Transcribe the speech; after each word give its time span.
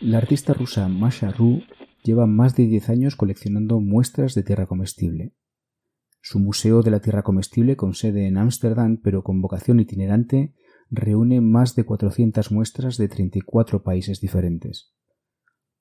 La 0.00 0.18
artista 0.18 0.52
rusa 0.52 0.88
Masha 0.88 1.30
Ru 1.30 1.62
lleva 2.02 2.26
más 2.26 2.54
de 2.54 2.66
10 2.66 2.90
años 2.90 3.16
coleccionando 3.16 3.80
muestras 3.80 4.34
de 4.34 4.42
tierra 4.42 4.66
comestible. 4.66 5.34
Su 6.20 6.38
Museo 6.38 6.82
de 6.82 6.90
la 6.90 7.00
Tierra 7.00 7.22
Comestible, 7.22 7.76
con 7.76 7.94
sede 7.94 8.26
en 8.26 8.36
Ámsterdam 8.36 9.00
pero 9.02 9.22
con 9.22 9.40
vocación 9.40 9.80
itinerante, 9.80 10.54
reúne 10.90 11.40
más 11.40 11.74
de 11.74 11.84
400 11.84 12.52
muestras 12.52 12.96
de 12.96 13.08
34 13.08 13.82
países 13.82 14.20
diferentes. 14.20 14.92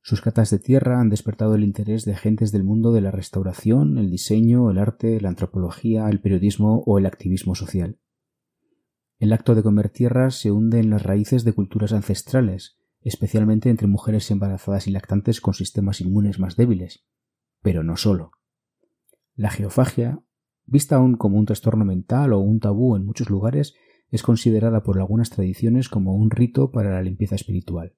Sus 0.02 0.21
catas 0.21 0.52
de 0.52 0.60
tierra 0.60 1.00
han 1.00 1.10
despertado 1.10 1.55
el 1.55 1.64
interés 1.64 2.05
de 2.05 2.16
gentes 2.16 2.52
del 2.52 2.64
mundo 2.64 2.92
de 2.92 3.02
la 3.02 3.12
restauración, 3.12 3.98
el 3.98 4.12
diseño, 4.12 4.70
el 4.70 4.78
arte, 4.78 5.20
la 5.20 5.30
antropología, 5.30 6.07
el 6.10 6.21
periodismo 6.21 6.84
o 6.86 7.00
el 7.00 7.07
activismo 7.07 7.55
social. 7.55 8.00
El 9.18 9.32
acto 9.32 9.56
de 9.56 9.64
comer 9.64 9.90
tierra 9.90 10.30
se 10.30 10.52
hunde 10.52 10.80
en 10.80 10.90
las 10.90 11.04
raíces 11.04 11.44
de 11.46 11.54
culturas 11.54 11.94
ancestrales, 11.94 12.78
especialmente 13.02 13.70
entre 13.70 13.88
mujeres 13.88 14.30
embarazadas 14.32 14.88
y 14.88 14.92
lactantes 14.92 15.40
con 15.40 15.54
sistemas 15.54 16.02
inmunes 16.02 16.40
más 16.40 16.56
débiles. 16.56 17.06
Pero 17.62 17.84
no 17.84 17.96
solo. 17.96 18.32
La 19.36 19.50
geofagia, 19.50 20.22
vista 20.66 20.98
aún 20.98 21.16
como 21.16 21.38
un 21.38 21.46
trastorno 21.46 21.86
mental 21.86 22.34
o 22.34 22.40
un 22.40 22.59
tabú 22.59 22.96
en 22.96 23.06
muchos 23.06 23.30
lugares, 23.30 23.76
es 24.09 24.22
considerada 24.23 24.84
por 24.84 24.98
algunas 24.98 25.30
tradiciones 25.30 25.90
como 25.90 26.16
un 26.16 26.30
rito 26.30 26.72
para 26.72 26.92
la 26.92 27.02
limpieza 27.02 27.36
espiritual. 27.36 27.95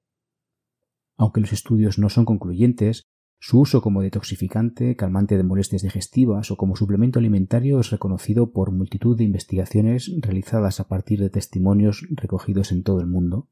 Aunque 1.16 1.40
los 1.40 1.52
estudios 1.52 1.98
no 1.98 2.08
son 2.10 2.24
concluyentes, 2.24 3.08
su 3.40 3.60
uso 3.60 3.82
como 3.82 4.02
detoxificante, 4.02 4.96
calmante 4.96 5.36
de 5.36 5.44
molestias 5.44 5.82
digestivas 5.82 6.50
o 6.50 6.56
como 6.56 6.74
suplemento 6.74 7.20
alimentario 7.20 7.78
es 7.78 7.90
reconocido 7.90 8.50
por 8.50 8.72
multitud 8.72 9.16
de 9.16 9.24
investigaciones 9.24 10.12
realizadas 10.20 10.80
a 10.80 10.88
partir 10.88 11.20
de 11.20 11.30
testimonios 11.30 12.06
recogidos 12.10 12.72
en 12.72 12.82
todo 12.82 13.00
el 13.00 13.06
mundo. 13.06 13.48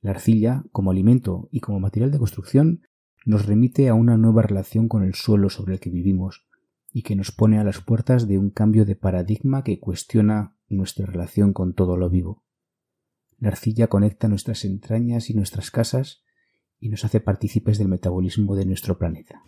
La 0.00 0.12
arcilla, 0.12 0.64
como 0.70 0.92
alimento 0.92 1.48
y 1.50 1.60
como 1.60 1.80
material 1.80 2.12
de 2.12 2.18
construcción, 2.18 2.82
nos 3.26 3.46
remite 3.46 3.88
a 3.88 3.94
una 3.94 4.16
nueva 4.16 4.42
relación 4.42 4.88
con 4.88 5.02
el 5.02 5.14
suelo 5.14 5.50
sobre 5.50 5.74
el 5.74 5.80
que 5.80 5.90
vivimos 5.90 6.46
y 6.92 7.02
que 7.02 7.16
nos 7.16 7.32
pone 7.32 7.58
a 7.58 7.64
las 7.64 7.80
puertas 7.80 8.28
de 8.28 8.38
un 8.38 8.50
cambio 8.50 8.84
de 8.84 8.94
paradigma 8.94 9.64
que 9.64 9.80
cuestiona 9.80 10.56
nuestra 10.68 11.06
relación 11.06 11.52
con 11.52 11.74
todo 11.74 11.96
lo 11.96 12.08
vivo. 12.08 12.44
La 13.38 13.48
arcilla 13.48 13.88
conecta 13.88 14.28
nuestras 14.28 14.64
entrañas 14.64 15.28
y 15.28 15.34
nuestras 15.34 15.70
casas 15.70 16.22
y 16.80 16.88
nos 16.88 17.04
hace 17.04 17.20
partícipes 17.20 17.78
del 17.78 17.88
metabolismo 17.88 18.54
de 18.56 18.64
nuestro 18.64 18.98
planeta, 18.98 19.42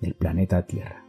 del 0.00 0.14
planeta 0.14 0.66
Tierra. 0.66 1.04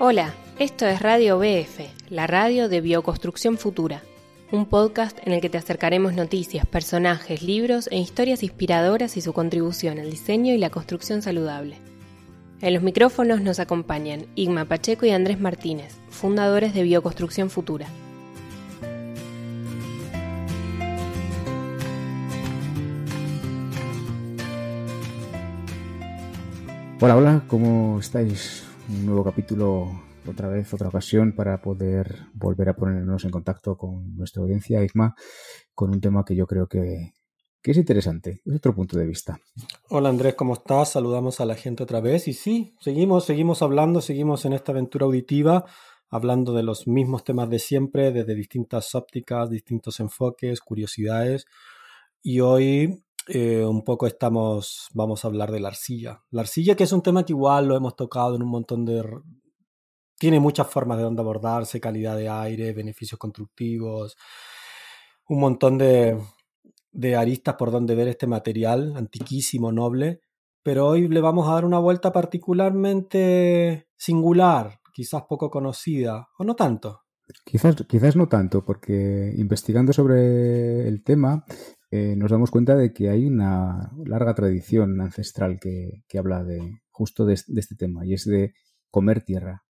Hola, 0.00 0.32
esto 0.60 0.86
es 0.86 1.02
Radio 1.02 1.38
BF, 1.38 1.80
la 2.10 2.28
radio 2.28 2.68
de 2.68 2.80
Bioconstrucción 2.80 3.58
Futura, 3.58 4.02
un 4.52 4.66
podcast 4.66 5.18
en 5.26 5.32
el 5.32 5.40
que 5.40 5.50
te 5.50 5.58
acercaremos 5.58 6.14
noticias, 6.14 6.66
personajes, 6.66 7.42
libros 7.42 7.88
e 7.90 7.98
historias 7.98 8.44
inspiradoras 8.44 9.16
y 9.16 9.20
su 9.20 9.32
contribución 9.32 9.98
al 9.98 10.08
diseño 10.08 10.54
y 10.54 10.58
la 10.58 10.70
construcción 10.70 11.20
saludable. 11.20 11.87
En 12.60 12.74
los 12.74 12.82
micrófonos 12.82 13.40
nos 13.40 13.60
acompañan 13.60 14.26
Igma 14.34 14.64
Pacheco 14.64 15.06
y 15.06 15.10
Andrés 15.10 15.38
Martínez, 15.38 15.94
fundadores 16.10 16.74
de 16.74 16.82
Bioconstrucción 16.82 17.50
Futura. 17.50 17.86
Hola, 27.00 27.16
hola, 27.16 27.42
¿cómo 27.46 28.00
estáis? 28.00 28.64
Un 28.88 29.06
nuevo 29.06 29.22
capítulo, 29.22 29.92
otra 30.26 30.48
vez, 30.48 30.74
otra 30.74 30.88
ocasión 30.88 31.36
para 31.36 31.62
poder 31.62 32.26
volver 32.34 32.70
a 32.70 32.74
ponernos 32.74 33.24
en 33.24 33.30
contacto 33.30 33.76
con 33.76 34.16
nuestra 34.16 34.42
audiencia, 34.42 34.82
Igma, 34.82 35.14
con 35.76 35.90
un 35.90 36.00
tema 36.00 36.24
que 36.24 36.34
yo 36.34 36.48
creo 36.48 36.66
que, 36.66 37.12
que 37.62 37.72
es 37.72 37.76
interesante, 37.76 38.40
es 38.44 38.56
otro 38.56 38.74
punto 38.74 38.98
de 38.98 39.06
vista. 39.06 39.40
Hola 39.88 40.08
Andrés, 40.08 40.34
¿cómo 40.34 40.54
estás? 40.54 40.92
Saludamos 40.92 41.40
a 41.40 41.46
la 41.46 41.54
gente 41.54 41.82
otra 41.82 42.00
vez 42.00 42.28
y 42.28 42.32
sí, 42.32 42.74
seguimos, 42.80 43.24
seguimos 43.24 43.62
hablando, 43.62 44.00
seguimos 44.00 44.44
en 44.44 44.52
esta 44.52 44.72
aventura 44.72 45.06
auditiva, 45.06 45.64
hablando 46.08 46.54
de 46.54 46.62
los 46.62 46.86
mismos 46.86 47.24
temas 47.24 47.50
de 47.50 47.58
siempre, 47.58 48.12
desde 48.12 48.34
distintas 48.34 48.94
ópticas, 48.94 49.50
distintos 49.50 50.00
enfoques, 50.00 50.60
curiosidades. 50.60 51.46
Y 52.22 52.40
hoy 52.40 53.04
eh, 53.26 53.64
un 53.64 53.84
poco 53.84 54.06
estamos, 54.06 54.88
vamos 54.94 55.24
a 55.24 55.28
hablar 55.28 55.50
de 55.50 55.60
la 55.60 55.68
arcilla. 55.68 56.22
La 56.30 56.42
arcilla 56.42 56.76
que 56.76 56.84
es 56.84 56.92
un 56.92 57.02
tema 57.02 57.24
que 57.24 57.32
igual 57.32 57.66
lo 57.66 57.76
hemos 57.76 57.96
tocado 57.96 58.36
en 58.36 58.42
un 58.42 58.50
montón 58.50 58.84
de... 58.84 59.04
Tiene 60.18 60.40
muchas 60.40 60.66
formas 60.66 60.98
de 60.98 61.04
dónde 61.04 61.22
abordarse, 61.22 61.80
calidad 61.80 62.16
de 62.16 62.28
aire, 62.28 62.72
beneficios 62.72 63.18
constructivos, 63.18 64.16
un 65.28 65.38
montón 65.40 65.78
de, 65.78 66.18
de 66.98 67.14
aristas 67.14 67.54
por 67.54 67.70
donde 67.70 67.94
ver 67.94 68.08
este 68.08 68.26
material 68.26 68.96
antiquísimo, 68.96 69.70
noble, 69.70 70.20
pero 70.64 70.88
hoy 70.88 71.06
le 71.06 71.20
vamos 71.20 71.48
a 71.48 71.52
dar 71.52 71.64
una 71.64 71.78
vuelta 71.78 72.12
particularmente 72.12 73.86
singular, 73.96 74.80
quizás 74.92 75.22
poco 75.28 75.48
conocida, 75.48 76.28
o 76.36 76.42
no 76.42 76.56
tanto. 76.56 77.02
Quizás, 77.44 77.76
quizás 77.88 78.16
no 78.16 78.26
tanto, 78.26 78.64
porque 78.64 79.32
investigando 79.36 79.92
sobre 79.92 80.88
el 80.88 81.04
tema 81.04 81.44
eh, 81.92 82.16
nos 82.16 82.32
damos 82.32 82.50
cuenta 82.50 82.74
de 82.74 82.92
que 82.92 83.10
hay 83.10 83.26
una 83.26 83.92
larga 84.04 84.34
tradición 84.34 85.00
ancestral 85.00 85.60
que, 85.60 86.02
habla 86.18 86.42
de 86.42 86.80
justo 86.90 87.26
de, 87.26 87.34
este 87.34 87.76
tema, 87.76 88.04
y 88.04 88.14
es 88.14 88.24
de 88.24 88.54
comer 88.90 89.22
tierra, 89.22 89.62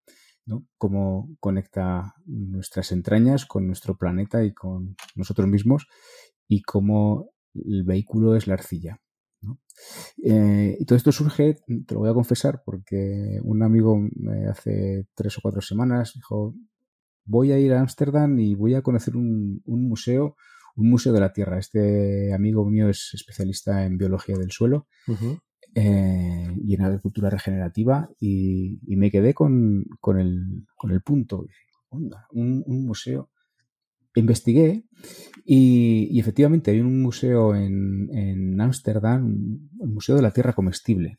¿no? 0.46 0.66
Cómo 0.78 1.28
conecta 1.40 2.14
nuestras 2.24 2.90
entrañas 2.90 3.44
con 3.44 3.66
nuestro 3.66 3.98
planeta 3.98 4.42
y 4.44 4.54
con 4.54 4.96
nosotros 5.14 5.46
mismos, 5.46 5.88
y 6.48 6.62
cómo 6.62 7.30
el 7.54 7.84
vehículo 7.84 8.34
es 8.34 8.46
la 8.46 8.54
arcilla. 8.54 9.00
Eh, 10.24 10.76
y 10.80 10.84
todo 10.84 10.96
esto 10.96 11.12
surge, 11.12 11.56
te 11.86 11.94
lo 11.94 12.00
voy 12.00 12.10
a 12.10 12.14
confesar, 12.14 12.62
porque 12.64 13.38
un 13.42 13.62
amigo 13.62 14.00
hace 14.50 15.06
tres 15.14 15.38
o 15.38 15.40
cuatro 15.40 15.60
semanas 15.60 16.12
dijo, 16.14 16.54
voy 17.24 17.52
a 17.52 17.58
ir 17.58 17.72
a 17.72 17.80
Ámsterdam 17.80 18.38
y 18.40 18.54
voy 18.54 18.74
a 18.74 18.82
conocer 18.82 19.16
un, 19.16 19.62
museo, 19.66 20.36
un 20.74 20.90
museo 20.90 21.12
de 21.12 21.20
la 21.20 21.32
Tierra. 21.32 21.58
Este 21.58 22.32
amigo 22.34 22.64
mío 22.64 22.88
es 22.88 23.10
especialista 23.14 23.84
en 23.84 23.98
biología 23.98 24.36
del 24.36 24.50
suelo 24.50 24.88
eh, 25.74 26.52
y 26.56 26.74
en 26.74 26.82
agricultura 26.82 27.30
regenerativa 27.30 28.10
y, 28.18 28.80
me 28.96 29.10
quedé 29.10 29.34
con, 29.34 29.86
el, 30.18 31.02
punto. 31.04 31.46
un 31.90 32.64
museo 32.66 33.30
investigué 34.18 34.84
y, 35.44 36.18
efectivamente 36.20 36.70
hay 36.70 36.80
un 36.80 37.00
museo 37.02 37.54
en 37.54 38.60
Ámsterdam, 38.60 39.70
el 39.80 39.88
Museo 39.88 40.16
de 40.16 40.22
la 40.22 40.32
Tierra 40.32 40.52
Comestible. 40.52 41.18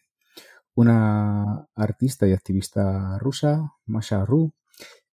Una 0.75 1.67
artista 1.75 2.27
y 2.27 2.31
activista 2.31 3.17
rusa, 3.19 3.73
Masha 3.85 4.23
Ru, 4.25 4.53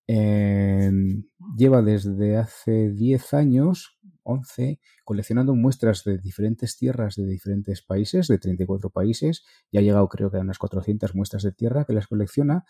em, 0.07 1.25
lleva 1.57 1.83
desde 1.83 2.37
hace 2.37 2.91
10 2.91 3.35
años, 3.35 3.99
11, 4.23 4.81
coleccionando 5.05 5.55
muestras 5.55 6.05
de 6.05 6.19
diferentes 6.19 6.77
tierras 6.77 7.17
de 7.17 7.27
diferentes 7.27 7.83
países, 7.83 8.29
de 8.29 8.39
34 8.39 8.91
países, 8.91 9.45
y 9.71 9.79
ha 9.79 9.81
llegado 9.81 10.09
creo 10.09 10.31
que 10.31 10.37
a 10.37 10.41
unas 10.41 10.59
400 10.59 11.15
muestras 11.15 11.43
de 11.43 11.53
tierra 11.53 11.85
que 11.85 11.95
las 11.95 12.07
colecciona. 12.07 12.65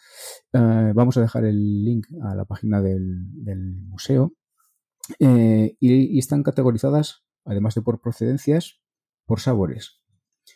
Eh, 0.52 0.92
vamos 0.94 1.16
a 1.16 1.22
dejar 1.22 1.44
el 1.44 1.84
link 1.84 2.06
a 2.22 2.34
la 2.34 2.44
página 2.46 2.80
del 2.80 3.74
museo 3.88 4.32
eh, 5.18 5.76
y, 5.80 6.18
están 6.18 6.42
categorizadas, 6.42 7.24
además 7.44 7.74
de 7.74 7.82
por 7.82 8.00
procedencias, 8.00 8.80
por 9.24 9.40
sabores. 9.40 10.00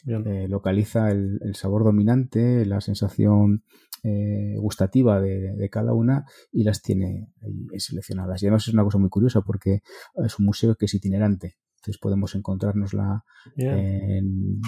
Eh, 0.06 0.46
localiza 0.48 1.10
el, 1.10 1.54
sabor 1.54 1.84
dominante, 1.84 2.64
la 2.64 2.80
sensación 2.80 3.64
eh, 4.02 4.54
gustativa 4.56 5.20
de, 5.20 5.68
cada 5.70 5.92
una 5.92 6.24
y 6.52 6.62
las 6.64 6.80
tiene 6.80 7.32
ahí 7.42 7.80
seleccionadas. 7.80 8.42
Y 8.42 8.46
además 8.46 8.66
es 8.68 8.74
una 8.74 8.84
cosa 8.84 8.98
muy 8.98 9.10
curiosa 9.10 9.42
porque 9.42 9.82
es 10.24 10.38
un 10.38 10.46
museo 10.46 10.74
que 10.76 10.86
es 10.86 10.94
itinerante. 10.94 11.56
Entonces 11.76 11.98
podemos 11.98 12.34
encontrárnosla 12.34 13.24
en, 13.56 14.60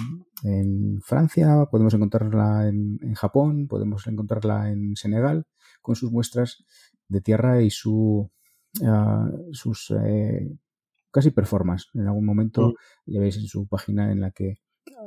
Francia, 1.03 1.67
podemos 1.69 1.93
encontrarla 1.93 2.67
en, 2.67 2.99
en, 3.01 3.13
Japón, 3.13 3.67
podemos 3.67 4.07
encontrarla 4.07 4.71
en 4.71 4.95
Senegal 4.95 5.45
con 5.81 5.95
sus 5.95 6.11
muestras 6.11 6.65
de 7.07 7.21
tierra 7.21 7.61
y 7.61 7.69
su 7.69 8.31
sus 9.51 9.91
eh, 9.91 10.57
casi 11.11 11.31
performance. 11.31 11.89
En 11.93 12.07
algún 12.07 12.25
momento 12.25 12.69
mm. 12.69 12.73
ya 13.11 13.19
veis 13.19 13.37
en 13.37 13.47
su 13.47 13.67
página 13.67 14.11
en 14.11 14.21
la 14.21 14.31
que 14.31 14.59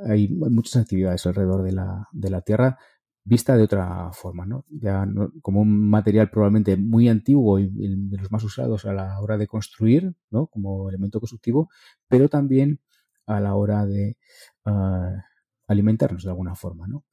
hay 0.07 0.29
muchas 0.29 0.83
actividades 0.83 1.25
alrededor 1.25 1.63
de 1.63 1.71
la, 1.71 2.07
de 2.11 2.29
la 2.29 2.41
Tierra 2.41 2.77
vista 3.23 3.57
de 3.57 3.63
otra 3.63 4.09
forma, 4.13 4.45
¿no? 4.45 4.63
Ya 4.69 5.05
como 5.41 5.59
un 5.59 5.89
material 5.89 6.29
probablemente 6.29 6.77
muy 6.77 7.09
antiguo 7.09 7.59
y 7.59 7.67
de 7.67 8.17
los 8.17 8.31
más 8.31 8.41
usados 8.43 8.85
a 8.85 8.93
la 8.93 9.19
hora 9.19 9.37
de 9.37 9.47
construir, 9.47 10.15
¿no? 10.31 10.47
Como 10.47 10.87
elemento 10.89 11.19
constructivo, 11.19 11.69
pero 12.07 12.29
también 12.29 12.79
a 13.25 13.41
la 13.41 13.55
hora 13.55 13.85
de 13.85 14.17
ah, 14.63 15.25
alimentarnos 15.67 16.23
de 16.23 16.29
alguna 16.29 16.55
forma. 16.55 16.87
¿no? 16.87 17.03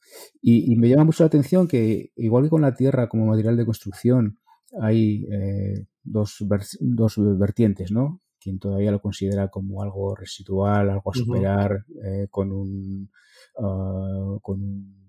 Y, 0.41 0.75
me 0.77 0.89
llama 0.89 1.05
mucho 1.05 1.23
la 1.23 1.27
atención 1.27 1.67
que, 1.67 2.11
igual 2.15 2.45
que 2.45 2.49
con 2.49 2.61
la 2.61 2.73
tierra 2.73 3.09
como 3.09 3.27
material 3.27 3.57
de 3.57 3.65
construcción, 3.65 4.39
hay 4.81 5.25
eh, 5.31 5.85
dos, 6.03 6.43
dos 6.79 7.15
vertientes, 7.37 7.91
¿no? 7.91 8.21
Quien 8.39 8.59
todavía 8.59 8.91
lo 8.91 9.01
considera 9.01 9.47
como 9.49 9.81
algo 9.81 10.15
residual, 10.15 10.89
algo 10.89 11.11
a 11.11 11.17
superar, 11.17 11.85
eh, 12.03 12.27
con 12.29 12.51
un, 12.51 13.09
ah, 13.57 14.37
con 14.41 14.61
un 14.61 15.05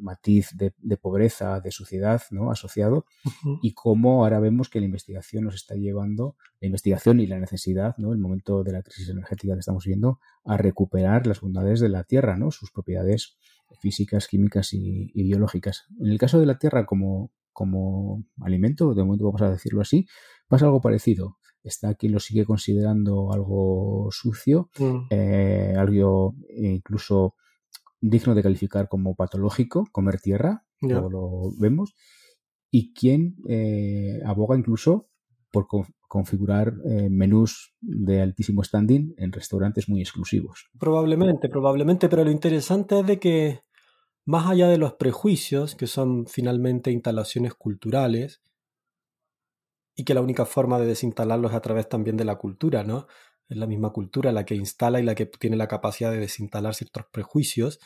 matiz 0.00 0.50
de, 0.54 0.96
pobreza, 0.96 1.60
de 1.60 1.70
suciedad 1.70 2.22
¿no? 2.30 2.50
asociado, 2.50 3.04
y 3.62 3.74
cómo 3.74 4.24
ahora 4.24 4.40
vemos 4.40 4.68
que 4.68 4.80
la 4.80 4.86
investigación 4.86 5.44
nos 5.44 5.54
está 5.54 5.74
llevando, 5.74 6.36
la 6.60 6.66
investigación 6.66 7.20
y 7.20 7.26
la 7.26 7.38
necesidad, 7.38 7.94
¿no? 7.98 8.12
el 8.12 8.18
momento 8.18 8.64
de 8.64 8.72
la 8.72 8.82
crisis 8.82 9.08
energética 9.08 9.54
que 9.54 9.60
estamos 9.60 9.84
viendo, 9.84 10.18
a 10.44 10.56
recuperar 10.56 11.26
las 11.26 11.40
bondades 11.40 11.80
de 11.80 11.88
la 11.88 12.04
Tierra, 12.04 12.36
¿no? 12.36 12.50
sus 12.50 12.70
propiedades 12.70 13.38
físicas, 13.80 14.26
químicas 14.26 14.72
y, 14.72 15.12
biológicas. 15.14 15.86
En 16.00 16.08
el 16.08 16.18
caso 16.18 16.40
de 16.40 16.46
la 16.46 16.58
Tierra 16.58 16.86
como, 16.86 17.30
como 17.52 18.24
alimento, 18.40 18.94
de 18.94 19.04
momento 19.04 19.26
vamos 19.26 19.42
a 19.42 19.50
decirlo 19.50 19.80
así, 19.80 20.06
pasa 20.48 20.66
algo 20.66 20.80
parecido. 20.80 21.36
Está 21.62 21.94
quien 21.94 22.12
lo 22.12 22.20
sigue 22.20 22.44
considerando 22.44 23.32
algo 23.32 24.08
sucio, 24.10 24.70
mm. 24.78 25.06
eh, 25.10 25.74
algo 25.76 26.34
incluso 26.56 27.34
digno 28.00 28.34
de 28.34 28.42
calificar 28.42 28.88
como 28.88 29.14
patológico, 29.14 29.84
comer 29.92 30.20
tierra, 30.20 30.64
lo 30.80 31.50
vemos, 31.58 31.94
y 32.70 32.94
quien 32.94 33.36
eh, 33.48 34.20
aboga 34.24 34.56
incluso 34.56 35.08
por 35.52 35.66
configurar 36.08 36.74
eh, 36.84 37.08
menús 37.10 37.74
de 37.80 38.22
altísimo 38.22 38.64
standing 38.64 39.14
en 39.18 39.32
restaurantes 39.32 39.88
muy 39.88 40.00
exclusivos. 40.00 40.70
Probablemente, 40.78 41.48
probablemente, 41.48 42.08
pero 42.08 42.24
lo 42.24 42.30
interesante 42.30 43.00
es 43.00 43.06
de 43.06 43.18
que 43.18 43.60
más 44.30 44.48
allá 44.48 44.68
de 44.68 44.78
los 44.78 44.94
prejuicios, 44.94 45.74
que 45.74 45.88
son 45.88 46.26
finalmente 46.26 46.92
instalaciones 46.92 47.54
culturales, 47.54 48.42
y 49.96 50.04
que 50.04 50.14
la 50.14 50.22
única 50.22 50.46
forma 50.46 50.78
de 50.78 50.86
desinstalarlos 50.86 51.50
es 51.50 51.56
a 51.56 51.60
través 51.60 51.88
también 51.88 52.16
de 52.16 52.24
la 52.24 52.36
cultura, 52.36 52.84
¿no? 52.84 53.06
es 53.48 53.56
la 53.56 53.66
misma 53.66 53.90
cultura 53.90 54.30
la 54.30 54.44
que 54.44 54.54
instala 54.54 55.00
y 55.00 55.02
la 55.02 55.16
que 55.16 55.26
tiene 55.26 55.56
la 55.56 55.66
capacidad 55.66 56.12
de 56.12 56.18
desinstalar 56.18 56.74
ciertos 56.74 57.04
prejuicios. 57.10 57.80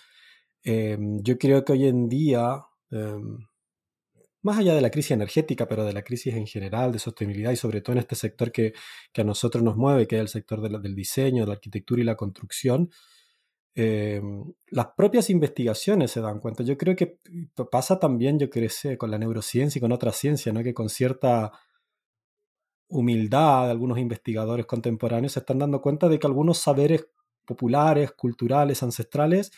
Em, 0.62 1.22
yo 1.22 1.38
creo 1.38 1.64
que 1.64 1.72
hoy 1.72 1.86
en 1.86 2.08
día, 2.08 2.60
em, 2.90 3.38
más 4.42 4.58
allá 4.58 4.74
de 4.74 4.82
la 4.82 4.90
crisis 4.90 5.12
energética, 5.12 5.66
pero 5.66 5.84
de 5.86 5.94
la 5.94 6.02
crisis 6.02 6.34
en 6.34 6.46
general, 6.46 6.92
de 6.92 6.98
sostenibilidad 6.98 7.52
y 7.52 7.56
sobre 7.56 7.80
todo 7.80 7.94
en 7.94 8.00
este 8.00 8.16
sector 8.16 8.52
que, 8.52 8.74
a 9.16 9.24
nosotros 9.24 9.64
nos 9.64 9.76
mueve, 9.76 10.06
que 10.06 10.16
es 10.16 10.20
el 10.20 10.28
sector 10.28 10.60
del 10.60 10.94
diseño, 10.94 11.44
de 11.44 11.48
la 11.48 11.54
arquitectura 11.54 12.02
y 12.02 12.04
la 12.04 12.16
construcción, 12.16 12.90
em, 13.74 14.52
las 14.68 14.88
propias 14.96 15.30
investigaciones 15.30 16.10
se 16.10 16.20
dan 16.20 16.40
cuenta. 16.40 16.62
Yo 16.62 16.76
creo 16.78 16.94
que 16.96 17.18
pasa 17.70 17.98
también, 17.98 18.38
yo 18.38 18.50
creo, 18.50 18.70
con 18.98 19.10
la 19.10 19.18
neurociencia 19.18 19.78
y 19.78 19.82
con 19.82 19.92
otras 19.92 20.16
ciencias, 20.16 20.54
¿no? 20.54 20.62
que 20.62 20.74
con 20.74 20.88
cierta 20.88 21.52
humildad 22.88 23.70
algunos 23.70 23.98
investigadores 23.98 24.66
contemporáneos 24.66 25.32
se 25.32 25.40
están 25.40 25.58
dando 25.58 25.80
cuenta 25.80 26.08
de 26.08 26.18
que 26.18 26.26
algunos 26.26 26.58
saberes 26.58 27.08
populares, 27.44 28.12
culturales, 28.12 28.82
ancestrales, 28.82 29.50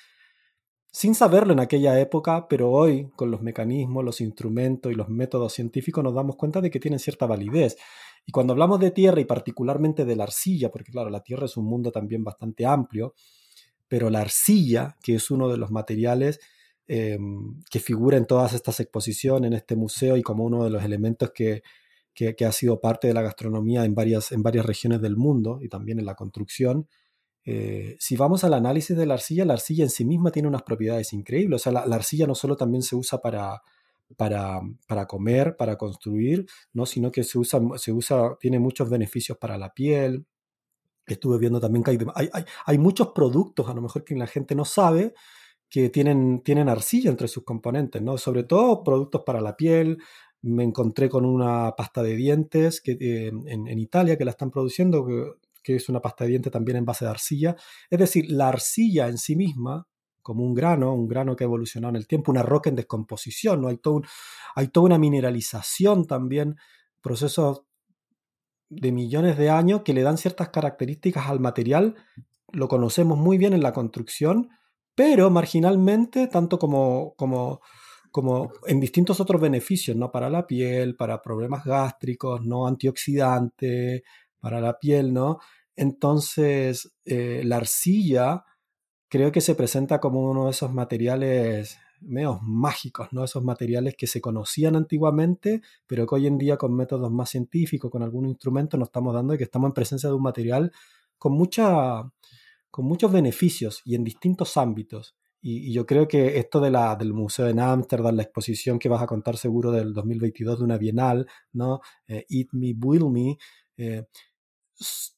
sin 0.91 1.15
saberlo 1.15 1.53
en 1.53 1.61
aquella 1.61 2.01
época, 2.01 2.49
pero 2.49 2.71
hoy 2.71 3.11
con 3.17 3.31
los 3.31 3.43
mecanismos, 3.43 4.03
los 4.03 4.21
instrumentos 4.23 4.91
y 4.91 4.95
los 4.95 5.09
métodos 5.09 5.53
científicos 5.53 6.03
nos 6.03 6.15
damos 6.15 6.37
cuenta 6.37 6.63
de 6.63 6.71
que 6.71 6.81
tienen 6.81 6.99
cierta 6.99 7.27
validez. 7.27 7.77
Y 8.25 8.33
cuando 8.33 8.55
hablamos 8.55 8.81
de 8.81 8.91
tierra 8.93 9.21
y 9.21 9.27
particularmente 9.27 10.05
de 10.07 10.17
la 10.17 10.25
arcilla, 10.25 10.71
porque 10.71 10.93
claro, 10.93 11.11
la 11.11 11.23
tierra 11.23 11.45
es 11.45 11.57
un 11.59 11.67
mundo 11.67 11.93
también 11.93 12.25
bastante 12.25 12.65
amplio, 12.65 13.15
pero 13.89 14.11
la 14.11 14.21
arcilla, 14.21 14.97
que 15.03 15.15
es 15.15 15.31
uno 15.31 15.49
de 15.49 15.57
los 15.59 15.71
materiales 15.71 16.41
em, 16.87 17.61
que 17.71 17.81
figura 17.81 18.17
en 18.17 18.27
todas 18.27 18.53
estas 18.53 18.81
exposiciones, 18.81 19.49
en 19.49 19.55
este 19.55 19.77
museo 19.77 20.17
y 20.17 20.23
como 20.23 20.45
uno 20.45 20.65
de 20.65 20.71
los 20.71 20.85
elementos 20.85 21.31
que, 21.33 21.63
que, 22.17 22.45
ha 22.47 22.53
sido 22.53 22.81
parte 22.81 23.09
de 23.09 23.15
la 23.15 23.23
gastronomía 23.23 23.85
en 23.85 23.95
varias, 23.95 24.33
en 24.33 24.43
varias 24.43 24.65
regiones 24.65 25.03
del 25.03 25.17
mundo 25.17 25.59
y 25.61 25.69
también 25.69 25.99
en 25.99 26.07
la 26.07 26.15
construcción. 26.15 26.89
Eh, 27.45 27.97
si 28.01 28.17
vamos 28.17 28.43
al 28.43 28.55
análisis 28.55 28.97
de 28.97 29.07
la 29.07 29.15
arcilla, 29.15 29.45
la 29.45 29.53
arcilla 29.53 29.85
en 29.85 29.91
sí 29.91 30.05
misma 30.05 30.33
tiene 30.33 30.49
unas 30.49 30.63
propiedades 30.63 31.13
increíbles. 31.13 31.61
O 31.61 31.63
sea, 31.63 31.73
la, 31.73 31.95
arcilla 31.95 32.27
no 32.27 32.35
solo 32.35 32.57
también 32.57 32.83
se 32.83 32.97
usa 32.97 33.21
para, 33.21 33.63
para, 34.17 34.61
para, 34.89 35.07
comer, 35.07 35.57
para 35.57 35.77
construir, 35.77 36.47
¿no? 36.73 36.87
sino 36.87 37.13
que 37.13 37.23
se 37.23 37.39
usa, 37.39 37.61
se 37.77 37.93
usa, 37.93 38.37
tiene 38.41 38.59
muchos 38.59 38.89
beneficios 38.89 39.37
para 39.37 39.59
la 39.59 39.75
piel. 39.75 40.27
Estuve 41.07 41.39
viendo 41.39 41.61
también 41.61 41.83
que 41.85 41.93
hay, 41.93 41.99
hay, 42.15 42.45
hay 42.65 42.79
muchos 42.79 43.09
productos, 43.09 43.69
a 43.69 43.75
lo 43.75 43.83
mejor 43.83 44.05
que 44.05 44.15
la 44.15 44.27
gente 44.27 44.55
no 44.55 44.65
sabe, 44.65 45.15
que 45.69 45.91
tienen, 45.91 46.43
tienen 46.43 46.69
arcilla 46.69 47.11
entre 47.11 47.29
sus 47.29 47.45
componentes, 47.45 48.01
¿no? 48.03 48.19
Sobre 48.19 48.45
todo 48.45 48.85
productos 48.85 49.23
para 49.25 49.41
la 49.41 49.57
piel, 49.57 49.99
me 50.43 50.65
encontré 50.65 51.09
con 51.09 51.25
una 51.25 51.75
pasta 51.77 52.03
de 52.03 52.15
dientes 52.15 52.81
que, 52.81 52.93
eh, 53.01 53.33
en, 53.47 53.79
Italia 53.79 54.17
que 54.17 54.25
la 54.25 54.31
están 54.31 54.51
produciendo, 54.51 55.05
que, 55.63 55.75
es 55.75 55.89
una 55.89 56.01
pasta 56.01 56.25
de 56.25 56.31
dientes 56.31 56.53
también 56.53 56.79
en 56.79 56.85
base 56.85 57.05
de 57.05 57.11
arcilla. 57.11 57.57
Es 57.91 57.99
decir, 57.99 58.31
la 58.31 58.49
arcilla 58.49 59.09
en 59.09 59.19
sí 59.19 59.35
misma, 59.35 59.89
como 60.23 60.45
un 60.45 60.55
grano, 60.55 60.95
un 60.95 61.09
grano 61.09 61.35
que 61.35 61.43
ha 61.43 61.47
evolucionado 61.47 61.91
en 61.91 61.97
el 61.97 62.07
tiempo, 62.07 62.31
una 62.31 62.43
roca 62.43 62.71
en 62.71 62.77
descomposición, 62.77 63.61
¿no? 63.63 63.69
hay, 63.69 63.79
todo 63.79 64.03
hay 64.55 64.69
toda 64.69 64.87
una 64.87 64.99
mineralización 64.99 66.07
también, 66.07 66.57
procesos 67.03 67.66
de 68.69 68.93
millones 68.93 69.37
de 69.39 69.51
años 69.51 69.83
que 69.83 69.95
le 69.95 70.03
dan 70.03 70.19
ciertas 70.19 70.49
características 70.51 71.29
al 71.29 71.41
material, 71.41 71.95
lo 72.53 72.69
conocemos 72.69 73.19
muy 73.19 73.39
bien 73.39 73.53
en 73.53 73.63
la 73.63 73.73
construcción, 73.73 74.51
pero 74.95 75.31
marginalmente, 75.31 76.27
tanto 76.27 76.59
como, 76.59 77.15
como 77.17 77.61
como 78.17 78.51
en 78.67 78.81
distintos 78.81 79.21
otros 79.21 79.43
beneficios, 79.43 79.95
¿no? 79.95 80.11
Para 80.11 80.31
la 80.31 80.47
piel, 80.47 80.97
para 80.97 81.21
problemas 81.21 81.67
gástricos, 81.67 82.41
¿no? 82.47 82.67
Antioxidante, 82.67 84.05
para 84.41 84.59
la 84.59 84.79
piel, 84.79 85.13
¿no? 85.13 85.37
Entonces, 85.77 86.97
eh, 87.05 87.43
la 87.45 87.57
arcilla 87.57 88.43
creo 89.11 89.31
que 89.33 89.43
se 89.43 89.55
presenta 89.55 90.01
como 90.01 90.23
uno 90.23 90.47
de 90.47 90.53
esos 90.53 90.73
materiales 90.73 91.79
medio 92.01 92.39
mágicos, 92.43 93.09
¿no? 93.13 93.25
Esos 93.25 93.43
materiales 93.43 93.95
que 93.97 94.07
se 94.07 94.21
conocían 94.21 94.77
antiguamente, 94.77 95.63
pero 95.87 96.07
que 96.07 96.15
hoy 96.15 96.27
en 96.27 96.39
día 96.39 96.57
con 96.57 96.75
métodos 96.75 97.11
más 97.11 97.31
científicos, 97.31 97.91
con 97.91 98.03
algún 98.03 98.27
instrumento, 98.27 98.77
nos 98.77 98.89
estamos 98.89 99.15
dando 99.15 99.33
de 99.33 99.39
que 99.39 99.45
estamos 99.45 99.69
en 99.69 99.75
presencia 99.75 100.09
de 100.09 100.15
un 100.15 100.23
material 100.23 100.73
con, 101.19 101.33
mucha, 101.33 102.03
con 102.71 102.85
muchos 102.87 103.13
beneficios 103.13 103.83
y 103.85 103.95
en 103.95 104.05
distintos 104.05 104.57
ámbitos. 104.57 105.17
Y, 105.41 105.73
yo 105.73 105.87
creo 105.87 106.09
que 106.09 106.39
esto 106.39 106.61
de 106.61 106.71
la, 106.71 106.97
del 106.97 107.13
Museo 107.13 107.49
en 107.49 107.61
Ámsterdam, 107.61 108.17
la 108.17 108.23
exposición 108.23 108.79
que 108.79 108.89
vas 108.89 109.03
a 109.03 109.07
contar 109.07 109.37
seguro 109.37 109.71
del 109.71 109.93
2022 109.93 110.59
de 110.59 110.65
una 110.65 110.79
bienal, 110.79 111.27
¿no? 111.53 111.81
Eh, 112.09 112.25
Eat 112.29 112.49
Me, 112.53 112.75
Will 112.79 113.11
Me, 113.11 113.39
eh, 113.77 114.07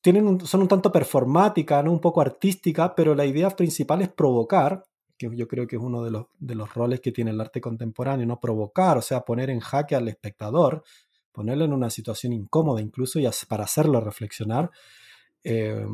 tienen 0.01 0.41
son 0.47 0.63
un 0.63 0.69
tanto 0.69 0.93
performática, 0.93 1.83
¿no? 1.83 1.93
un 1.93 2.01
poco 2.01 2.21
artística, 2.21 2.95
pero 2.95 3.15
la 3.15 3.27
idea 3.27 3.51
principal 3.51 4.03
es 4.03 4.09
provocar, 4.09 4.85
que 5.19 5.29
yo 5.35 5.49
creo 5.49 5.67
que 5.67 5.77
es 5.77 5.83
uno 5.83 6.03
de 6.05 6.11
los, 6.11 6.27
de 6.39 6.55
los 6.55 6.73
roles 6.73 7.01
que 7.01 7.13
tiene 7.13 7.33
el 7.33 7.41
arte 7.41 7.61
contemporáneo, 7.61 8.27
¿no? 8.27 8.41
provocar, 8.41 8.97
o 8.97 9.03
sea, 9.03 9.23
poner 9.23 9.51
en 9.51 9.61
jaque 9.61 9.95
al 9.95 10.09
espectador, 10.09 10.85
ponerlo 11.33 11.65
en 11.65 11.73
una 11.73 11.91
situación 11.91 12.33
incómoda 12.33 12.81
incluso 12.81 13.19
y 13.19 13.29
para 13.49 13.65
hacerlo 13.65 14.01
reflexionar, 14.01 14.71
eh, 15.45 15.85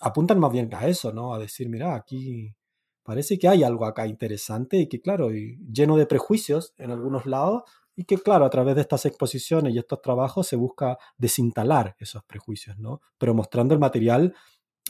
apuntan 0.00 0.38
más 0.38 0.52
bien 0.52 0.72
a 0.74 0.86
eso, 0.86 1.12
¿no? 1.12 1.34
a 1.34 1.38
decir, 1.38 1.68
mira, 1.68 1.94
aquí 1.94 2.54
parece 3.02 3.38
que 3.38 3.48
hay 3.48 3.62
algo 3.62 3.86
acá 3.86 4.06
interesante 4.06 4.78
y 4.78 4.88
que, 4.88 5.00
claro, 5.00 5.30
lleno 5.30 5.96
de 5.96 6.06
prejuicios 6.06 6.74
en 6.78 6.90
algunos 6.90 7.26
lados 7.26 7.62
y 7.96 8.04
que, 8.04 8.18
claro, 8.18 8.44
a 8.44 8.50
través 8.50 8.74
de 8.74 8.80
estas 8.80 9.06
exposiciones 9.06 9.74
y 9.74 9.78
estos 9.78 10.00
trabajos 10.02 10.46
se 10.46 10.56
busca 10.56 10.98
desinstalar 11.16 11.94
esos 11.98 12.24
prejuicios, 12.24 12.78
¿no? 12.78 13.00
Pero 13.18 13.34
mostrando 13.34 13.74
el 13.74 13.80
material 13.80 14.34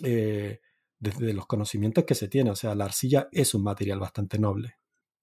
eh, 0.02 0.60
desde 1.04 1.34
los 1.34 1.46
conocimientos 1.46 2.04
que 2.04 2.14
se 2.14 2.28
tiene. 2.28 2.50
O 2.50 2.56
sea, 2.56 2.74
la 2.74 2.86
arcilla 2.86 3.28
es 3.30 3.54
un 3.54 3.62
material 3.62 4.00
bastante 4.00 4.38
noble. 4.38 4.76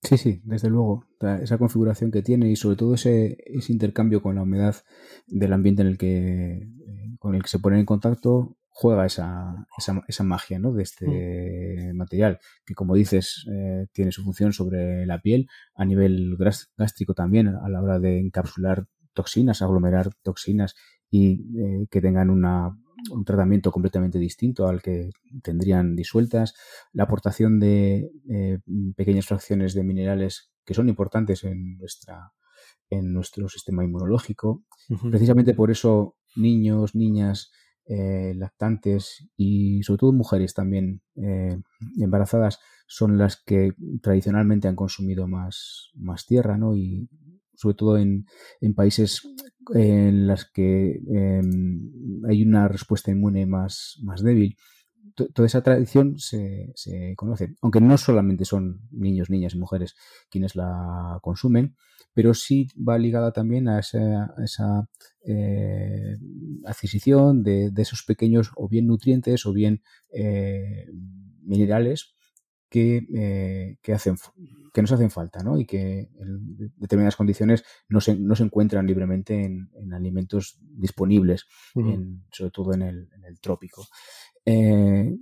Sí, 0.03 0.17
sí, 0.17 0.41
desde 0.43 0.69
luego. 0.69 1.05
Esa 1.41 1.57
configuración 1.57 2.11
que 2.11 2.21
tiene 2.21 2.49
y 2.49 2.55
sobre 2.55 2.75
todo 2.75 2.95
ese, 2.95 3.37
ese 3.45 3.71
intercambio 3.71 4.21
con 4.21 4.35
la 4.35 4.43
humedad 4.43 4.75
del 5.27 5.53
ambiente 5.53 5.81
en 5.81 5.87
el 5.89 5.97
que, 5.97 6.53
eh, 6.57 7.15
con 7.19 7.35
el 7.35 7.43
que 7.43 7.49
se 7.49 7.59
pone 7.59 7.79
en 7.79 7.85
contacto 7.85 8.57
juega 8.73 9.05
esa, 9.05 9.67
esa, 9.77 10.01
esa 10.07 10.23
magia 10.23 10.57
¿no? 10.57 10.71
de 10.73 10.83
este 10.83 11.05
mm. 11.93 11.95
material, 11.95 12.39
que 12.65 12.73
como 12.73 12.95
dices, 12.95 13.45
eh, 13.51 13.87
tiene 13.91 14.11
su 14.11 14.23
función 14.23 14.53
sobre 14.53 15.05
la 15.05 15.21
piel, 15.21 15.47
a 15.75 15.85
nivel 15.85 16.35
gástrico 16.77 17.13
también, 17.13 17.49
a 17.49 17.69
la 17.69 17.81
hora 17.81 17.99
de 17.99 18.19
encapsular 18.19 18.87
toxinas, 19.13 19.61
aglomerar 19.61 20.09
toxinas 20.23 20.75
y 21.11 21.59
eh, 21.59 21.87
que 21.91 22.01
tengan 22.01 22.29
una, 22.29 22.75
un 23.09 23.25
tratamiento 23.25 23.71
completamente 23.71 24.19
distinto 24.19 24.67
al 24.67 24.81
que 24.81 25.09
tendrían 25.41 25.95
disueltas, 25.95 26.53
la 26.93 27.03
aportación 27.03 27.59
de 27.59 28.11
eh, 28.29 28.59
pequeñas 28.95 29.25
fracciones 29.25 29.73
de 29.73 29.83
minerales 29.83 30.51
que 30.65 30.73
son 30.73 30.89
importantes 30.89 31.43
en 31.43 31.77
nuestra 31.77 32.31
en 32.89 33.13
nuestro 33.13 33.47
sistema 33.47 33.83
inmunológico. 33.83 34.63
Precisamente 35.09 35.53
por 35.53 35.71
eso 35.71 36.17
niños, 36.35 36.93
niñas 36.93 37.51
eh, 37.85 38.33
lactantes 38.35 39.27
y 39.35 39.81
sobre 39.83 39.99
todo 39.99 40.13
mujeres 40.13 40.53
también 40.53 41.01
eh, 41.15 41.59
embarazadas 41.97 42.59
son 42.85 43.17
las 43.17 43.41
que 43.41 43.73
tradicionalmente 44.01 44.67
han 44.67 44.75
consumido 44.75 45.27
más, 45.27 45.91
más 45.95 46.25
tierra, 46.25 46.57
¿no? 46.57 46.75
Y 46.75 47.09
sobre 47.61 47.75
todo 47.75 47.97
en, 47.97 48.25
en 48.59 48.73
países 48.73 49.21
en 49.73 50.27
las 50.27 50.45
que 50.45 50.99
em, 51.07 51.91
hay 52.27 52.43
una 52.43 52.67
respuesta 52.67 53.11
inmune 53.11 53.45
más, 53.45 53.99
más 54.01 54.23
débil. 54.23 54.57
Toda 55.13 55.45
esa 55.45 55.61
tradición 55.61 56.17
se, 56.17 56.71
se, 56.73 57.13
conoce, 57.15 57.55
aunque 57.61 57.81
no 57.81 57.97
solamente 57.97 58.45
son 58.45 58.81
niños, 58.91 59.29
niñas 59.29 59.53
y 59.53 59.59
mujeres 59.59 59.95
quienes 60.29 60.55
la 60.55 61.19
consumen, 61.21 61.75
pero 62.13 62.33
sí 62.33 62.69
va 62.77 62.97
ligada 62.97 63.31
también 63.31 63.67
a 63.67 63.79
esa, 63.79 64.33
esa 64.43 64.89
eh, 65.25 66.17
adquisición 66.65 67.43
de, 67.43 67.71
esos 67.77 68.03
pequeños 68.03 68.51
o 68.55 68.67
bien 68.67 68.87
nutrientes 68.87 69.45
o 69.45 69.53
bien 69.53 69.83
eh, 70.13 70.87
minerales 71.43 72.15
que, 72.71 73.05
eh, 73.13 73.77
que, 73.81 73.93
hacen, 73.93 74.15
que 74.73 74.81
nos 74.81 74.91
hacen 74.93 75.11
falta 75.11 75.43
¿no? 75.43 75.59
y 75.59 75.65
que 75.65 76.09
en 76.17 76.71
determinadas 76.77 77.17
condiciones 77.17 77.65
no 77.89 77.99
se, 77.99 78.15
no 78.15 78.33
se 78.35 78.43
encuentran 78.43 78.87
libremente 78.87 79.43
en, 79.43 79.69
alimentos 79.93 80.57
disponibles, 80.61 81.47
sobre 82.31 82.51
todo 82.51 82.73
en 82.73 82.81
el, 82.81 83.09
en 83.13 83.25
el 83.25 83.41
trópico. 83.41 83.85
Eh, 84.45 85.17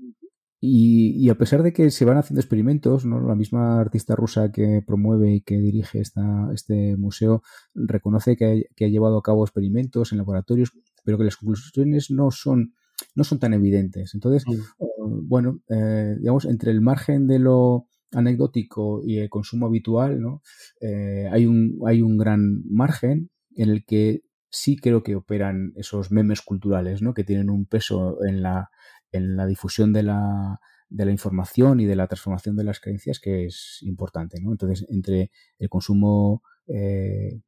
y, 0.62 1.30
a 1.30 1.36
pesar 1.36 1.64
de 1.64 1.72
que 1.72 1.90
se 1.90 2.06
van 2.06 2.18
haciendo 2.18 2.42
experimentos, 2.42 3.06
¿no? 3.06 3.20
la 3.26 3.34
misma 3.34 3.80
artista 3.80 4.16
rusa 4.16 4.52
que 4.52 4.84
promueve 4.86 5.34
y 5.34 5.42
que 5.42 5.58
dirige 5.58 6.02
esta, 6.02 6.50
este 6.54 6.98
museo 6.98 7.42
reconoce 7.74 8.36
que 8.36 8.68
ha, 8.80 8.88
llevado 8.88 9.18
a 9.18 9.24
cabo 9.24 9.44
experimentos 9.44 10.12
en 10.12 10.18
laboratorios, 10.20 10.72
pero 11.04 11.18
que 11.18 11.24
las 11.24 11.38
conclusiones 11.38 12.12
no 12.12 12.30
son, 12.30 12.76
no 13.16 13.24
son 13.24 13.40
tan 13.40 13.54
evidentes. 13.54 14.14
Entonces, 14.14 14.44
mm. 14.48 14.62
uh, 14.80 15.22
bueno, 15.28 15.62
eh, 15.70 16.16
digamos, 16.20 16.46
entre 16.46 16.72
el 16.72 16.82
margen 16.82 17.28
de 17.28 17.40
lo 17.40 17.88
anecdótico 18.12 19.02
y 19.04 19.18
el 19.20 19.30
consumo 19.30 19.68
habitual, 19.68 20.20
¿no? 20.20 20.42
Eh, 20.82 21.28
hay, 21.32 21.46
un, 21.46 21.80
hay 21.86 22.02
un 22.02 22.18
gran 22.18 22.64
margen 22.70 23.30
en 23.56 23.70
el 23.70 23.86
que 23.86 24.24
sí 24.50 24.78
creo 24.78 25.04
que 25.04 25.16
operan 25.16 25.74
esos 25.76 26.12
memes 26.12 26.42
culturales, 26.42 27.02
¿no? 27.02 27.14
Que 27.14 27.24
tienen 27.24 27.50
un 27.50 27.66
peso 27.66 28.24
en 28.26 28.42
la, 28.42 28.70
en 29.12 29.36
la 29.36 29.46
difusión 29.46 29.94
de 29.94 30.04
la, 30.04 30.60
de 30.90 31.06
la 31.06 31.12
información 31.12 31.80
y 31.80 31.86
de 31.86 31.96
la 31.96 32.08
transformación 32.08 32.56
de 32.56 32.64
las 32.64 32.80
creencias 32.80 33.20
que 33.20 33.46
es 33.46 33.80
importante. 33.82 34.42
¿no? 34.42 34.52
Entonces, 34.52 34.86
entre 34.90 35.32
el 35.60 35.70
consumo 35.70 36.42
eh, 36.68 37.42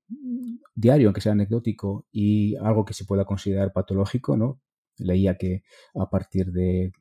diario, 0.76 1.08
aunque 1.08 1.22
sea 1.22 1.32
anecdótico, 1.34 2.06
y 2.12 2.56
algo 2.58 2.86
que 2.86 2.94
se 2.94 3.06
pueda 3.06 3.26
considerar 3.26 3.74
patológico, 3.74 4.38
¿no? 4.38 4.62
Leía 5.02 5.38
que 5.38 5.64
a 5.96 6.10
partir 6.10 6.52
de 6.52 6.92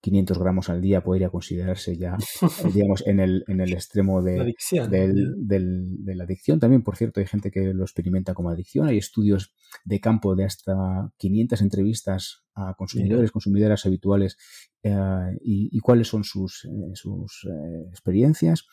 500 0.00 0.38
gramos 0.38 0.68
al 0.70 0.80
día 0.80 1.02
podría 1.02 1.28
considerarse 1.28 1.96
ya, 1.96 2.16
digamos, 2.74 3.06
en 3.06 3.20
el, 3.20 3.44
en 3.48 3.60
el 3.60 3.72
extremo 3.72 4.22
de, 4.22 4.54
la 4.70 4.88
de 4.88 6.14
la 6.14 6.24
adicción. 6.24 6.58
También, 6.58 6.82
por 6.82 6.96
cierto, 6.96 7.20
hay 7.20 7.26
gente 7.26 7.50
que 7.50 7.74
lo 7.74 7.84
experimenta 7.84 8.34
como 8.34 8.50
adicción. 8.50 8.86
Hay 8.86 8.98
estudios 8.98 9.52
de 9.84 10.00
campo 10.00 10.34
de 10.34 10.44
hasta 10.44 11.12
500 11.18 11.60
entrevistas 11.60 12.44
a 12.54 12.74
consumidores, 12.74 13.30
consumidoras 13.30 13.84
habituales 13.86 14.38
eh, 14.82 15.38
y, 15.42 15.78
cuáles 15.80 16.08
son 16.08 16.24
sus, 16.24 16.64
eh, 16.64 16.94
sus 16.94 17.46
eh, 17.48 17.88
experiencias. 17.90 18.66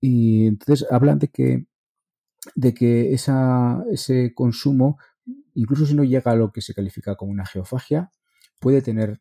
Y 0.00 0.46
entonces 0.46 0.86
hablan 0.90 1.18
de 1.18 1.28
que, 1.28 1.66
de 2.54 2.74
que 2.74 3.12
esa, 3.14 3.82
ese 3.90 4.34
consumo, 4.34 4.98
incluso 5.54 5.86
si 5.86 5.94
no 5.94 6.04
llega 6.04 6.30
a 6.30 6.36
lo 6.36 6.52
que 6.52 6.60
se 6.60 6.74
califica 6.74 7.16
como 7.16 7.32
una 7.32 7.46
geofagia, 7.46 8.10
puede 8.64 8.80
tener 8.82 9.20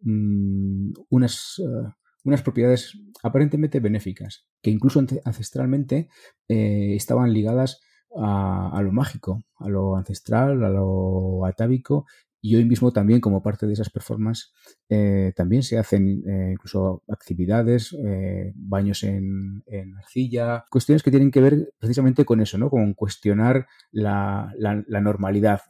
Mm, 0.00 0.92
unas, 1.10 1.56
eh, 1.58 1.88
unas 2.24 2.42
propiedades 2.42 2.92
aparentemente 3.22 3.80
benéficas, 3.80 4.46
que 4.62 4.70
incluso 4.70 5.00
ancestralmente 5.24 6.08
eh, 6.48 6.94
estaban 6.94 7.32
ligadas 7.32 7.80
a, 8.16 8.70
a, 8.76 8.82
lo 8.82 8.92
mágico, 8.92 9.42
a 9.56 9.68
lo 9.68 9.96
ancestral, 9.96 10.64
a 10.64 10.70
lo 10.70 11.44
atávico 11.46 12.06
y 12.40 12.54
hoy 12.54 12.64
mismo 12.64 12.92
también, 12.92 13.20
como 13.20 13.42
parte 13.42 13.66
de 13.66 13.72
esas 13.72 13.90
performances, 13.90 14.52
eh, 14.88 15.32
también 15.34 15.62
se 15.62 15.76
hacen 15.76 16.22
eh, 16.28 16.52
incluso 16.52 17.02
actividades, 17.08 17.92
eh, 17.92 18.52
baños 18.54 19.02
en, 19.02 19.64
arcilla, 19.96 20.64
cuestiones 20.70 21.02
que 21.02 21.10
tienen 21.10 21.32
que 21.32 21.40
ver 21.40 21.72
precisamente 21.78 22.24
con 22.24 22.40
eso, 22.40 22.56
¿no? 22.56 22.70
Con 22.70 22.94
cuestionar 22.94 23.66
la, 23.90 24.52
normalidad. 24.86 25.62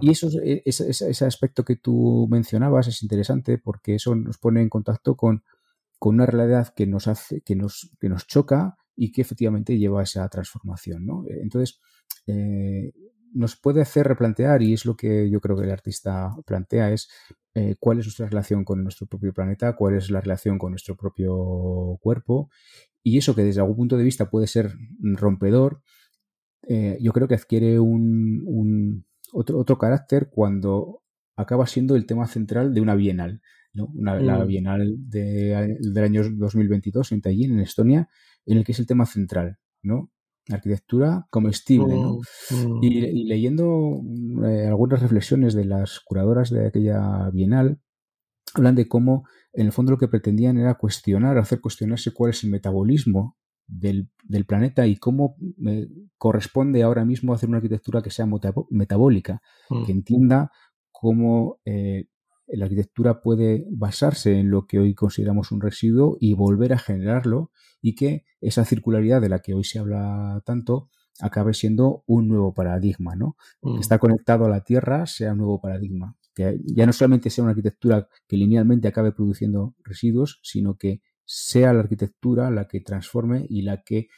Y 0.00 0.10
eso, 0.10 0.28
ese, 0.42 0.88
ese, 0.88 1.24
aspecto 1.26 1.64
que 1.64 1.76
tú 1.76 2.26
mencionabas 2.30 2.88
es 2.88 3.02
interesante 3.02 3.58
porque 3.58 3.96
eso 3.96 4.14
nos 4.14 4.38
pone 4.38 4.62
en 4.62 4.70
contacto 4.70 5.16
con, 5.16 5.42
con 5.98 6.14
una 6.14 6.26
realidad 6.26 6.72
que 6.74 6.86
nos 6.86 7.06
hace, 7.06 7.42
que 7.42 7.54
nos, 7.54 7.90
que 8.00 8.08
nos 8.08 8.26
choca 8.26 8.76
y 8.96 9.12
que 9.12 9.20
efectivamente 9.20 9.76
lleva 9.76 10.00
a 10.00 10.04
esa 10.04 10.26
transformación, 10.28 11.04
¿no? 11.04 11.24
Entonces, 11.28 11.80
nos 13.34 13.56
puede 13.56 13.82
hacer 13.82 14.06
replantear, 14.06 14.62
y 14.62 14.72
es 14.72 14.86
lo 14.86 14.96
que 14.96 15.28
yo 15.28 15.40
creo 15.40 15.56
que 15.56 15.64
el 15.64 15.70
artista 15.70 16.34
plantea, 16.46 16.92
es 16.92 17.08
eh, 17.54 17.76
cuál 17.78 17.98
es 17.98 18.06
nuestra 18.06 18.26
relación 18.26 18.64
con 18.64 18.82
nuestro 18.82 19.06
propio 19.06 19.34
planeta, 19.34 19.76
cuál 19.76 19.96
es 19.96 20.10
la 20.10 20.20
relación 20.20 20.58
con 20.58 20.72
nuestro 20.72 20.96
propio 20.96 21.98
cuerpo, 22.00 22.50
y 23.02 23.18
eso 23.18 23.34
que 23.34 23.44
desde 23.44 23.60
algún 23.60 23.76
punto 23.76 23.96
de 23.96 24.04
vista 24.04 24.30
puede 24.30 24.46
ser 24.46 24.72
rompedor, 25.00 25.82
eh, 26.66 26.96
yo 27.00 27.12
creo 27.12 27.28
que 27.28 27.34
adquiere 27.34 27.78
un, 27.78 29.04
otro, 29.32 29.58
otro 29.58 29.76
carácter 29.76 30.30
cuando 30.30 31.02
acaba 31.36 31.66
siendo 31.66 31.96
el 31.96 32.06
tema 32.06 32.26
central 32.26 32.72
de 32.72 32.80
una 32.80 32.94
bienal. 32.94 33.42
¿no? 33.72 33.86
Una, 33.86 34.18
La 34.20 34.38
mm. 34.38 34.46
bienal 34.46 34.96
de, 35.10 35.76
del 35.80 36.04
año 36.04 36.22
2022 36.30 37.12
en 37.12 37.20
Tallinn, 37.20 37.52
en 37.52 37.60
Estonia, 37.60 38.08
en 38.46 38.58
el 38.58 38.64
que 38.64 38.72
es 38.72 38.78
el 38.78 38.86
tema 38.86 39.04
central. 39.04 39.58
¿no? 39.82 40.10
Arquitectura 40.50 41.26
comestible. 41.30 41.94
¿no? 41.94 42.18
Mm, 42.50 42.54
mm. 42.54 42.82
Y, 42.82 43.24
leyendo 43.24 44.00
eh, 44.46 44.66
algunas 44.66 45.00
reflexiones 45.00 45.54
de 45.54 45.64
las 45.64 46.00
curadoras 46.00 46.50
de 46.50 46.66
aquella 46.66 47.30
bienal, 47.30 47.80
hablan 48.54 48.74
de 48.74 48.88
cómo 48.88 49.24
en 49.52 49.66
el 49.66 49.72
fondo 49.72 49.92
lo 49.92 49.98
que 49.98 50.08
pretendían 50.08 50.58
era 50.58 50.74
cuestionar, 50.74 51.38
hacer 51.38 51.60
cuestionarse 51.60 52.12
cuál 52.12 52.30
es 52.30 52.44
el 52.44 52.50
metabolismo 52.50 53.36
del, 53.66 54.10
planeta 54.46 54.86
y 54.86 54.96
cómo 54.96 55.36
eh, 55.66 55.88
corresponde 56.18 56.82
ahora 56.82 57.04
mismo 57.04 57.32
hacer 57.32 57.48
una 57.48 57.58
arquitectura 57.58 58.02
que 58.02 58.10
sea 58.10 58.26
metabólica, 58.70 59.40
mm. 59.70 59.84
que 59.84 59.92
entienda 59.92 60.50
cómo 60.90 61.58
eh, 61.64 62.06
la 62.46 62.66
arquitectura 62.66 63.20
puede 63.20 63.66
basarse 63.70 64.38
en 64.38 64.50
lo 64.50 64.66
que 64.66 64.78
hoy 64.78 64.94
consideramos 64.94 65.52
un 65.52 65.60
residuo 65.60 66.16
y 66.20 66.34
volver 66.34 66.72
a 66.72 66.78
generarlo 66.78 67.50
y 67.80 67.94
que 67.94 68.24
esa 68.40 68.64
circularidad 68.64 69.20
de 69.20 69.28
la 69.28 69.40
que 69.40 69.54
hoy 69.54 69.64
se 69.64 69.78
habla 69.78 70.42
tanto 70.44 70.90
acabe 71.20 71.54
siendo 71.54 72.02
un 72.06 72.28
nuevo 72.28 72.52
paradigma, 72.54 73.14
¿no? 73.14 73.36
Que 73.62 73.70
mm. 73.70 73.80
está 73.80 73.98
conectado 73.98 74.46
a 74.46 74.48
la 74.48 74.62
Tierra 74.62 75.06
sea 75.06 75.32
un 75.32 75.38
nuevo 75.38 75.60
paradigma. 75.60 76.16
Que 76.34 76.58
ya 76.64 76.86
no 76.86 76.92
solamente 76.92 77.30
sea 77.30 77.44
una 77.44 77.52
arquitectura 77.52 78.08
que 78.26 78.36
linealmente 78.36 78.88
acabe 78.88 79.12
produciendo 79.12 79.76
residuos, 79.84 80.40
sino 80.42 80.76
que 80.76 81.00
sea 81.24 81.72
la 81.72 81.80
arquitectura 81.80 82.50
la 82.50 82.66
que 82.66 82.80
transforme 82.80 83.46
y 83.48 83.62
la 83.62 83.82
que 83.82 84.08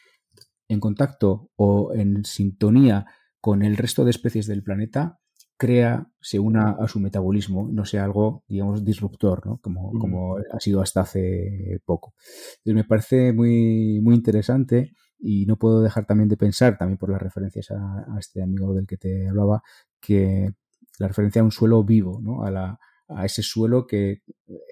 en 0.68 0.80
contacto 0.80 1.50
o 1.56 1.92
en 1.94 2.24
sintonía 2.24 3.06
con 3.40 3.62
el 3.62 3.76
resto 3.76 4.04
de 4.04 4.10
especies 4.10 4.46
del 4.46 4.62
planeta 4.62 5.20
crea, 5.56 6.06
se 6.20 6.38
una 6.38 6.70
a 6.72 6.88
su 6.88 7.00
metabolismo, 7.00 7.68
no 7.72 7.84
sea 7.84 8.04
algo, 8.04 8.44
digamos, 8.46 8.84
disruptor, 8.84 9.46
¿no? 9.46 9.58
Como, 9.58 9.92
mm. 9.92 9.98
como 9.98 10.36
ha 10.36 10.60
sido 10.60 10.80
hasta 10.80 11.00
hace 11.00 11.80
poco. 11.84 12.14
Entonces 12.58 12.74
me 12.74 12.84
parece 12.84 13.32
muy, 13.32 14.00
muy 14.02 14.14
interesante 14.14 14.92
y 15.18 15.46
no 15.46 15.56
puedo 15.56 15.80
dejar 15.80 16.06
también 16.06 16.28
de 16.28 16.36
pensar, 16.36 16.76
también 16.76 16.98
por 16.98 17.10
las 17.10 17.22
referencias 17.22 17.70
a, 17.70 18.18
este 18.18 18.42
amigo 18.42 18.74
del 18.74 18.86
que 18.86 18.98
te 18.98 19.28
hablaba, 19.28 19.62
que 20.00 20.50
la 20.98 21.08
referencia 21.08 21.40
a 21.40 21.44
un 21.44 21.52
suelo 21.52 21.84
vivo, 21.84 22.20
¿no? 22.22 22.44
A, 22.44 22.50
la, 22.50 22.78
a 23.08 23.24
ese 23.24 23.42
suelo 23.42 23.86
que 23.86 24.22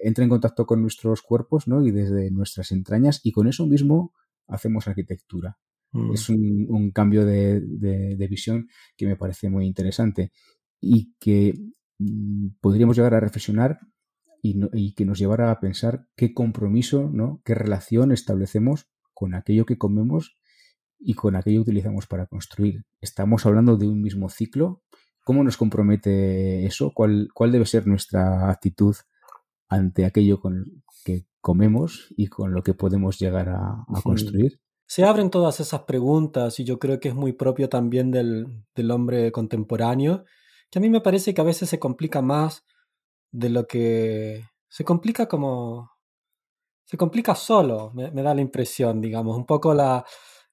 entra 0.03 0.23
en 0.23 0.29
contacto 0.29 0.65
con 0.65 0.81
nuestros 0.81 1.21
cuerpos, 1.21 1.67
¿no? 1.67 1.83
Y 1.83 1.91
desde 1.91 2.29
nuestras 2.31 2.71
entrañas 2.71 3.21
y 3.23 3.31
con 3.31 3.47
eso 3.47 3.65
mismo 3.65 4.13
hacemos 4.47 4.87
arquitectura. 4.87 5.57
Mm. 5.91 6.13
Es 6.13 6.29
un, 6.29 6.67
un 6.69 6.91
cambio 6.91 7.25
de, 7.25 7.61
de, 7.61 8.15
de, 8.15 8.27
visión 8.27 8.67
que 8.97 9.07
me 9.07 9.15
parece 9.15 9.49
muy 9.49 9.65
interesante 9.65 10.31
y 10.85 11.13
que 11.19 11.55
mm, 11.97 12.49
podríamos 12.61 12.95
llegar 12.95 13.15
a 13.15 13.19
reflexionar 13.19 13.79
y, 14.41 14.93
que 14.93 15.05
nos 15.05 15.17
llevara 15.17 15.49
a 15.49 15.59
pensar 15.59 16.05
qué 16.15 16.31
compromiso, 16.31 17.09
¿no? 17.11 17.41
qué 17.43 17.55
relación 17.55 18.11
establecemos 18.11 18.87
con 19.15 19.33
aquello 19.33 19.65
que 19.65 19.79
comemos 19.79 20.35
y 20.99 21.15
con 21.15 21.35
aquello 21.35 21.63
que 21.63 21.71
utilizamos 21.71 22.05
para 22.05 22.27
construir. 22.27 22.83
Estamos 23.01 23.47
hablando 23.47 23.75
de 23.75 23.87
un 23.87 24.01
mismo 24.03 24.29
ciclo. 24.29 24.83
¿Cómo 25.23 25.43
nos 25.43 25.57
compromete 25.57 26.63
eso? 26.67 26.91
¿Cuál, 26.93 27.29
cuál 27.33 27.51
debe 27.51 27.65
ser 27.65 27.87
nuestra 27.87 28.51
actitud 28.51 28.95
ante 29.67 30.05
aquello 30.05 30.39
con 30.39 30.83
que 31.03 31.25
comemos 31.41 32.13
y 32.15 32.27
con 32.27 32.53
lo 32.53 32.61
que 32.61 32.75
podemos 32.75 33.17
llegar 33.17 33.49
a, 33.49 33.83
construir? 34.03 34.59
Se 34.85 35.03
abren 35.05 35.31
todas 35.31 35.59
esas 35.59 35.81
preguntas 35.81 36.59
y 36.59 36.65
yo 36.65 36.77
creo 36.77 36.99
que 36.99 37.09
es 37.09 37.15
muy 37.15 37.33
propio 37.33 37.67
también 37.67 38.11
del, 38.11 38.63
del 38.75 38.91
hombre 38.91 39.31
contemporáneo 39.31 40.23
que 40.69 40.79
a 40.79 40.81
mí 40.81 40.89
me 40.89 41.01
parece 41.01 41.33
que 41.33 41.41
a 41.41 41.45
veces 41.45 41.69
se 41.69 41.79
complica 41.79 42.21
más 42.21 42.65
de 43.31 43.49
lo 43.49 43.67
que 43.67 44.43
se 44.69 44.83
complica 44.83 45.27
como... 45.27 45.91
Se 46.85 46.97
complica 46.97 47.33
solo, 47.33 47.91
me, 47.95 48.11
da 48.11 48.35
la 48.35 48.41
impresión, 48.41 49.01
digamos, 49.01 49.35
un 49.35 49.45
poco 49.45 49.73
la, 49.73 50.05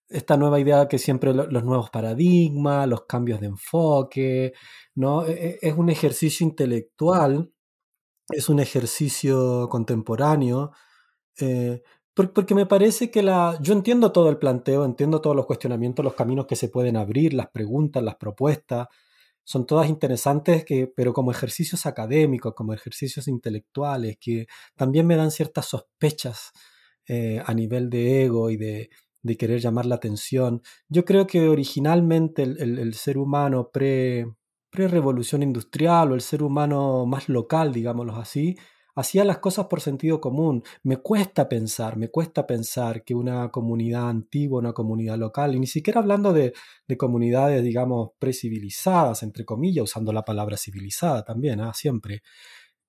esta 0.09 0.37
nueva 0.37 0.59
idea 0.61 0.89
que 0.89 0.99
siempre 0.99 1.35
los 1.35 1.65
nuevos 1.65 1.91
paradigmas, 1.91 2.89
los 2.89 3.05
cambios 3.05 3.41
de 3.41 3.49
enfoque, 3.49 4.55
¿no? 4.95 5.27
E, 5.27 5.33
e, 5.33 5.59
es 5.61 5.75
un 5.77 5.91
ejercicio 5.91 6.47
intelectual, 6.47 7.53
es 8.31 8.49
un 8.49 8.61
ejercicio 8.61 9.69
contemporáneo, 9.69 10.71
eh, 11.39 11.83
porque 12.15 12.55
me 12.55 12.67
parece 12.67 13.11
que 13.11 13.23
la... 13.23 13.59
Yo 13.61 13.73
entiendo 13.73 14.13
todo 14.13 14.29
el 14.29 14.39
planteo, 14.39 14.85
entiendo 14.85 15.21
todos 15.21 15.37
los 15.37 15.47
cuestionamientos, 15.47 16.05
los 16.05 16.15
caminos 16.15 16.47
que 16.47 16.57
se 16.57 16.69
pueden 16.69 16.97
abrir, 16.97 17.35
las 17.35 17.49
preguntas, 17.51 18.03
las 18.03 18.17
propuestas, 18.17 18.89
son 19.45 19.67
todas 19.67 19.89
interesantes, 19.89 20.65
que, 20.65 20.87
pero 20.87 21.13
como 21.13 21.31
ejercicios 21.31 21.87
académicos, 21.87 22.55
como 22.55 22.73
ejercicios 22.75 23.29
intelectuales, 23.29 24.17
que 24.21 24.47
también 24.77 25.07
me 25.07 25.17
dan 25.17 25.31
ciertas 25.31 25.67
sospechas 25.67 26.53
eh, 27.09 27.43
a 27.45 27.55
nivel 27.55 27.91
de 27.91 28.25
ego 28.25 28.51
y 28.51 28.57
de, 28.57 28.91
de, 29.23 29.37
querer 29.37 29.61
llamar 29.61 29.87
la 29.87 29.97
atención. 29.97 30.63
Yo 30.89 31.05
creo 31.05 31.27
que 31.27 31.49
originalmente 31.49 32.43
el, 32.45 32.79
el 32.79 32.95
ser 32.95 33.19
humano 33.19 33.71
pre, 33.73 34.27
pre-revolución 34.73 35.43
industrial 35.43 36.13
o 36.13 36.15
el 36.15 36.23
ser 36.23 36.43
humano 36.43 37.05
más 37.07 37.29
local, 37.29 37.73
digámoslo 37.73 38.17
así, 38.17 38.57
hacía 38.95 39.25
las 39.25 39.39
cosas 39.39 39.67
por 39.67 39.81
sentido 39.81 40.21
común. 40.21 40.63
Me 40.83 40.99
cuesta 40.99 41.49
pensar, 41.49 41.97
me 41.97 42.09
cuesta 42.09 42.47
pensar 42.47 43.05
que 43.05 43.15
una 43.15 43.51
comunidad 43.51 44.09
antigua, 44.09 44.59
una 44.59 44.73
comunidad 44.73 45.19
local, 45.19 45.55
y 45.55 45.61
ni 45.61 45.67
siquiera 45.67 46.01
hablando 46.01 46.33
de, 46.33 46.53
comunidades, 46.99 47.65
digamos, 47.65 48.11
precivilizadas, 48.19 49.23
entre 49.23 49.47
comillas, 49.47 49.85
usando 49.85 50.13
la 50.13 50.27
palabra 50.27 50.59
civilizada 50.59 51.25
también, 51.25 51.61
¿ah? 51.63 51.73
siempre, 51.73 52.23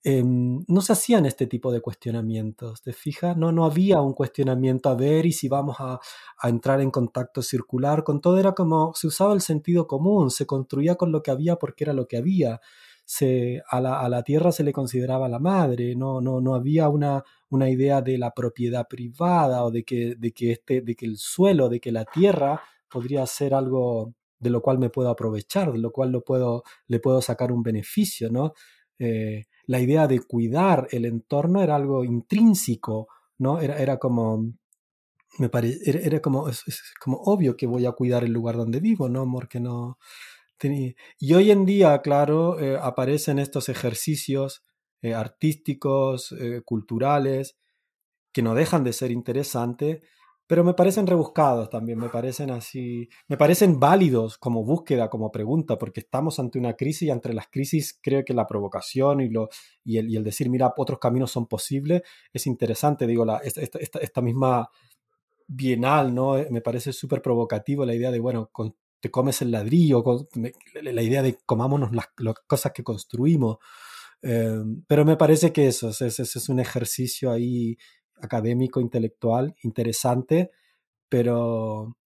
em, 0.04 0.66
no 0.68 0.82
se 0.82 0.92
hacían 0.92 1.26
este 1.26 1.48
tipo 1.48 1.72
de 1.72 1.80
cuestionamientos, 1.80 2.82
¿te 2.82 2.92
fijas? 2.92 3.38
No, 3.38 3.54
no 3.54 3.64
había 3.64 4.02
un 4.02 4.14
cuestionamiento 4.14 4.90
a 4.90 4.96
ver 4.96 5.26
y 5.26 5.32
si 5.32 5.48
vamos 5.48 5.78
a, 5.80 6.00
entrar 6.44 6.82
en 6.82 6.92
contacto 6.92 7.42
circular 7.42 8.04
con 8.04 8.20
todo, 8.20 8.38
era 8.38 8.54
como 8.54 8.94
se 8.94 9.08
usaba 9.08 9.34
el 9.34 9.42
sentido 9.42 9.88
común, 9.88 10.30
se 10.32 10.46
construía 10.46 10.96
con 10.96 11.14
lo 11.14 11.24
que 11.24 11.32
había 11.32 11.56
porque 11.56 11.86
era 11.86 11.94
lo 11.94 12.08
que 12.08 12.18
había 12.18 12.60
se, 13.06 13.62
a, 13.70 13.82
la, 13.82 14.00
a, 14.00 14.10
la, 14.10 14.24
tierra 14.24 14.52
se 14.52 14.64
le 14.64 14.72
consideraba 14.74 15.28
la 15.30 15.40
madre, 15.40 15.96
no, 15.96 16.22
no, 16.22 16.42
no 16.42 16.56
había 16.56 16.90
una, 16.90 17.24
una 17.50 17.70
idea 17.70 18.02
de 18.02 18.18
la 18.18 18.32
propiedad 18.32 18.88
privada 18.88 19.64
o 19.64 19.72
de 19.72 19.84
que, 19.84 20.16
de, 20.16 20.32
que 20.32 20.52
este, 20.54 20.82
de 20.82 20.96
que 20.96 21.06
el 21.06 21.18
suelo, 21.18 21.70
de 21.70 21.80
que 21.80 21.92
la 21.92 22.06
tierra 22.06 22.62
podría 22.90 23.26
ser 23.26 23.54
algo 23.54 24.14
de 24.40 24.50
lo 24.50 24.62
cual 24.62 24.78
me 24.78 24.90
puedo 24.90 25.10
aprovechar, 25.10 25.72
de 25.72 25.80
lo 25.80 25.92
cual 25.92 26.12
lo 26.12 26.24
puedo, 26.24 26.64
le 26.88 27.00
puedo 27.00 27.22
sacar 27.22 27.52
un 27.52 27.64
beneficio, 27.64 28.30
¿no? 28.30 28.54
Eh, 29.00 29.46
la 29.66 29.80
idea 29.80 30.08
de 30.08 30.20
cuidar 30.20 30.88
el 30.92 31.06
entorno 31.06 31.62
era 31.64 31.76
algo 31.76 32.04
intrínseco, 32.04 33.08
¿no? 33.38 33.60
Era, 33.60 33.78
era 33.78 33.98
como, 33.98 34.54
me 35.40 35.50
parece, 35.50 36.06
era, 36.06 36.22
como, 36.22 36.50
es, 36.50 36.64
como 37.00 37.18
obvio 37.18 37.56
que 37.56 37.68
voy 37.68 37.86
a 37.86 37.94
cuidar 37.94 38.24
el 38.24 38.34
lugar 38.34 38.58
donde 38.58 38.80
vivo, 38.80 39.10
¿no? 39.10 39.30
Porque 39.32 39.60
no, 39.60 39.98
y 40.62 41.34
hoy 41.34 41.52
en 41.52 41.66
día, 41.66 42.02
claro, 42.02 42.60
eh, 42.60 42.78
aparecen 42.82 43.40
estos 43.40 43.70
ejercicios 43.70 44.64
eh, 45.02 45.14
artísticos, 45.14 46.32
eh, 46.32 46.62
culturales, 46.64 47.58
que 48.32 48.42
no 48.42 48.56
dejan 48.56 48.84
de 48.84 48.94
ser 48.94 49.12
interesantes, 49.12 50.02
pero 50.48 50.64
me 50.64 50.74
parecen 50.74 51.08
rebuscados 51.08 51.70
también, 51.70 52.00
me 52.00 52.10
parecen 52.10 52.52
así, 52.52 53.10
me 53.28 53.38
parecen 53.38 53.80
válidos 53.80 54.38
como 54.38 54.64
búsqueda, 54.64 55.10
como 55.10 55.32
pregunta, 55.32 55.78
porque 55.78 56.02
estamos 56.02 56.40
ante 56.40 56.60
una 56.60 56.74
crisis 56.76 57.04
y 57.04 57.12
entre 57.12 57.34
las 57.34 57.48
crisis 57.48 58.00
creo 58.02 58.24
que 58.26 58.34
la 58.34 58.48
provocación 58.48 59.22
y, 59.22 59.30
lo, 59.30 59.50
y, 59.84 59.98
el, 59.98 60.10
y 60.10 60.16
el 60.16 60.24
decir, 60.24 60.50
mira, 60.50 60.74
otros 60.78 61.00
caminos 61.00 61.32
son 61.32 61.48
posibles, 61.48 62.04
es 62.32 62.48
interesante, 62.48 63.08
digo, 63.08 63.26
la, 63.26 63.38
esta, 63.38 63.62
esta, 63.62 64.00
esta 64.00 64.22
misma 64.22 64.70
bienal, 65.48 66.14
¿no? 66.14 66.36
Me 66.50 66.62
parece 66.62 66.94
súper 66.94 67.22
provocativo 67.22 67.86
la 67.86 67.94
idea 67.94 68.12
de, 68.12 68.20
bueno, 68.20 68.50
con, 68.52 68.76
te 69.04 69.12
comes 69.12 69.42
el 69.42 69.52
ladrillo, 69.52 70.02
la 70.82 71.02
idea 71.02 71.22
de 71.22 71.38
comámonos 71.46 71.92
las, 71.92 72.08
cosas 72.48 72.72
que 72.72 72.86
construimos. 72.86 73.58
Em, 74.22 74.82
pero 74.88 75.04
me 75.04 75.18
parece 75.18 75.52
que 75.52 75.68
eso 75.68 75.90
es, 75.90 76.02
es, 76.02 76.48
un 76.48 76.62
ejercicio 76.62 77.30
ahí 77.30 77.78
académico, 78.22 78.80
intelectual, 78.80 79.56
interesante, 79.64 80.52
pero, 81.10 81.98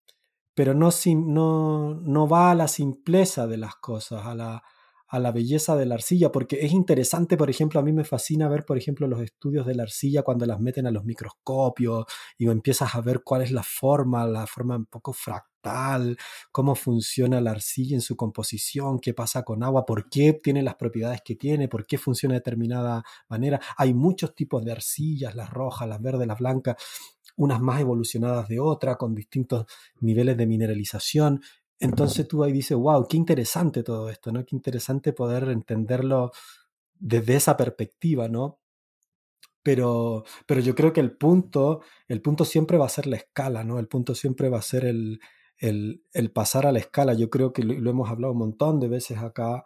pero 0.55 0.73
no, 0.73 0.89
no, 1.17 1.93
no 2.01 2.27
va 2.27 2.49
a 2.49 2.55
la 2.55 2.67
simpleza 2.67 3.45
de 3.45 3.57
las 3.57 3.75
cosas, 3.75 4.25
a 4.25 4.33
la, 4.33 4.63
a 5.07 5.19
la 5.19 5.31
belleza 5.31 5.75
de 5.75 5.86
la 5.86 5.95
arcilla, 5.95 6.31
porque 6.31 6.65
es 6.65 6.73
interesante, 6.73 7.38
por 7.38 7.51
ejemplo, 7.51 7.79
a 7.79 7.83
mí 7.83 7.93
me 7.93 8.05
fascina 8.05 8.49
ver, 8.49 8.65
por 8.65 8.79
ejemplo, 8.79 9.07
los 9.07 9.21
estudios 9.21 9.67
de 9.67 9.75
la 9.75 9.83
arcilla 9.83 10.23
cuando 10.23 10.47
las 10.47 10.60
meten 10.60 10.88
a 10.88 10.91
los 10.91 11.05
microscopios 11.05 12.05
y 12.39 12.49
empiezas 12.49 12.95
a 12.95 13.01
ver 13.01 13.21
cuál 13.23 13.43
es 13.43 13.51
la 13.51 13.62
forma, 13.62 14.25
la 14.25 14.47
forma 14.47 14.75
un 14.75 14.88
poco 14.88 15.13
cómo 16.51 16.75
funciona 16.75 17.41
la 17.41 17.51
arcilla 17.51 17.95
en 17.95 18.01
su 18.01 18.15
composición, 18.15 18.99
qué 18.99 19.13
pasa 19.13 19.43
con 19.43 19.63
agua, 19.63 19.86
por 19.86 20.10
qué 20.10 20.34
tiene 20.34 20.63
las 20.63 20.75
propiedades 20.75 21.21
que 21.23 21.36
tiene, 21.36 21.67
por 21.67 21.86
qué 21.86 21.97
funciona 21.97 22.34
de 22.34 22.39
determinada 22.39 23.03
manera. 23.30 23.60
Hay 23.77 23.93
muchos 23.93 24.36
tipos 24.36 24.63
de 24.63 24.71
arcillas, 24.71 25.36
las 25.36 25.49
rojas, 25.49 25.88
las 25.88 26.01
verdes, 26.01 26.27
las 26.27 26.39
blancas 26.39 26.75
unas 27.38 27.62
más 27.62 27.80
evolucionadas 27.80 28.47
de 28.47 28.60
otras, 28.60 28.97
con 28.97 29.15
distintos 29.15 29.65
niveles 29.99 30.36
de 30.38 30.47
mineralización. 30.47 31.41
Entonces 31.80 32.27
tú 32.27 32.43
ahí 32.43 32.51
dices, 32.51 32.75
wow, 32.77 33.08
qué 33.08 33.15
interesante 33.15 33.84
todo 33.84 34.10
esto, 34.10 34.32
¿no? 34.32 34.43
Qué 34.43 34.56
interesante 34.56 35.13
poder 35.13 35.49
entenderlo 35.49 36.32
desde 36.99 37.36
esa 37.36 37.56
perspectiva, 37.56 38.27
¿no? 38.27 38.60
Pero, 39.62 40.23
pero 40.47 40.62
yo 40.62 40.73
creo 40.73 40.93
que 40.93 41.01
el 41.01 41.12
punto, 41.15 41.82
el 42.08 42.21
punto 42.21 42.43
siempre 42.45 42.77
va 42.77 42.88
a 42.88 42.89
ser 42.89 43.06
la 43.06 43.17
escala, 43.17 43.63
¿no? 43.63 43.77
El 43.80 43.88
punto 43.88 44.15
siempre 44.15 44.49
va 44.49 44.58
a 44.58 44.63
ser 44.63 44.86
el, 44.86 45.19
el, 45.59 46.31
pasar 46.33 46.65
a 46.67 46.71
la 46.71 46.79
escala. 46.79 47.13
Yo 47.13 47.29
creo 47.29 47.53
que 47.53 47.63
lo, 47.63 47.89
hemos 47.89 48.09
hablado 48.09 48.33
un 48.33 48.39
montón 48.39 48.79
de 48.79 48.87
veces 48.87 49.17
acá, 49.19 49.63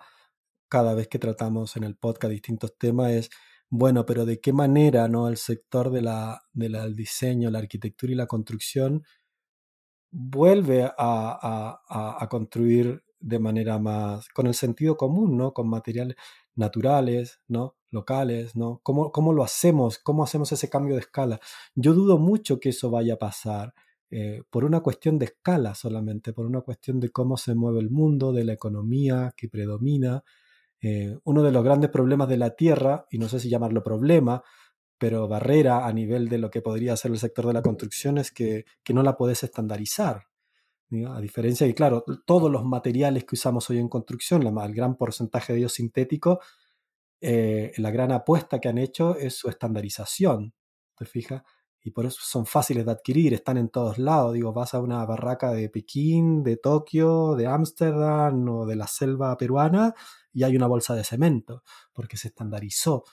cada 0.70 0.94
vez 0.94 1.08
que 1.08 1.20
tratamos 1.20 1.76
en 1.78 1.84
el 1.84 1.96
podcast 1.96 2.32
distintos 2.32 2.78
temas, 2.78 3.12
es, 3.12 3.30
bueno, 3.70 4.06
pero 4.06 4.26
de 4.26 4.42
qué 4.42 4.54
manera, 4.54 5.08
¿no? 5.08 5.28
El 5.28 5.38
sector 5.38 5.92
de 5.92 6.02
la, 6.02 6.44
del 6.54 6.96
diseño, 6.96 7.50
la 7.50 7.60
arquitectura 7.60 8.12
y 8.12 8.16
la 8.16 8.28
construcción 8.28 9.04
vuelve 10.12 10.84
a, 10.84 10.92
a, 10.98 12.24
a, 12.24 12.30
construir 12.30 13.04
de 13.20 13.40
manera 13.40 13.80
más, 13.80 14.28
con 14.30 14.48
el 14.48 14.54
sentido 14.56 14.98
común, 14.98 15.38
¿no? 15.38 15.54
Con 15.54 15.70
materiales 15.70 16.18
naturales, 16.56 17.40
¿no? 17.48 17.78
Locales, 17.92 18.56
¿no? 18.56 18.82
¿Cómo, 18.84 19.12
¿Cómo, 19.12 19.34
lo 19.34 19.44
hacemos? 19.44 20.00
¿Cómo 20.00 20.24
hacemos 20.24 20.52
ese 20.52 20.70
cambio 20.70 20.96
de 20.96 21.02
escala? 21.02 21.40
Yo 21.76 21.94
dudo 21.94 22.18
mucho 22.18 22.60
que 22.60 22.70
eso 22.70 22.90
vaya 22.90 23.16
a 23.16 23.20
pasar 23.20 23.74
eh, 24.14 24.44
por 24.50 24.66
una 24.66 24.82
cuestión 24.82 25.18
de 25.18 25.26
escala 25.26 25.74
solamente, 25.74 26.34
por 26.34 26.46
una 26.46 26.60
cuestión 26.60 27.00
de 27.00 27.10
cómo 27.10 27.38
se 27.38 27.56
mueve 27.56 27.80
el 27.80 27.90
mundo, 27.90 28.34
de 28.34 28.44
la 28.44 28.52
economía 28.52 29.34
que 29.38 29.48
predomina. 29.48 30.24
Eh, 30.82 31.18
uno 31.24 31.44
de 31.44 31.52
los 31.52 31.64
grandes 31.64 31.90
problemas 31.90 32.28
de 32.28 32.38
la 32.38 32.52
Tierra, 32.52 33.06
y 33.10 33.18
no 33.20 33.30
sé 33.30 33.40
si 33.40 33.50
llamarlo 33.50 33.84
problema, 33.84 34.44
pero 34.98 35.30
barrera 35.30 35.88
a 35.88 35.94
nivel 35.94 36.28
de 36.28 36.40
lo 36.40 36.52
que 36.52 36.62
podría 36.62 36.98
ser 36.98 37.12
el 37.12 37.20
sector 37.20 37.48
de 37.48 37.54
la 37.54 37.62
construcción 37.62 38.18
es 38.18 38.32
que, 38.32 38.66
no 38.94 39.02
la 39.02 39.16
puedes 39.16 39.44
estandarizar. 39.44 40.26
A 41.08 41.22
diferencia 41.22 41.66
de, 41.66 41.74
claro, 41.74 42.04
todos 42.26 42.52
los 42.52 42.66
materiales 42.66 43.24
que 43.24 43.36
usamos 43.36 43.70
hoy 43.70 43.78
en 43.80 43.88
construcción, 43.88 44.46
el 44.46 44.74
gran 44.76 44.98
porcentaje 44.98 45.54
de 45.54 45.60
ellos 45.60 45.74
sintéticos, 45.74 46.40
eh, 47.22 47.72
la 47.78 47.92
gran 47.92 48.12
apuesta 48.12 48.60
que 48.60 48.68
han 48.68 48.78
hecho 48.78 49.16
es 49.16 49.38
su 49.38 49.48
estandarización, 49.48 50.54
¿te 50.98 51.06
fijas? 51.06 51.44
Y 51.84 51.92
por 51.92 52.06
eso 52.06 52.20
son 52.22 52.46
fáciles 52.46 52.86
de 52.86 52.92
adquirir, 52.92 53.34
están 53.34 53.58
en 53.58 53.70
todos 53.70 53.98
lados. 53.98 54.34
Digo, 54.34 54.54
vas 54.54 54.74
a 54.74 54.80
una 54.80 55.04
barraca 55.06 55.52
de 55.52 55.70
Pekín, 55.70 56.44
de 56.44 56.58
Tokio, 56.58 57.36
de 57.36 57.48
Ámsterdam 57.48 58.48
o 58.50 58.66
de 58.66 58.76
la 58.76 58.88
selva 58.88 59.36
peruana 59.38 59.96
y 60.34 60.44
hay 60.44 60.56
una 60.56 60.68
bolsa 60.68 60.96
de 60.96 61.04
cemento, 61.04 61.64
porque 61.94 62.18
se 62.18 62.30
estandarizó 62.30 63.04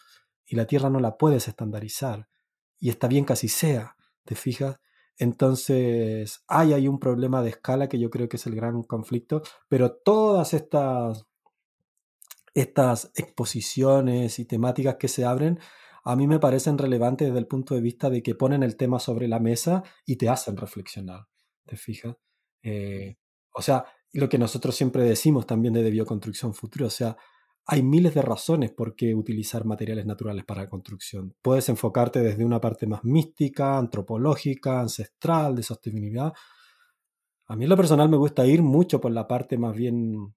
y 0.46 0.56
la 0.56 0.66
Tierra 0.66 0.90
no 0.90 1.00
la 1.00 1.16
puedes 1.16 1.48
estandarizar. 1.48 2.28
Y 2.78 2.90
está 2.90 3.08
bien 3.08 3.24
que 3.24 3.32
así 3.34 3.48
sea, 3.48 3.96
¿te 4.24 4.34
fijas? 4.34 4.80
Entonces, 5.16 6.44
hay 6.46 6.72
ahí 6.72 6.86
un 6.86 7.00
problema 7.00 7.42
de 7.42 7.50
escala 7.50 7.88
que 7.88 7.98
yo 7.98 8.08
creo 8.08 8.28
que 8.28 8.36
es 8.36 8.46
el 8.46 8.54
gran 8.54 8.82
conflicto, 8.84 9.42
pero 9.68 9.92
todas 9.92 10.54
estas, 10.54 11.26
estas 12.54 13.10
exposiciones 13.16 14.38
y 14.38 14.44
temáticas 14.44 14.96
que 14.96 15.08
se 15.08 15.24
abren, 15.24 15.58
a 16.04 16.16
mí 16.16 16.26
me 16.26 16.38
parecen 16.38 16.78
relevantes 16.78 17.28
desde 17.28 17.38
el 17.38 17.46
punto 17.46 17.74
de 17.74 17.80
vista 17.80 18.10
de 18.10 18.22
que 18.22 18.34
ponen 18.34 18.62
el 18.62 18.76
tema 18.76 18.98
sobre 18.98 19.28
la 19.28 19.40
mesa 19.40 19.82
y 20.06 20.16
te 20.16 20.28
hacen 20.28 20.56
reflexionar, 20.56 21.26
¿te 21.66 21.76
fijas? 21.76 22.16
Eh, 22.62 23.16
o 23.54 23.62
sea, 23.62 23.84
lo 24.12 24.28
que 24.28 24.38
nosotros 24.38 24.74
siempre 24.74 25.02
decimos 25.02 25.46
también 25.46 25.74
de 25.74 25.90
bioconstrucción 25.90 26.54
futura, 26.54 26.86
o 26.86 26.90
sea, 26.90 27.16
hay 27.70 27.82
miles 27.82 28.14
de 28.14 28.22
razones 28.22 28.70
por 28.70 28.96
qué 28.96 29.14
utilizar 29.14 29.66
materiales 29.66 30.06
naturales 30.06 30.44
para 30.46 30.62
la 30.62 30.70
construcción. 30.70 31.36
Puedes 31.42 31.68
enfocarte 31.68 32.20
desde 32.20 32.42
una 32.42 32.62
parte 32.62 32.86
más 32.86 33.04
mística, 33.04 33.76
antropológica, 33.76 34.80
ancestral, 34.80 35.54
de 35.54 35.62
sostenibilidad. 35.62 36.32
A 37.46 37.56
mí 37.56 37.64
en 37.64 37.68
lo 37.68 37.76
personal 37.76 38.08
me 38.08 38.16
gusta 38.16 38.46
ir 38.46 38.62
mucho 38.62 39.02
por 39.02 39.12
la 39.12 39.28
parte 39.28 39.58
más 39.58 39.74
bien 39.74 40.34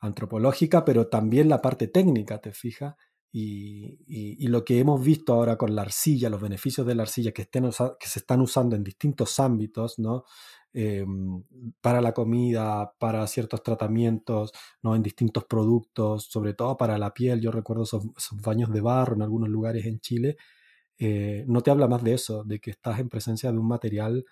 antropológica, 0.00 0.86
pero 0.86 1.08
también 1.08 1.50
la 1.50 1.60
parte 1.60 1.86
técnica, 1.86 2.40
¿te 2.40 2.52
fijas? 2.52 2.94
Y, 3.32 4.46
lo 4.48 4.64
que 4.64 4.78
hemos 4.78 5.02
visto 5.02 5.32
ahora 5.32 5.56
con 5.56 5.74
la 5.74 5.82
arcilla, 5.82 6.28
los 6.28 6.40
beneficios 6.40 6.86
de 6.86 6.94
la 6.94 7.04
arcilla 7.04 7.32
que, 7.32 7.42
estén 7.42 7.64
que 7.98 8.08
se 8.08 8.18
están 8.18 8.42
usando 8.42 8.76
en 8.76 8.84
distintos 8.84 9.40
ámbitos, 9.40 9.98
¿no? 9.98 10.24
Em, 10.74 11.42
para 11.82 12.00
la 12.00 12.12
comida, 12.14 12.94
para 12.98 13.26
ciertos 13.26 13.62
tratamientos, 13.62 14.52
¿no? 14.82 14.96
en 14.96 15.02
distintos 15.02 15.44
productos, 15.44 16.24
sobre 16.24 16.54
todo 16.54 16.76
para 16.78 16.96
la 16.98 17.12
piel. 17.12 17.40
Yo 17.40 17.50
recuerdo 17.50 17.82
esos, 17.84 18.04
baños 18.42 18.72
de 18.72 18.80
barro 18.80 19.14
en 19.14 19.22
algunos 19.22 19.50
lugares 19.50 19.84
en 19.86 20.00
Chile. 20.00 20.36
Eh, 20.98 21.44
no 21.48 21.62
te 21.62 21.70
habla 21.70 21.88
más 21.88 22.02
de 22.04 22.14
eso, 22.14 22.44
de 22.44 22.60
que 22.60 22.70
estás 22.70 23.00
en 23.00 23.08
presencia 23.10 23.52
de 23.52 23.58
un 23.58 23.68
material 23.68 24.24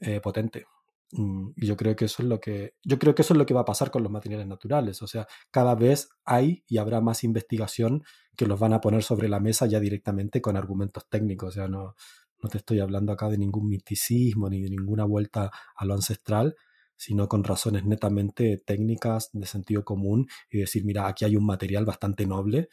eh, 0.00 0.20
potente. 0.20 0.66
Mm, 1.12 1.52
yo 1.56 1.76
creo 1.76 1.96
que 1.96 2.04
eso 2.04 2.22
es 2.22 2.28
lo 2.28 2.38
que 2.38 2.74
yo 2.84 2.98
creo 2.98 3.14
que 3.14 3.22
eso 3.22 3.32
es 3.32 3.38
lo 3.38 3.46
que 3.46 3.54
va 3.54 3.60
a 3.62 3.64
pasar 3.64 3.90
con 3.90 4.02
los 4.02 4.12
materiales 4.12 4.46
naturales. 4.46 5.02
O 5.02 5.06
sea, 5.06 5.26
cada 5.50 5.74
vez 5.74 6.10
hay 6.24 6.64
y 6.68 6.78
habrá 6.78 7.00
más 7.00 7.24
investigación 7.24 8.02
que 8.36 8.46
los 8.46 8.60
van 8.60 8.74
a 8.74 8.80
poner 8.80 9.02
sobre 9.02 9.28
la 9.28 9.40
mesa 9.40 9.66
ya 9.66 9.80
directamente 9.80 10.42
con 10.42 10.56
argumentos 10.56 11.08
técnicos. 11.08 11.48
O 11.50 11.52
sea, 11.52 11.68
no, 11.68 11.94
no 12.42 12.48
te 12.48 12.58
estoy 12.58 12.80
hablando 12.80 13.12
acá 13.12 13.28
de 13.28 13.38
ningún 13.38 13.68
miticismo 13.68 14.48
ni 14.50 14.62
de 14.62 14.70
ninguna 14.70 15.04
vuelta 15.04 15.50
a 15.76 15.84
lo 15.84 15.94
ancestral, 15.94 16.56
sino 16.96 17.28
con 17.28 17.44
razones 17.44 17.84
netamente 17.84 18.58
técnicas 18.58 19.30
de 19.32 19.46
sentido 19.46 19.84
común 19.84 20.28
y 20.50 20.58
decir, 20.58 20.84
mira, 20.84 21.06
aquí 21.08 21.24
hay 21.24 21.36
un 21.36 21.46
material 21.46 21.84
bastante 21.84 22.26
noble, 22.26 22.68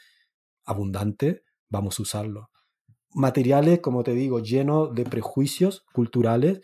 abundante, 0.65 1.43
vamos 1.69 1.99
a 1.99 2.03
usarlo. 2.03 2.49
Materiales, 3.13 3.79
como 3.79 4.03
te 4.03 4.11
digo, 4.11 4.39
llenos 4.39 4.93
de 4.93 5.05
prejuicios 5.05 5.85
culturales 5.93 6.61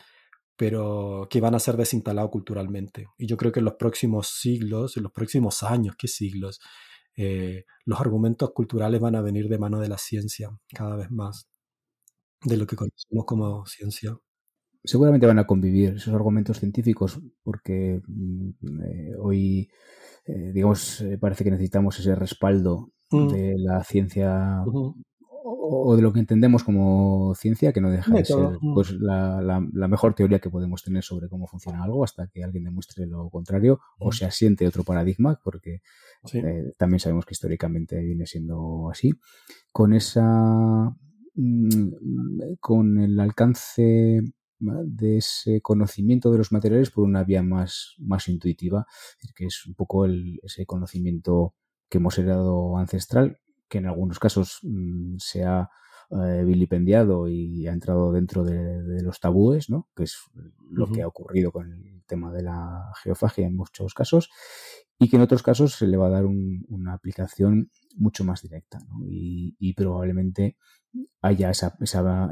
pero 0.61 1.27
que 1.27 1.41
van 1.41 1.55
a 1.55 1.59
ser 1.59 1.75
desinstalados 1.75 2.29
culturalmente. 2.29 3.07
Y 3.17 3.25
yo 3.25 3.35
creo 3.35 3.51
que 3.51 3.61
en 3.61 3.65
los 3.65 3.73
próximos 3.79 4.27
siglos, 4.27 4.95
en 4.95 5.01
los 5.01 5.11
próximos 5.11 5.63
años, 5.63 5.95
¿qué 5.97 6.07
siglos? 6.07 6.59
Eh, 7.17 7.65
los 7.83 7.99
argumentos 7.99 8.51
culturales 8.51 9.01
van 9.01 9.15
a 9.15 9.23
venir 9.23 9.49
de 9.49 9.57
mano 9.57 9.79
de 9.79 9.89
la 9.89 9.97
ciencia 9.97 10.51
cada 10.71 10.97
vez 10.97 11.09
más, 11.09 11.47
de 12.43 12.57
lo 12.57 12.67
que 12.67 12.75
conocemos 12.75 13.25
como 13.25 13.65
ciencia. 13.65 14.15
Seguramente 14.83 15.25
van 15.25 15.39
a 15.39 15.47
convivir 15.47 15.95
esos 15.95 16.13
argumentos 16.13 16.59
científicos 16.59 17.19
porque 17.41 17.99
mm, 18.05 18.49
eh, 18.83 19.15
hoy, 19.17 19.67
eh, 20.27 20.51
digamos, 20.53 21.03
parece 21.19 21.43
que 21.43 21.49
necesitamos 21.49 21.97
ese 21.97 22.13
respaldo 22.13 22.91
mm. 23.09 23.27
de 23.29 23.55
la 23.57 23.83
ciencia 23.83 24.63
o 25.73 25.95
de 25.95 26.01
lo 26.01 26.11
que 26.11 26.19
entendemos 26.19 26.63
como 26.63 27.33
ciencia, 27.35 27.71
que 27.71 27.79
no 27.79 27.89
deja 27.89 28.13
de 28.13 28.25
ser 28.25 28.57
pues, 28.73 28.91
la, 28.91 29.41
la, 29.41 29.87
mejor 29.87 30.13
teoría 30.13 30.39
que 30.39 30.49
podemos 30.49 30.83
tener 30.83 31.01
sobre 31.01 31.29
cómo 31.29 31.47
funciona 31.47 31.83
algo 31.83 32.03
hasta 32.03 32.27
que 32.27 32.43
alguien 32.43 32.65
demuestre 32.65 33.05
lo 33.05 33.29
contrario 33.29 33.79
o 33.97 34.11
se 34.11 34.25
asiente 34.25 34.67
otro 34.67 34.83
paradigma, 34.83 35.39
porque 35.41 35.81
eh, 36.33 36.73
también 36.77 36.99
sabemos 36.99 37.25
que 37.25 37.33
históricamente 37.33 38.01
viene 38.01 38.25
siendo 38.25 38.89
así. 38.89 39.13
Con 39.71 39.93
esa. 39.93 40.93
Mm, 41.35 42.57
con 42.59 42.99
el 42.99 43.17
alcance 43.19 44.21
de 44.59 45.17
ese 45.17 45.61
conocimiento 45.61 46.31
de 46.31 46.37
los 46.37 46.51
materiales 46.51 46.91
por 46.91 47.05
una 47.05 47.23
vía 47.23 47.41
más, 47.41 47.95
más 47.97 48.27
intuitiva, 48.27 48.85
que 49.35 49.45
es 49.45 49.65
un 49.65 49.73
poco 49.73 50.05
el, 50.05 50.39
ese 50.43 50.65
conocimiento 50.65 51.55
que 51.89 51.97
hemos 51.97 52.17
heredado 52.19 52.77
ancestral, 52.77 53.39
que 53.71 53.77
en 53.77 53.87
algunos 53.87 54.19
casos 54.19 54.59
mm, 54.63 55.15
se 55.17 55.45
ha 55.45 55.69
eh, 56.11 56.43
vilipendiado 56.45 57.29
y 57.29 57.65
ha 57.67 57.71
entrado 57.71 58.11
dentro 58.11 58.43
de, 58.43 59.01
los 59.01 59.21
tabúes, 59.21 59.69
¿no? 59.69 59.87
que 59.95 60.03
es 60.03 60.17
lo 60.69 60.91
que 60.91 61.01
ha 61.01 61.07
ocurrido 61.07 61.53
con 61.53 61.71
el 61.71 62.03
tema 62.05 62.33
de 62.33 62.43
la 62.43 62.91
geofagia 63.01 63.47
en 63.47 63.55
muchos 63.55 63.93
casos, 63.93 64.29
y 64.99 65.09
que 65.09 65.15
en 65.15 65.21
otros 65.21 65.41
casos 65.41 65.75
se 65.75 65.87
le 65.87 65.95
va 65.95 66.07
a 66.07 66.11
dar 66.11 66.25
una 66.25 66.93
aplicación 66.93 67.71
mucho 67.95 68.25
más 68.25 68.41
directa 68.41 68.79
y, 69.07 69.73
probablemente 69.73 70.57
haya 71.21 71.49
esa, 71.49 71.77
esa, 71.79 72.29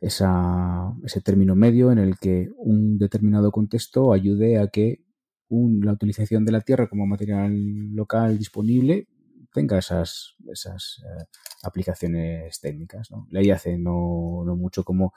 esa, 0.00 0.94
ese 1.04 1.20
término 1.20 1.54
medio 1.54 1.92
en 1.92 1.98
el 1.98 2.18
que 2.18 2.48
un 2.56 2.98
determinado 2.98 3.52
contexto 3.52 4.12
ayude 4.12 4.58
a 4.58 4.66
que 4.66 5.04
la 5.48 5.92
utilización 5.92 6.44
de 6.44 6.52
la 6.52 6.60
tierra 6.60 6.88
como 6.88 7.06
material 7.06 7.54
local 7.94 8.36
disponible 8.36 9.06
tenga 9.52 9.78
esas, 9.78 10.34
esas 10.50 11.02
eh, 11.04 11.24
aplicaciones 11.62 12.60
técnicas. 12.60 13.10
¿no? 13.10 13.26
Ley 13.30 13.50
hace 13.50 13.78
no, 13.78 14.42
no, 14.44 14.56
mucho 14.56 14.84
como 14.84 15.12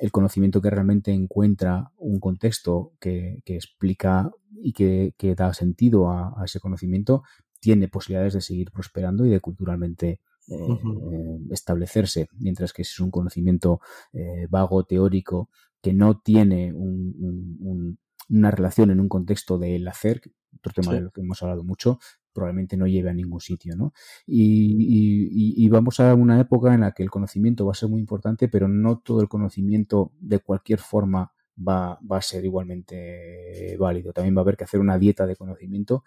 el 0.00 0.10
conocimiento 0.10 0.60
que 0.60 0.70
realmente 0.70 1.12
encuentra 1.12 1.92
un 1.98 2.20
contexto 2.20 2.92
que, 3.00 3.42
que 3.44 3.56
explica 3.56 4.30
y 4.62 4.72
que, 4.72 5.14
que, 5.16 5.34
da 5.34 5.54
sentido 5.54 6.10
a, 6.10 6.34
ese 6.44 6.60
conocimiento 6.60 7.22
tiene 7.60 7.88
posibilidades 7.88 8.34
de 8.34 8.40
seguir 8.40 8.70
prosperando 8.70 9.24
y 9.26 9.30
de 9.30 9.40
culturalmente 9.40 10.20
eh, 10.48 10.56
eh, 10.56 11.38
establecerse, 11.50 12.28
mientras 12.38 12.72
que 12.72 12.84
si 12.84 12.92
es 12.92 13.00
un 13.00 13.10
conocimiento 13.10 13.80
vago, 14.48 14.84
teórico, 14.84 15.50
que 15.80 15.92
no 15.92 16.18
tiene 16.18 16.72
un, 16.72 17.98
una 18.28 18.50
relación 18.50 18.90
en 18.90 19.00
un 19.00 19.08
contexto 19.08 19.58
del 19.58 19.86
hacer, 19.88 20.22
otro 20.56 20.72
tema 20.72 20.92
de 20.94 21.00
lo 21.00 21.10
que 21.10 21.20
hemos 21.20 21.42
hablado 21.42 21.64
mucho, 21.64 21.98
probablemente 22.32 22.76
no 22.76 22.86
lleve 22.86 23.10
a 23.10 23.14
ningún 23.14 23.40
sitio, 23.40 23.76
¿no? 23.76 23.92
Y, 24.26 25.68
vamos 25.68 26.00
a 26.00 26.14
una 26.14 26.40
época 26.40 26.74
en 26.74 26.80
la 26.80 26.92
que 26.92 27.02
el 27.02 27.10
conocimiento 27.10 27.64
va 27.64 27.72
a 27.72 27.76
ser 27.76 27.88
muy 27.88 28.00
importante, 28.00 28.48
pero 28.48 28.68
no 28.68 28.98
todo 28.98 29.20
el 29.20 29.28
conocimiento 29.28 30.12
de 30.18 30.40
cualquier 30.40 30.80
forma 30.80 31.32
va, 31.56 31.98
a 32.08 32.22
ser 32.22 32.44
igualmente 32.44 33.76
válido. 33.78 34.12
También 34.12 34.36
va 34.36 34.40
a 34.40 34.42
haber 34.42 34.56
que 34.56 34.64
hacer 34.64 34.80
una 34.80 34.98
dieta 34.98 35.26
de 35.26 35.36
conocimiento 35.36 36.04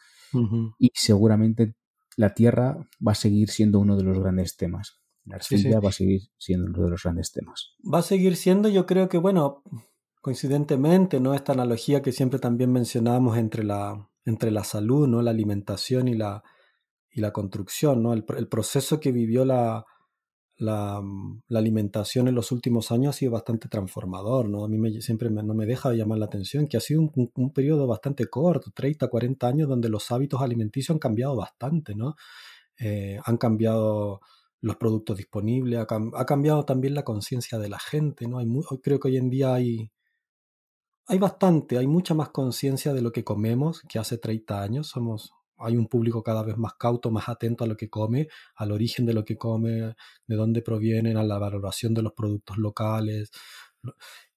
y 0.77 0.91
seguramente 0.93 1.75
la 2.17 2.33
Tierra 2.33 2.77
va 3.05 3.11
a 3.13 3.15
seguir 3.15 3.49
siendo 3.49 3.79
uno 3.79 3.95
de 3.95 4.03
los 4.03 4.19
grandes 4.19 4.57
temas. 4.57 4.99
La 5.25 5.37
arcilla 5.37 5.79
va 5.79 5.89
a 5.89 5.93
seguir 5.93 6.21
siendo 6.37 6.67
uno 6.67 6.83
de 6.83 6.89
los 6.89 7.03
grandes 7.03 7.31
temas. 7.31 7.75
Va 7.81 7.99
a 7.99 8.03
seguir 8.03 8.35
siendo, 8.35 8.67
yo 8.67 8.85
creo 8.85 9.07
que, 9.07 9.17
bueno, 9.17 9.63
coincidentemente, 10.21 11.19
¿no? 11.21 11.33
Esta 11.33 11.53
analogía 11.53 12.01
que 12.01 12.11
siempre 12.11 12.39
también 12.39 12.71
mencionábamos 12.71 13.37
entre 13.37 13.63
la, 13.63 14.09
entre 14.25 14.51
la 14.51 14.63
salud, 14.63 15.07
¿no? 15.07 15.21
la 15.21 15.31
alimentación 15.31 16.07
y 16.07 16.15
la, 16.15 16.43
y 17.11 17.21
la 17.21 17.31
construcción, 17.31 18.03
¿no? 18.03 18.13
el, 18.13 18.23
proceso 18.23 18.99
que 18.99 19.11
vivió 19.11 19.45
la, 19.45 19.85
la, 20.57 21.01
la, 21.47 21.59
alimentación 21.59 22.27
en 22.27 22.35
los 22.35 22.51
últimos 22.51 22.91
años 22.91 23.15
ha 23.15 23.19
sido 23.19 23.31
bastante 23.33 23.67
transformador. 23.67 24.49
¿no? 24.49 24.65
A 24.65 24.67
mí 24.67 24.77
me, 24.77 25.01
siempre 25.01 25.29
no 25.29 25.53
me 25.53 25.65
deja 25.65 25.89
de 25.89 25.97
llamar 25.97 26.19
la 26.19 26.25
atención 26.25 26.67
que 26.67 26.77
ha 26.77 26.81
sido 26.81 27.01
un, 27.01 27.31
un, 27.35 27.53
periodo 27.53 27.87
bastante 27.87 28.27
corto, 28.27 28.71
30, 28.73 29.07
40 29.07 29.47
años, 29.47 29.69
donde 29.69 29.89
los 29.89 30.11
hábitos 30.11 30.41
alimenticios 30.41 30.95
han 30.95 30.99
cambiado 30.99 31.35
bastante. 31.35 31.95
¿no? 31.95 32.15
Eh, 32.79 33.19
han 33.23 33.37
cambiado 33.37 34.21
los 34.61 34.77
productos 34.77 35.17
disponibles, 35.17 35.79
ha, 35.79 35.87
ha 36.15 36.25
cambiado 36.25 36.63
también 36.63 36.93
la 36.93 37.03
conciencia 37.03 37.59
de 37.59 37.69
la 37.69 37.79
gente. 37.79 38.27
¿no? 38.27 38.39
Hay 38.39 38.47
creo 38.81 38.99
que 38.99 39.09
hoy 39.09 39.17
en 39.17 39.29
día 39.29 39.53
hay 39.53 39.91
hay 41.07 41.17
bastante, 41.19 41.77
hay 41.77 41.87
mucha 41.87 42.13
más 42.13 42.29
conciencia 42.29 42.93
de 42.93 43.01
lo 43.01 43.11
que 43.11 43.23
comemos 43.23 43.81
que 43.89 43.99
hace 43.99 44.17
30 44.17 44.61
años. 44.61 44.87
Somos, 44.87 45.33
hay 45.57 45.75
un 45.77 45.87
público 45.87 46.23
cada 46.23 46.43
vez 46.43 46.57
más 46.57 46.73
cauto, 46.75 47.11
más 47.11 47.29
atento 47.29 47.63
a 47.63 47.67
lo 47.67 47.75
que 47.75 47.89
come, 47.89 48.27
al 48.55 48.71
origen 48.71 49.05
de 49.05 49.13
lo 49.13 49.25
que 49.25 49.37
come, 49.37 49.95
de 50.27 50.35
dónde 50.35 50.61
provienen, 50.61 51.17
a 51.17 51.23
la 51.23 51.37
valoración 51.37 51.93
de 51.93 52.03
los 52.03 52.13
productos 52.13 52.57
locales. 52.57 53.31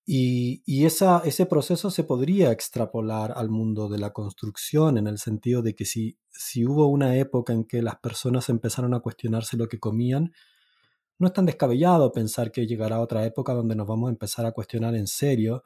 Y, 0.04 0.62
y 0.66 0.86
esa, 0.86 1.22
ese 1.24 1.46
proceso 1.46 1.90
se 1.90 2.04
podría 2.04 2.52
extrapolar 2.52 3.32
al 3.36 3.50
mundo 3.50 3.88
de 3.88 3.98
la 3.98 4.12
construcción, 4.12 4.98
en 4.98 5.08
el 5.08 5.18
sentido 5.18 5.62
de 5.62 5.74
que 5.74 5.84
si, 5.84 6.18
si 6.30 6.64
hubo 6.64 6.86
una 6.86 7.16
época 7.16 7.52
en 7.52 7.64
que 7.64 7.82
las 7.82 7.96
personas 7.96 8.48
empezaron 8.48 8.94
a 8.94 9.00
cuestionarse 9.00 9.56
lo 9.56 9.68
que 9.68 9.80
comían, 9.80 10.32
no 11.18 11.28
es 11.28 11.32
tan 11.32 11.46
descabellado 11.46 12.12
pensar 12.12 12.52
que 12.52 12.66
llegará 12.66 13.00
otra 13.00 13.24
época 13.24 13.54
donde 13.54 13.74
nos 13.74 13.86
vamos 13.86 14.08
a 14.08 14.12
empezar 14.12 14.46
a 14.46 14.52
cuestionar 14.52 14.94
en 14.94 15.06
serio 15.06 15.64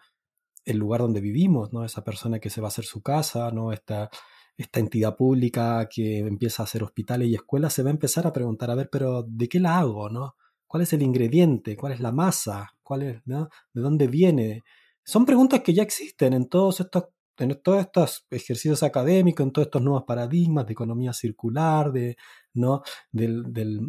el 0.65 0.77
lugar 0.79 1.01
donde 1.01 1.21
vivimos, 1.21 1.73
¿no? 1.73 1.85
Esa 1.85 2.05
persona 2.05 2.39
que 2.39 2.51
se 2.51 2.61
va 2.61 2.69
a 2.69 2.69
hacer 2.69 2.85
su 2.85 3.03
casa, 3.03 3.51
¿no? 3.51 3.73
Esta, 3.73 4.11
esta 4.57 4.81
entidad 4.81 5.17
pública 5.17 5.89
que 5.89 6.19
empieza 6.19 6.63
a 6.63 6.65
hacer 6.65 6.83
hospitales 6.83 7.29
y 7.29 7.35
escuelas, 7.35 7.73
se 7.73 7.83
va 7.83 7.91
a 7.91 7.93
empezar 7.93 8.27
a 8.27 8.33
preguntar, 8.33 8.71
a 8.71 8.75
ver, 8.75 8.89
pero 8.91 9.25
¿de 9.27 9.49
qué 9.49 9.61
la 9.61 9.79
hago, 9.79 10.11
no? 10.11 10.37
¿Cuál 10.67 10.83
es 10.83 10.93
el 10.93 11.03
ingrediente? 11.03 11.77
¿Cuál 11.77 11.93
es 11.95 12.01
la 12.01 12.13
masa? 12.13 12.71
¿Cuál 12.83 13.03
es, 13.03 13.23
¿no? 13.27 13.49
¿De 13.73 13.81
dónde 13.81 14.07
viene? 14.07 14.63
Son 15.05 15.25
preguntas 15.27 15.61
que 15.61 15.75
ya 15.75 15.83
existen 15.83 16.33
en 16.35 16.49
todos 16.49 16.81
estos 16.81 17.05
en 17.41 17.61
todos 17.63 17.81
estos 17.81 18.27
ejercicios 18.31 18.83
académicos, 18.83 19.45
en 19.45 19.53
todos 19.53 19.67
estos 19.67 19.83
nuevos 19.83 20.05
paradigmas 20.05 20.67
de 20.67 20.73
economía 20.73 21.13
circular, 21.13 21.91
de, 21.91 22.17
¿no? 22.55 22.83
del, 23.11 23.81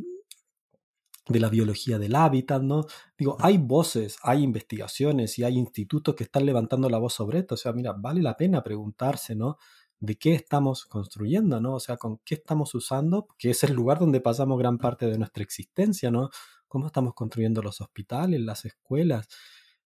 de 1.28 1.40
la 1.40 1.50
biología 1.50 2.00
del 2.00 2.16
hábitat, 2.16 2.62
¿no? 2.62 2.86
Digo, 3.18 3.38
hay 3.40 3.58
voces, 3.58 4.18
hay 4.24 4.44
investigaciones 4.44 5.38
y 5.38 5.44
hay 5.44 5.58
institutos 5.58 6.16
que 6.16 6.24
están 6.24 6.46
levantando 6.46 6.90
la 6.90 6.98
voz 6.98 7.14
sobre 7.14 7.40
esto. 7.40 7.56
O 7.56 7.58
sea, 7.58 7.74
mira, 7.74 7.94
vale 7.94 8.22
la 8.22 8.36
pena 8.36 8.64
preguntarse, 8.64 9.36
¿no? 9.36 9.58
De 10.00 10.18
qué 10.18 10.34
estamos 10.34 10.86
construyendo, 10.86 11.62
¿no? 11.62 11.76
O 11.76 11.80
sea, 11.80 11.98
con 11.98 12.20
qué 12.26 12.36
estamos 12.36 12.74
usando, 12.74 13.28
que 13.38 13.52
es 13.52 13.64
el 13.64 13.74
lugar 13.74 14.00
donde 14.00 14.20
pasamos 14.20 14.58
gran 14.58 14.78
parte 14.78 15.06
de 15.06 15.18
nuestra 15.18 15.44
existencia, 15.44 16.10
¿no? 16.10 16.30
¿Cómo 16.68 16.88
estamos 16.88 17.14
construyendo 17.14 17.62
los 17.62 17.82
hospitales, 17.82 18.42
las 18.42 18.66
escuelas? 18.66 19.28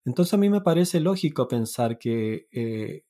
Entonces 0.06 0.34
a 0.34 0.38
mí 0.38 0.50
me 0.50 0.62
parece 0.62 1.00
lógico 1.00 1.48
pensar 1.48 1.98
que 1.98 2.48
eh, 2.52 3.04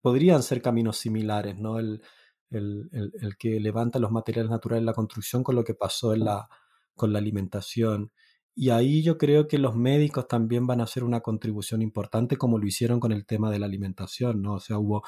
podrían 0.00 0.42
ser 0.42 0.60
caminos 0.62 0.98
similares, 0.98 1.56
¿no? 1.58 1.78
El, 1.78 2.02
el, 2.50 3.36
que 3.38 3.60
levanta 3.60 3.98
los 3.98 4.10
materiales 4.10 4.50
naturales 4.50 4.82
en 4.82 4.86
la 4.86 4.92
construcción 4.92 5.42
con 5.42 5.54
lo 5.54 5.64
que 5.64 5.74
pasó 5.74 6.12
en 6.12 6.24
la, 6.24 6.48
con 6.96 7.12
la 7.12 7.18
alimentación. 7.18 8.12
Y 8.54 8.70
ahí 8.70 9.02
yo 9.02 9.18
creo 9.18 9.48
que 9.48 9.58
los 9.58 9.76
médicos 9.76 10.28
también 10.28 10.66
van 10.66 10.80
a 10.80 10.84
hacer 10.84 11.04
una 11.04 11.20
contribución 11.20 11.82
importante 11.82 12.36
como 12.36 12.58
lo 12.58 12.66
hicieron 12.66 13.00
con 13.00 13.12
el 13.12 13.24
tema 13.26 13.50
de 13.50 13.58
la 13.58 13.66
alimentación, 13.66 14.42
¿no? 14.42 14.54
O 14.54 14.60
sea, 14.60 14.78
hubo, 14.78 15.02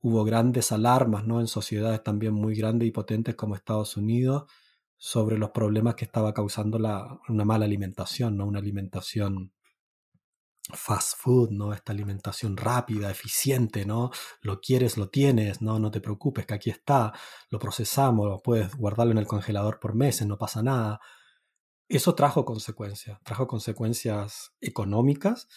hubo 0.00 0.24
grandes 0.24 0.72
alarmas, 0.72 1.26
¿no? 1.26 1.40
En 1.40 1.46
sociedades 1.46 2.02
también 2.02 2.34
muy 2.34 2.54
grandes 2.54 2.88
y 2.88 2.92
potentes 2.92 3.34
como 3.34 3.54
Estados 3.54 3.96
Unidos 3.96 4.44
sobre 4.98 5.38
los 5.38 5.50
problemas 5.50 5.94
que 5.94 6.04
estaba 6.04 6.34
causando 6.34 6.78
la, 6.78 7.18
una 7.28 7.44
mala 7.44 7.64
alimentación, 7.64 8.36
¿no? 8.36 8.46
Una 8.46 8.58
alimentación 8.58 9.52
fast 10.74 11.14
food, 11.16 11.50
¿no? 11.50 11.72
Esta 11.72 11.92
alimentación 11.92 12.56
rápida, 12.56 13.10
eficiente, 13.10 13.84
¿no? 13.86 14.10
Lo 14.42 14.60
quieres, 14.60 14.96
lo 14.96 15.08
tienes, 15.08 15.62
¿no? 15.62 15.78
No 15.78 15.90
te 15.90 16.00
preocupes, 16.00 16.46
que 16.46 16.54
aquí 16.54 16.70
está, 16.70 17.12
lo 17.50 17.58
procesamos, 17.58 18.40
puedes 18.42 18.74
guardarlo 18.74 19.12
en 19.12 19.18
el 19.18 19.26
congelador 19.26 19.80
por 19.80 19.94
meses, 19.94 20.26
no 20.26 20.38
pasa 20.38 20.62
nada. 20.62 21.00
Eso 21.88 22.14
trajo 22.14 22.44
consecuencias, 22.44 23.18
trajo 23.24 23.46
consecuencias 23.46 24.52
económicas 24.60 25.48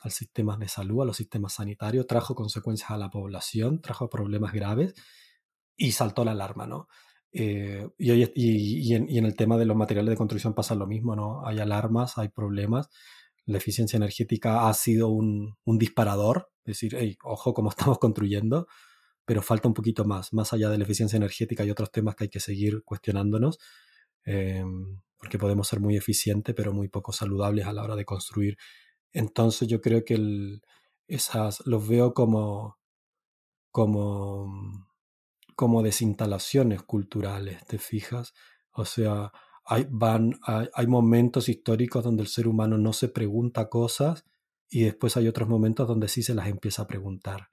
al 0.00 0.12
sistema 0.12 0.56
de 0.56 0.68
salud, 0.68 1.02
a 1.02 1.04
los 1.06 1.16
sistemas 1.16 1.54
sanitarios, 1.54 2.06
trajo 2.06 2.34
consecuencias 2.34 2.90
a 2.90 2.96
la 2.96 3.10
población, 3.10 3.80
trajo 3.80 4.08
problemas 4.08 4.52
graves 4.52 4.94
y 5.76 5.92
saltó 5.92 6.24
la 6.24 6.32
alarma, 6.32 6.66
¿no? 6.66 6.88
Eh, 7.32 7.88
y, 7.98 8.12
y, 8.12 8.94
en, 8.94 9.08
y, 9.08 9.18
en, 9.18 9.24
el 9.24 9.36
tema 9.36 9.56
de 9.56 9.64
los 9.64 9.76
materiales 9.76 10.10
de 10.10 10.16
construcción 10.16 10.54
pasa 10.54 10.74
lo 10.74 10.86
mismo, 10.86 11.14
¿no? 11.14 11.46
Hay 11.46 11.60
alarmas, 11.60 12.18
hay 12.18 12.28
problemas 12.28 12.88
la 13.46 13.58
eficiencia 13.58 13.96
energética 13.96 14.68
ha 14.68 14.74
sido 14.74 15.08
un, 15.08 15.56
disparador, 15.66 16.50
es 16.64 16.80
decir, 16.80 17.18
ojo 17.24 17.54
cómo 17.54 17.70
estamos 17.76 17.98
construyendo, 17.98 18.66
pero 19.24 19.42
falta 19.42 19.68
un 19.68 19.74
poquito 19.74 20.04
más, 20.04 20.32
más 20.32 20.52
allá 20.52 20.70
de 20.70 20.78
la 20.78 20.84
eficiencia 20.84 21.16
energética 21.16 21.64
y 21.64 21.70
otros 21.70 21.92
temas 21.92 22.16
que 22.16 22.24
hay 22.24 22.30
que 22.30 22.40
seguir 22.40 22.82
cuestionándonos, 22.84 23.58
em, 24.24 25.00
porque 25.18 25.38
podemos 25.38 25.68
ser 25.68 25.80
muy 25.80 25.96
eficientes, 25.96 26.54
pero 26.54 26.72
muy 26.72 26.88
poco 26.88 27.12
saludables 27.12 27.66
a 27.66 27.72
la 27.72 27.82
hora 27.84 27.96
de 27.96 28.04
construir. 28.04 28.56
Entonces 29.12 29.68
yo 29.68 29.80
creo 29.80 30.04
que 30.04 30.60
esas 31.06 31.64
los 31.66 31.86
veo 31.86 32.14
como, 32.14 32.78
como, 33.70 34.88
como 35.56 35.82
desinstalaciones 35.82 36.82
culturales, 36.82 37.64
¿te 37.66 37.78
fijas? 37.78 38.32
O 38.72 38.84
sea, 38.84 39.32
hay, 39.70 39.86
van, 39.88 40.32
hay, 40.42 40.86
momentos 40.88 41.48
históricos 41.48 42.02
donde 42.02 42.24
el 42.24 42.28
ser 42.28 42.48
humano 42.48 42.76
no 42.76 42.92
se 42.92 43.08
pregunta 43.08 43.68
cosas 43.68 44.24
y 44.68 44.82
después 44.82 45.16
hay 45.16 45.28
otros 45.28 45.48
momentos 45.48 45.86
donde 45.86 46.08
sí 46.08 46.24
se 46.24 46.34
las 46.34 46.48
empieza 46.48 46.82
a 46.82 46.86
preguntar. 46.88 47.50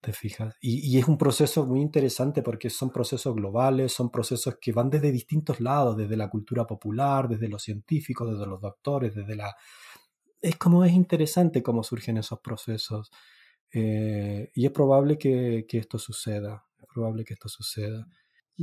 ¿Te 0.00 0.12
fijas? 0.12 0.54
Y, 0.60 0.96
es 0.96 1.08
un 1.08 1.18
proceso 1.18 1.66
muy 1.66 1.80
interesante 1.80 2.42
porque 2.42 2.70
son 2.70 2.92
procesos 2.92 3.34
globales, 3.34 3.92
son 3.92 4.10
procesos 4.10 4.58
que 4.60 4.70
van 4.70 4.90
desde 4.90 5.10
distintos 5.10 5.60
lados, 5.60 5.96
desde 5.96 6.16
la 6.16 6.30
cultura 6.30 6.68
popular, 6.68 7.28
desde 7.28 7.48
los 7.48 7.64
científicos, 7.64 8.30
desde 8.30 8.46
los 8.46 8.60
doctores, 8.60 9.12
desde 9.16 9.34
la... 9.34 9.52
Es 10.40 10.56
como 10.56 10.84
es 10.84 10.92
interesante 10.92 11.64
cómo 11.64 11.82
surgen 11.82 12.16
esos 12.16 12.38
procesos. 12.38 13.10
Eh, 13.72 14.52
y 14.54 14.66
es 14.66 14.70
probable 14.70 15.18
que, 15.18 15.66
que, 15.68 15.78
esto 15.78 15.98
suceda, 15.98 16.64
es 16.78 16.86
probable 16.86 17.24
que 17.24 17.34
esto 17.34 17.48
suceda. 17.48 18.06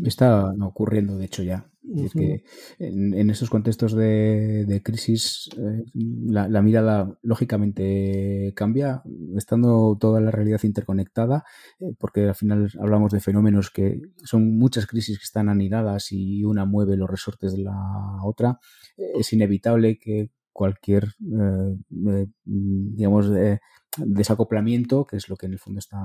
Está 0.03 0.53
ocurriendo, 0.62 1.17
de 1.17 1.25
hecho, 1.25 1.43
ya. 1.43 1.69
Es 1.95 2.12
que 2.12 2.43
en, 2.79 3.29
esos 3.29 3.49
contextos 3.49 3.93
de, 3.93 4.81
crisis 4.83 5.49
eh, 5.57 5.86
la, 5.95 6.62
mirada 6.62 7.17
lógicamente 7.21 8.51
cambia, 8.55 9.03
estando 9.38 9.97
toda 9.99 10.19
la 10.19 10.31
realidad 10.31 10.60
interconectada, 10.63 11.45
eh, 11.79 11.93
porque 11.97 12.27
al 12.27 12.36
final 12.36 12.69
hablamos 12.79 13.12
de 13.12 13.21
fenómenos 13.21 13.69
que 13.71 14.01
son 14.23 14.57
muchas 14.57 14.86
crisis 14.86 15.17
que 15.17 15.23
están 15.23 15.47
anidadas 15.47 16.12
y 16.12 16.43
una 16.43 16.65
mueve 16.65 16.97
los 16.97 17.10
resortes 17.10 17.53
de 17.53 17.60
la 17.60 18.19
otra. 18.23 18.60
es 18.97 19.31
inevitable 19.31 19.97
que 19.97 20.31
cualquier, 20.51 21.13
eh, 21.21 22.27
digamos, 22.43 23.31
desacoplamiento, 23.97 25.05
que 25.05 25.17
es 25.17 25.29
lo 25.29 25.38
que 25.38 25.45
en 25.45 25.53
el 25.53 25.60
fondo 25.60 25.79
está 25.79 25.99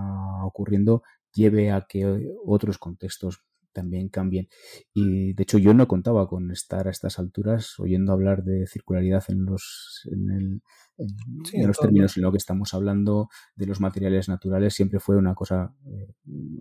ocurriendo, 0.44 1.02
lleve 1.32 1.72
a 1.72 1.86
que 1.88 2.32
otros 2.44 2.78
contextos 2.78 3.42
también 3.72 4.08
cambien. 4.08 4.48
Y 4.92 5.32
de 5.34 5.42
hecho 5.42 5.58
yo 5.58 5.74
no 5.74 5.88
contaba 5.88 6.28
con 6.28 6.50
estar 6.50 6.88
a 6.88 6.90
estas 6.90 7.18
alturas 7.18 7.78
oyendo 7.78 8.12
hablar 8.12 8.44
de 8.44 8.66
circularidad 8.66 9.24
en 9.28 9.44
los, 9.44 10.08
en 10.10 10.30
el, 10.30 10.62
en, 10.98 11.66
los 11.66 11.78
términos 11.78 12.16
en 12.16 12.22
lo 12.22 12.32
que 12.32 12.38
estamos 12.38 12.74
hablando 12.74 13.28
de 13.56 13.66
los 13.66 13.80
materiales 13.80 14.28
naturales. 14.28 14.74
Siempre 14.74 15.00
fue 15.00 15.16
una 15.16 15.34
cosa, 15.34 15.74
eh, 15.86 16.14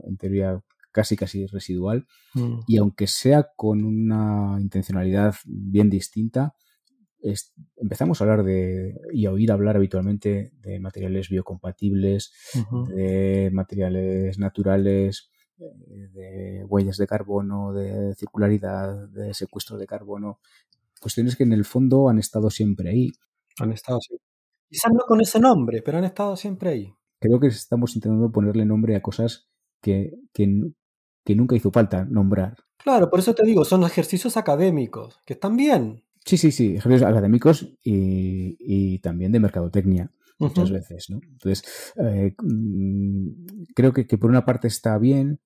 en 0.04 0.18
teoría, 0.18 0.62
casi 0.92 1.16
casi 1.16 1.46
residual. 1.48 2.08
Mm. 2.34 2.60
Y 2.68 2.78
aunque 2.78 3.08
sea 3.08 3.50
con 3.56 3.84
una 3.84 4.60
intencionalidad 4.60 5.36
bien 5.46 5.90
distinta, 5.90 6.56
empezamos 7.78 8.20
a 8.20 8.24
hablar 8.24 8.44
de 8.44 9.00
y 9.14 9.26
a 9.26 9.32
oír 9.32 9.52
hablar 9.52 9.76
habitualmente 9.76 10.54
de 10.60 10.80
materiales 10.80 11.30
biocompatibles, 11.30 12.34
de 12.88 13.50
materiales 13.54 14.40
naturales, 14.40 15.31
de 15.62 16.66
huellas 16.68 16.98
de 16.98 17.08
carbono, 17.08 17.74
de 17.74 18.16
circularidad, 18.16 19.08
de 19.10 19.34
secuestro 19.34 19.78
de 19.78 19.88
carbono, 19.88 20.40
cuestiones 21.00 21.36
que 21.36 21.44
en 21.44 21.54
el 21.54 21.66
fondo 21.66 22.10
han 22.10 22.20
estado 22.20 22.50
siempre 22.50 22.90
ahí. 22.90 23.12
Han 23.60 23.72
estado 23.72 24.00
siempre. 24.00 24.26
Quizás 24.70 24.92
no 24.94 25.04
con 25.06 25.22
ese 25.22 25.40
nombre, 25.40 25.82
pero 25.82 25.98
han 25.98 26.06
estado 26.06 26.36
siempre 26.36 26.70
ahí. 26.70 26.94
Creo 27.20 27.40
que 27.40 27.48
estamos 27.48 27.96
intentando 27.96 28.32
ponerle 28.32 28.66
nombre 28.66 28.96
a 28.96 29.02
cosas 29.02 29.50
que, 29.82 30.14
que, 30.34 30.72
que 31.24 31.36
nunca 31.36 31.56
hizo 31.56 31.72
falta 31.72 32.06
nombrar. 32.06 32.58
Claro, 32.78 33.10
por 33.10 33.20
eso 33.20 33.36
te 33.36 33.46
digo, 33.46 33.64
son 33.66 33.84
ejercicios 33.84 34.38
académicos, 34.38 35.20
que 35.26 35.34
están 35.34 35.56
bien. 35.56 36.04
Sí, 36.26 36.38
sí, 36.38 36.52
sí, 36.52 36.76
ejercicios 36.76 37.04
académicos 37.04 37.64
y, 37.84 38.56
y 38.60 39.00
también 39.00 39.32
de 39.32 39.40
mercadotecnia 39.40 40.12
muchas 40.42 40.72
veces, 40.72 41.10
¿no? 41.10 41.20
Entonces, 41.24 41.94
eh, 41.98 42.36
mm, 42.42 43.28
creo 43.76 43.94
que, 43.94 44.08
que, 44.08 44.18
por 44.18 44.30
una 44.30 44.46
parte 44.46 44.68
está 44.68 44.98
bien, 44.98 45.40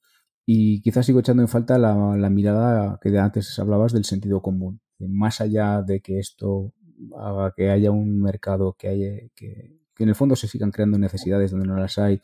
y 0.46 0.82
quizás 0.82 1.06
sigo 1.06 1.20
echando 1.20 1.42
en 1.42 1.48
falta 1.48 1.78
la, 1.80 2.30
mirada 2.30 3.00
que 3.02 3.18
antes 3.18 3.58
hablabas 3.60 3.94
del 3.94 4.06
sentido 4.06 4.42
común. 4.42 4.80
Más 5.00 5.42
allá 5.42 5.82
de 5.82 6.02
que 6.02 6.20
esto 6.20 6.74
haga 7.18 7.54
que 7.56 7.72
haya 7.72 7.92
un 7.92 8.22
mercado, 8.22 8.76
que 8.78 8.88
haya, 8.88 9.30
que, 9.36 9.76
en 9.98 10.10
el 10.10 10.16
fondo 10.16 10.36
se 10.36 10.48
sigan 10.48 10.72
creando 10.72 10.98
necesidades 10.98 11.52
donde 11.52 11.68
no 11.68 11.78
las 11.78 11.98
hay, 11.98 12.22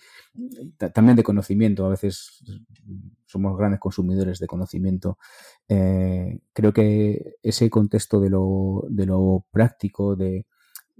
también 0.94 1.16
de 1.16 1.24
conocimiento, 1.24 1.86
a 1.86 1.90
veces 1.90 2.44
somos 3.26 3.58
grandes 3.58 3.80
consumidores 3.80 4.40
de 4.40 4.48
conocimiento. 4.48 5.18
Eh, 5.68 6.40
creo 6.54 6.74
que 6.74 7.36
ese 7.42 7.70
contexto 7.70 8.20
de 8.20 8.30
lo, 8.30 8.86
de 8.90 9.06
lo 9.06 9.46
práctico, 9.52 10.16
de, 10.16 10.46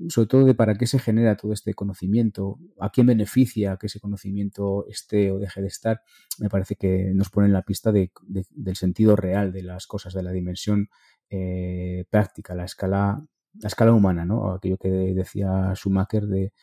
sobre 0.10 0.28
todo 0.28 0.46
de 0.46 0.56
para 0.56 0.76
qué 0.76 0.88
se 0.88 1.00
genera 1.00 1.38
todo 1.38 1.54
este 1.54 1.74
conocimiento, 1.74 2.60
a 2.80 2.90
quién 2.90 3.08
beneficia 3.08 3.78
que 3.78 3.88
ese 3.88 4.00
conocimiento 4.00 4.86
esté 4.88 5.32
o 5.32 5.40
deje 5.40 5.62
de 5.62 5.68
estar, 5.68 6.02
me 6.40 6.50
parece 6.50 6.76
que 6.76 7.12
nos 7.14 7.30
pone 7.30 7.48
en 7.48 7.54
la 7.54 7.64
pista 7.64 7.92
del 7.92 8.76
sentido 8.76 9.16
real 9.16 9.52
de 9.52 9.64
las 9.64 9.88
cosas, 9.88 10.14
de 10.14 10.24
la 10.24 10.32
dimensión 10.32 10.90
eh, 11.30 12.06
práctica, 12.10 12.56
la 12.56 12.66
escala, 12.66 13.26
la 13.54 13.68
escala 13.68 13.94
humana, 13.94 14.26
¿no? 14.26 14.52
Aquello 14.52 14.78
que 14.78 14.90
decía 14.90 15.74
Schumacher 15.76 16.26
de, 16.26 16.54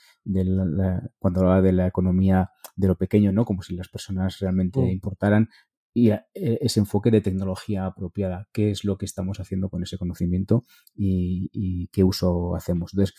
cuando 1.18 1.40
hablaba 1.40 1.62
de 1.62 1.72
la 1.72 1.86
economía 1.86 2.50
de 2.76 2.88
lo 2.88 2.96
pequeño, 2.96 3.32
¿no? 3.32 3.44
Como 3.44 3.62
si 3.62 3.76
las 3.76 3.88
personas 3.88 4.38
realmente 4.40 4.80
importaran, 4.80 5.48
y 5.92 6.10
e, 6.10 6.22
ese 6.34 6.80
enfoque 6.80 7.10
de 7.10 7.20
tecnología 7.20 7.86
apropiada, 7.86 8.48
qué 8.52 8.70
es 8.70 8.84
lo 8.84 8.98
que 8.98 9.06
estamos 9.06 9.40
haciendo 9.40 9.68
con 9.68 9.82
ese 9.82 9.98
conocimiento 9.98 10.64
y, 10.94 11.88
qué 11.92 12.04
uso 12.04 12.54
hacemos. 12.54 12.92
Entonces, 12.92 13.16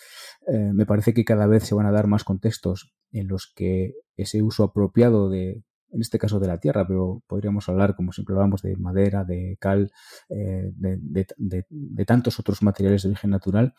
eh, 0.47 0.71
me 0.73 0.85
parece 0.85 1.13
que 1.13 1.25
cada 1.25 1.47
vez 1.47 1.63
se 1.63 1.75
van 1.75 1.85
a 1.85 1.91
dar 1.91 2.07
más 2.07 2.23
contextos 2.23 2.93
en 3.11 3.27
los 3.27 3.51
que 3.55 3.95
ese 4.15 4.41
uso 4.41 4.63
apropiado 4.63 5.29
de, 5.29 5.63
en 5.91 6.01
este 6.01 6.19
caso 6.19 6.39
de 6.39 6.47
la 6.47 6.59
tierra, 6.59 6.87
pero 6.87 7.23
podríamos 7.27 7.67
hablar, 7.69 7.95
como 7.95 8.11
siempre 8.11 8.35
hablamos, 8.35 8.61
de 8.61 8.75
madera, 8.77 9.23
de 9.23 9.57
cal, 9.59 9.91
eh, 10.29 10.71
de, 10.73 12.05
tantos 12.05 12.39
otros 12.39 12.61
materiales 12.61 13.03
de 13.03 13.09
origen 13.09 13.31
natural, 13.31 13.73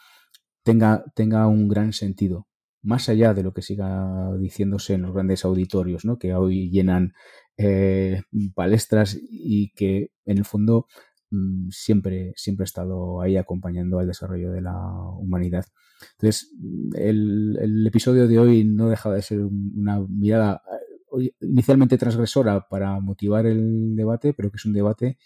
tenga, 0.62 1.04
tenga 1.14 1.46
un 1.46 1.68
gran 1.68 1.92
sentido 1.92 2.49
más 2.82 3.08
allá 3.08 3.34
de 3.34 3.42
lo 3.42 3.52
que 3.52 3.62
siga 3.62 4.34
diciéndose 4.38 4.94
en 4.94 5.02
los 5.02 5.12
grandes 5.12 5.44
auditorios, 5.44 6.04
¿no? 6.04 6.18
que 6.18 6.34
hoy 6.34 6.70
llenan 6.70 7.14
eh, 7.56 8.22
palestras 8.54 9.18
y 9.20 9.72
que 9.72 10.12
en 10.24 10.38
el 10.38 10.44
fondo 10.44 10.86
mm, 11.30 11.68
siempre, 11.70 12.32
siempre 12.36 12.64
ha 12.64 12.64
estado 12.64 13.20
ahí 13.20 13.36
acompañando 13.36 13.98
al 13.98 14.06
desarrollo 14.06 14.50
de 14.50 14.62
la 14.62 14.76
humanidad. 15.18 15.66
Entonces, 16.12 16.54
el, 16.94 17.86
episodio 17.86 18.26
de 18.26 18.38
hoy 18.38 18.64
no 18.64 18.88
deja 18.88 19.12
de 19.12 19.22
ser 19.22 19.40
una 19.40 20.00
mirada 20.08 20.62
eh, 21.20 21.32
inicialmente 21.40 21.98
transgresora 21.98 22.66
para 22.68 22.98
motivar 23.00 23.46
el 23.46 23.94
debate, 23.96 24.32
pero 24.32 24.50
que 24.50 24.56
es 24.56 24.64
un 24.64 24.72
debate 24.72 25.18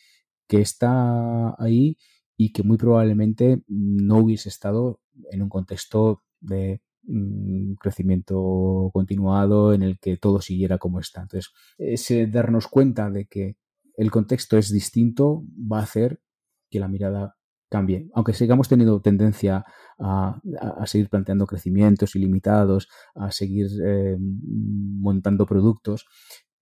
que 0.48 0.60
está 0.60 1.54
ahí 1.62 1.96
y 2.36 2.52
que 2.52 2.64
muy 2.64 2.76
probablemente 2.78 3.62
no 3.68 4.18
hubiese 4.18 4.48
estado 4.48 5.00
en 5.30 5.42
un 5.42 5.48
contexto 5.48 6.24
de 6.40 6.82
un 7.06 7.76
crecimiento 7.80 8.90
continuado 8.92 9.72
en 9.74 9.82
el 9.82 9.98
que 9.98 10.16
todo 10.16 10.40
siguiera 10.40 10.78
como 10.78 11.00
está. 11.00 11.22
Entonces, 11.22 11.52
ese 11.78 12.26
darnos 12.26 12.66
cuenta 12.66 13.10
de 13.10 13.26
que 13.26 13.56
el 13.96 14.10
contexto 14.10 14.58
es 14.58 14.72
distinto 14.72 15.44
va 15.70 15.80
a 15.80 15.84
hacer 15.84 16.20
que 16.70 16.80
la 16.80 16.88
mirada 16.88 17.36
cambie. 17.68 18.08
Aunque 18.14 18.32
sigamos 18.32 18.68
teniendo 18.68 19.00
tendencia 19.00 19.64
a, 19.98 20.40
seguir 20.86 21.08
planteando 21.08 21.46
crecimientos 21.46 22.14
ilimitados, 22.16 22.88
a 23.14 23.30
seguir 23.30 23.68
eh, 23.84 24.16
montando 24.18 25.46
productos, 25.46 26.06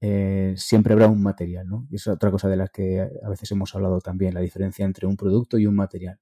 eh, 0.01 0.55
siempre 0.57 0.95
habrá 0.95 1.09
un 1.09 1.23
material, 1.23 1.67
¿no? 1.67 1.87
Y 1.91 1.97
es 1.97 2.07
otra 2.09 2.31
cosa 2.31 2.49
de 2.49 2.57
la 2.57 2.69
que 2.69 3.01
a 3.01 3.29
veces 3.29 3.51
hemos 3.53 3.75
hablado 3.75 4.01
también, 4.01 4.35
la 4.35 4.41
diferencia 4.41 4.85
entre 4.85 5.07
un 5.07 5.17
producto 5.17 5.59
y 5.59 5.67
un 5.67 5.77
material. 5.77 6.19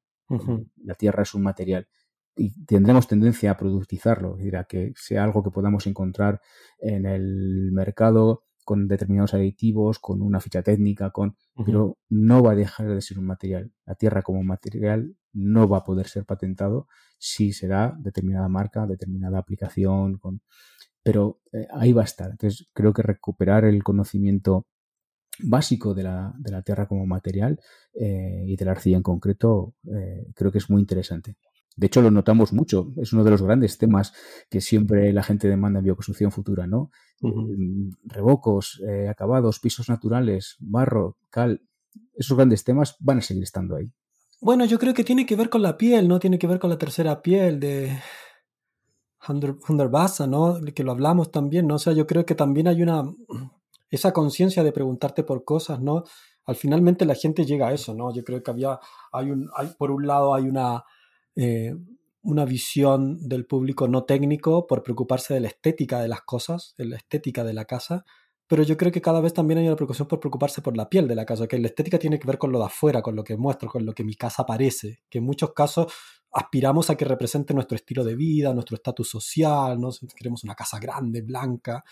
La 0.84 0.94
tierra 0.94 1.24
es 1.24 1.34
un 1.34 1.42
material 1.42 1.88
y 2.36 2.64
tendremos 2.64 3.06
tendencia 3.06 3.50
a 3.50 3.56
productizarlo, 3.56 4.32
es 4.32 4.38
decir, 4.38 4.56
a 4.56 4.64
que 4.64 4.92
sea 4.96 5.24
algo 5.24 5.42
que 5.42 5.50
podamos 5.50 5.86
encontrar 5.86 6.40
en 6.78 7.06
el 7.06 7.70
mercado 7.72 8.44
con 8.64 8.86
determinados 8.86 9.34
aditivos, 9.34 9.98
con 9.98 10.22
una 10.22 10.40
ficha 10.40 10.62
técnica, 10.62 11.10
con 11.10 11.36
pero 11.64 11.98
no 12.08 12.42
va 12.42 12.52
a 12.52 12.54
dejar 12.54 12.88
de 12.88 13.00
ser 13.00 13.18
un 13.18 13.26
material. 13.26 13.72
La 13.84 13.94
tierra 13.94 14.22
como 14.22 14.42
material 14.42 15.16
no 15.32 15.68
va 15.68 15.78
a 15.78 15.84
poder 15.84 16.06
ser 16.08 16.24
patentado 16.24 16.86
si 17.18 17.52
será 17.52 17.94
determinada 17.98 18.48
marca, 18.48 18.86
determinada 18.86 19.38
aplicación, 19.38 20.18
con 20.18 20.40
pero 21.02 21.40
eh, 21.52 21.66
ahí 21.72 21.92
va 21.92 22.02
a 22.02 22.04
estar. 22.04 22.30
Entonces, 22.30 22.68
creo 22.72 22.92
que 22.92 23.02
recuperar 23.02 23.64
el 23.64 23.82
conocimiento 23.82 24.66
básico 25.42 25.94
de 25.94 26.02
la, 26.02 26.34
de 26.38 26.50
la 26.50 26.62
tierra 26.62 26.86
como 26.86 27.06
material 27.06 27.60
eh, 27.94 28.44
y 28.46 28.56
de 28.56 28.64
la 28.64 28.72
arcilla 28.72 28.98
en 28.98 29.02
concreto, 29.02 29.74
eh, 29.92 30.26
creo 30.34 30.52
que 30.52 30.58
es 30.58 30.68
muy 30.70 30.80
interesante. 30.80 31.36
De 31.80 31.86
hecho, 31.86 32.02
lo 32.02 32.10
notamos 32.10 32.52
mucho. 32.52 32.92
Es 32.98 33.14
uno 33.14 33.24
de 33.24 33.30
los 33.30 33.40
grandes 33.40 33.78
temas 33.78 34.12
que 34.50 34.60
siempre 34.60 35.14
la 35.14 35.22
gente 35.22 35.48
demanda 35.48 35.78
en 35.78 35.86
bioconstrucción 35.86 36.30
futura, 36.30 36.66
¿no? 36.66 36.90
Mm, 37.22 37.92
revocos, 38.04 38.82
eh, 38.86 39.08
acabados, 39.08 39.60
pisos 39.60 39.88
naturales, 39.88 40.56
barro, 40.60 41.16
cal. 41.30 41.62
Esos 42.12 42.36
grandes 42.36 42.64
temas 42.64 42.96
van 43.00 43.18
a 43.18 43.22
seguir 43.22 43.44
estando 43.44 43.76
ahí. 43.76 43.90
Bueno, 44.42 44.66
yo 44.66 44.78
creo 44.78 44.92
que 44.92 45.04
tiene 45.04 45.24
que 45.24 45.36
ver 45.36 45.48
con 45.48 45.62
la 45.62 45.78
piel, 45.78 46.06
¿no? 46.06 46.18
Tiene 46.18 46.38
que 46.38 46.46
ver 46.46 46.58
con 46.58 46.68
la 46.68 46.76
tercera 46.76 47.22
piel 47.22 47.58
de 47.58 47.98
Hunderbassa, 49.26 50.26
¿no? 50.26 50.60
Que 50.74 50.84
lo 50.84 50.92
hablamos 50.92 51.30
también, 51.30 51.66
¿no? 51.66 51.76
O 51.76 51.78
sea, 51.78 51.94
yo 51.94 52.06
creo 52.06 52.26
que 52.26 52.34
también 52.34 52.68
hay 52.68 52.82
una... 52.82 53.04
Esa 53.88 54.12
conciencia 54.12 54.62
de 54.62 54.72
preguntarte 54.72 55.24
por 55.24 55.44
cosas, 55.44 55.80
¿no? 55.80 56.04
Al 56.44 56.56
finalmente 56.56 57.06
la 57.06 57.14
gente 57.14 57.46
llega 57.46 57.68
a 57.68 57.72
eso, 57.72 57.94
¿no? 57.94 58.12
Yo 58.14 58.22
creo 58.22 58.42
que 58.42 58.50
había... 58.50 58.78
Hay 59.12 59.30
un, 59.30 59.48
hay, 59.56 59.68
por 59.78 59.90
un 59.90 60.06
lado 60.06 60.34
hay 60.34 60.46
una 60.46 60.84
eh, 61.42 61.74
una 62.22 62.44
visión 62.44 63.26
del 63.26 63.46
público 63.46 63.88
no 63.88 64.04
técnico 64.04 64.66
por 64.66 64.82
preocuparse 64.82 65.32
de 65.32 65.40
la 65.40 65.48
estética 65.48 65.98
de 65.98 66.08
las 66.08 66.20
cosas, 66.20 66.74
de 66.76 66.84
la 66.84 66.96
estética 66.96 67.44
de 67.44 67.54
la 67.54 67.64
casa, 67.64 68.04
pero 68.46 68.62
yo 68.62 68.76
creo 68.76 68.92
que 68.92 69.00
cada 69.00 69.22
vez 69.22 69.32
también 69.32 69.56
hay 69.56 69.66
una 69.66 69.74
preocupación 69.74 70.06
por 70.06 70.20
preocuparse 70.20 70.60
por 70.60 70.76
la 70.76 70.90
piel 70.90 71.08
de 71.08 71.14
la 71.14 71.24
casa, 71.24 71.46
que 71.46 71.58
la 71.58 71.68
estética 71.68 71.98
tiene 71.98 72.18
que 72.18 72.26
ver 72.26 72.36
con 72.36 72.52
lo 72.52 72.58
de 72.58 72.66
afuera, 72.66 73.00
con 73.00 73.16
lo 73.16 73.24
que 73.24 73.38
muestro, 73.38 73.70
con 73.70 73.86
lo 73.86 73.94
que 73.94 74.04
mi 74.04 74.16
casa 74.16 74.44
parece, 74.44 75.00
que 75.08 75.16
en 75.16 75.24
muchos 75.24 75.54
casos 75.54 75.90
aspiramos 76.30 76.90
a 76.90 76.96
que 76.96 77.06
represente 77.06 77.54
nuestro 77.54 77.76
estilo 77.76 78.04
de 78.04 78.16
vida, 78.16 78.52
nuestro 78.52 78.74
estatus 78.74 79.08
social, 79.08 79.80
¿no? 79.80 79.88
queremos 80.14 80.44
una 80.44 80.54
casa 80.54 80.78
grande, 80.78 81.22
blanca, 81.22 81.82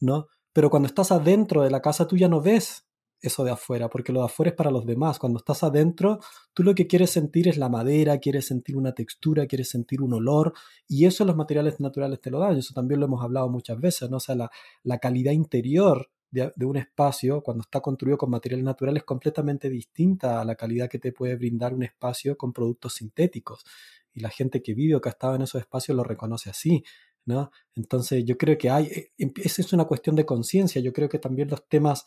¿no? 0.00 0.26
Pero 0.52 0.68
cuando 0.68 0.86
estás 0.86 1.12
adentro 1.12 1.62
de 1.62 1.70
la 1.70 1.80
casa 1.80 2.06
tú 2.06 2.18
ya 2.18 2.28
no 2.28 2.42
ves 2.42 2.87
eso 3.20 3.44
de 3.44 3.50
afuera, 3.50 3.88
porque 3.88 4.12
lo 4.12 4.20
de 4.20 4.26
afuera 4.26 4.50
es 4.50 4.56
para 4.56 4.70
los 4.70 4.86
demás. 4.86 5.18
Cuando 5.18 5.38
estás 5.38 5.62
adentro, 5.62 6.20
tú 6.54 6.62
lo 6.62 6.74
que 6.74 6.86
quieres 6.86 7.10
sentir 7.10 7.48
es 7.48 7.56
la 7.56 7.68
madera, 7.68 8.18
quieres 8.18 8.46
sentir 8.46 8.76
una 8.76 8.92
textura, 8.92 9.46
quieres 9.46 9.68
sentir 9.70 10.00
un 10.02 10.12
olor, 10.14 10.52
y 10.86 11.06
eso 11.06 11.24
los 11.24 11.36
materiales 11.36 11.80
naturales 11.80 12.20
te 12.20 12.30
lo 12.30 12.38
dan. 12.38 12.56
Eso 12.56 12.74
también 12.74 13.00
lo 13.00 13.06
hemos 13.06 13.22
hablado 13.22 13.48
muchas 13.48 13.80
veces, 13.80 14.08
¿no? 14.10 14.18
O 14.18 14.20
sea, 14.20 14.36
la, 14.36 14.98
calidad 14.98 15.32
interior 15.32 16.10
de, 16.30 16.52
un 16.64 16.76
espacio, 16.76 17.42
cuando 17.42 17.62
está 17.62 17.80
construido 17.80 18.18
con 18.18 18.30
materiales 18.30 18.64
naturales, 18.64 19.02
es 19.02 19.06
completamente 19.06 19.68
distinta 19.70 20.40
a 20.40 20.44
la 20.44 20.54
calidad 20.54 20.88
que 20.88 20.98
te 20.98 21.12
puede 21.12 21.36
brindar 21.36 21.74
un 21.74 21.82
espacio 21.82 22.36
con 22.36 22.52
productos 22.52 22.94
sintéticos. 22.94 23.64
Y 24.12 24.20
la 24.20 24.30
gente 24.30 24.62
que 24.62 24.74
vive 24.74 24.96
o 24.96 25.00
que 25.00 25.08
ha 25.08 25.12
estado 25.12 25.34
en 25.36 25.42
esos 25.42 25.60
espacios 25.60 25.96
lo 25.96 26.04
reconoce 26.04 26.50
así. 26.50 26.84
¿no? 27.24 27.50
Entonces 27.76 28.24
yo 28.24 28.38
creo 28.38 28.56
que 28.56 28.70
hay, 28.70 28.86
eh, 28.86 29.12
esa 29.36 29.60
es 29.60 29.72
una 29.74 29.84
cuestión 29.84 30.16
de 30.16 30.24
conciencia, 30.24 30.80
yo 30.80 30.94
creo 30.94 31.10
que 31.10 31.18
también 31.18 31.48
los 31.48 31.68
temas 31.68 32.06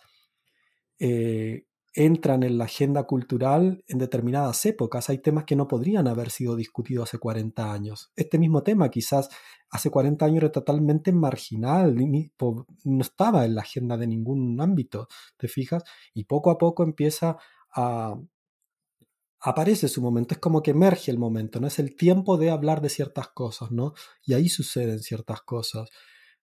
eh, 1.04 1.66
entran 1.94 2.44
en 2.44 2.60
la 2.60 2.66
agenda 2.66 3.04
cultural 3.04 3.84
en 3.88 3.98
determinadas 3.98 4.64
épocas. 4.68 5.10
Hay 5.10 5.18
temas 5.18 5.46
que 5.46 5.56
no 5.56 5.68
podrían 5.68 6.08
haber 6.08 6.30
sido 6.30 6.56
discutidos 6.56 7.10
hace 7.10 7.18
40 7.18 7.74
años. 7.74 8.12
Este 8.16 8.38
mismo 8.38 8.62
tema 8.62 8.90
quizás 8.90 9.30
hace 9.72 9.90
40 9.90 10.24
años 10.26 10.38
era 10.38 10.52
totalmente 10.52 11.12
marginal, 11.12 11.96
no 11.96 13.02
estaba 13.02 13.46
en 13.46 13.56
la 13.56 13.62
agenda 13.62 13.98
de 13.98 14.06
ningún 14.06 14.62
ámbito, 14.62 15.08
¿te 15.38 15.48
fijas? 15.48 15.84
Y 16.14 16.26
poco 16.26 16.52
a 16.52 16.58
poco 16.58 16.84
empieza 16.84 17.38
a... 17.74 18.16
Aparece 19.44 19.88
su 19.88 20.04
momento, 20.04 20.36
es 20.36 20.40
como 20.40 20.62
que 20.62 20.70
emerge 20.70 21.10
el 21.10 21.18
momento, 21.18 21.60
¿no? 21.60 21.66
Es 21.66 21.80
el 21.80 21.96
tiempo 21.96 22.38
de 22.38 22.52
hablar 22.52 22.80
de 22.80 22.90
ciertas 22.90 23.30
cosas, 23.30 23.72
¿no? 23.72 23.94
Y 24.24 24.36
ahí 24.36 24.50
suceden 24.50 25.00
ciertas 25.00 25.42
cosas. 25.42 25.90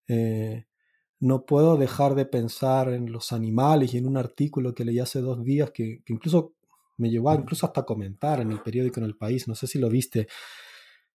Eh, 0.09 0.66
no 1.20 1.44
puedo 1.44 1.76
dejar 1.76 2.14
de 2.14 2.26
pensar 2.26 2.92
en 2.92 3.11
los 3.11 3.33
animales 3.33 3.94
y 3.94 3.98
en 3.98 4.07
un 4.07 4.16
artículo 4.16 4.74
que 4.74 4.85
leí 4.85 5.00
hace 5.00 5.20
dos 5.20 5.42
días 5.42 5.70
que, 5.72 6.02
incluso 6.07 6.54
me 6.96 7.11
llevó 7.11 7.31
a 7.31 7.37
incluso 7.37 7.66
hasta 7.66 7.85
comentar 7.85 8.40
en 8.40 8.50
el 8.50 8.61
periódico 8.61 9.00
en 9.00 9.07
el 9.07 9.16
país, 9.16 9.46
no 9.48 9.54
sé 9.54 9.66
si 9.66 9.78
lo 9.78 9.88
viste. 9.88 10.28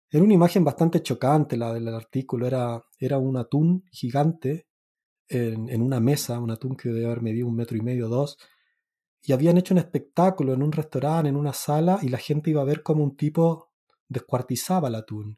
Era 0.10 0.24
una 0.24 0.34
imagen 0.34 0.64
bastante 0.64 1.02
chocante 1.02 1.58
la 1.58 1.74
del 1.74 1.88
artículo, 1.90 2.48
era, 2.48 2.84
era 3.00 3.18
un 3.18 3.38
atún 3.38 3.84
gigante 3.92 4.68
en, 5.28 5.70
en 5.70 5.82
una 5.82 6.00
mesa, 6.00 6.40
un 6.40 6.52
atún 6.52 6.76
que 6.76 6.90
debe 6.90 7.06
haber 7.06 7.22
medido 7.22 7.48
un 7.48 7.56
metro 7.56 7.78
y 7.78 7.82
medio, 7.82 8.08
dos, 8.08 8.38
y 9.22 9.32
habían 9.32 9.58
hecho 9.58 9.74
un 9.74 9.80
espectáculo 9.80 10.54
en 10.54 10.64
un 10.64 10.72
restaurante, 10.72 11.30
en 11.30 11.38
una 11.38 11.54
sala, 11.54 12.00
y 12.02 12.10
la 12.10 12.18
gente 12.18 12.50
iba 12.50 12.62
a 12.62 12.66
ver 12.66 12.84
cómo 12.84 13.04
un 13.04 13.16
tipo 13.16 13.72
descuartizaba 14.08 14.90
el 14.90 14.96
atún 14.96 15.38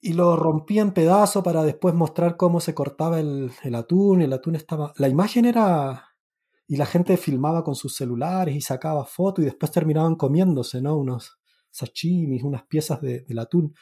y 0.00 0.12
lo 0.12 0.36
rompía 0.36 0.82
en 0.82 0.92
pedazos 0.92 1.42
para 1.42 1.64
después 1.64 1.94
mostrar 1.94 2.36
cómo 2.36 2.60
se 2.60 2.74
cortaba 2.74 3.18
el, 3.18 3.50
el, 3.62 3.74
atún. 3.74 4.22
El 4.22 4.32
atún 4.32 4.54
estaba. 4.54 4.92
La 4.96 5.08
imagen 5.08 5.44
era. 5.44 6.04
Y 6.66 6.76
la 6.76 6.86
gente 6.86 7.16
filmaba 7.16 7.64
con 7.64 7.74
sus 7.74 7.96
celulares 7.96 8.54
y 8.54 8.60
sacaba 8.60 9.06
fotos 9.06 9.42
y 9.42 9.46
después 9.46 9.72
terminaban 9.72 10.16
comiéndose, 10.16 10.82
¿no? 10.82 10.98
Unos 10.98 11.38
sashimis, 11.70 12.42
unas 12.42 12.64
piezas 12.66 13.00
de, 13.00 13.22
del 13.22 13.38
atún. 13.38 13.74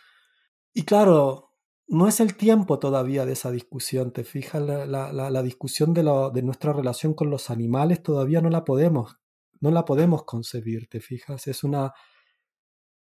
Y 0.72 0.82
claro, 0.82 1.50
no 1.88 2.06
es 2.08 2.20
el 2.20 2.36
tiempo 2.36 2.78
todavía 2.78 3.26
de 3.26 3.32
esa 3.32 3.50
discusión, 3.50 4.12
¿te 4.12 4.24
fijas? 4.24 4.62
La, 4.62 4.86
la, 4.86 5.12
la, 5.12 5.42
discusión 5.42 5.94
de, 5.94 6.02
de 6.32 6.42
nuestra 6.42 6.72
relación 6.72 7.14
con 7.14 7.30
los 7.30 7.50
animales 7.50 8.02
todavía 8.02 8.40
no 8.40 8.50
la 8.50 8.64
podemos, 8.64 9.16
no 9.60 9.70
la 9.70 9.84
podemos 9.84 10.24
concebir, 10.24 10.88
¿te 10.88 11.00
fijas? 11.00 11.46
Es 11.48 11.64
una. 11.64 11.92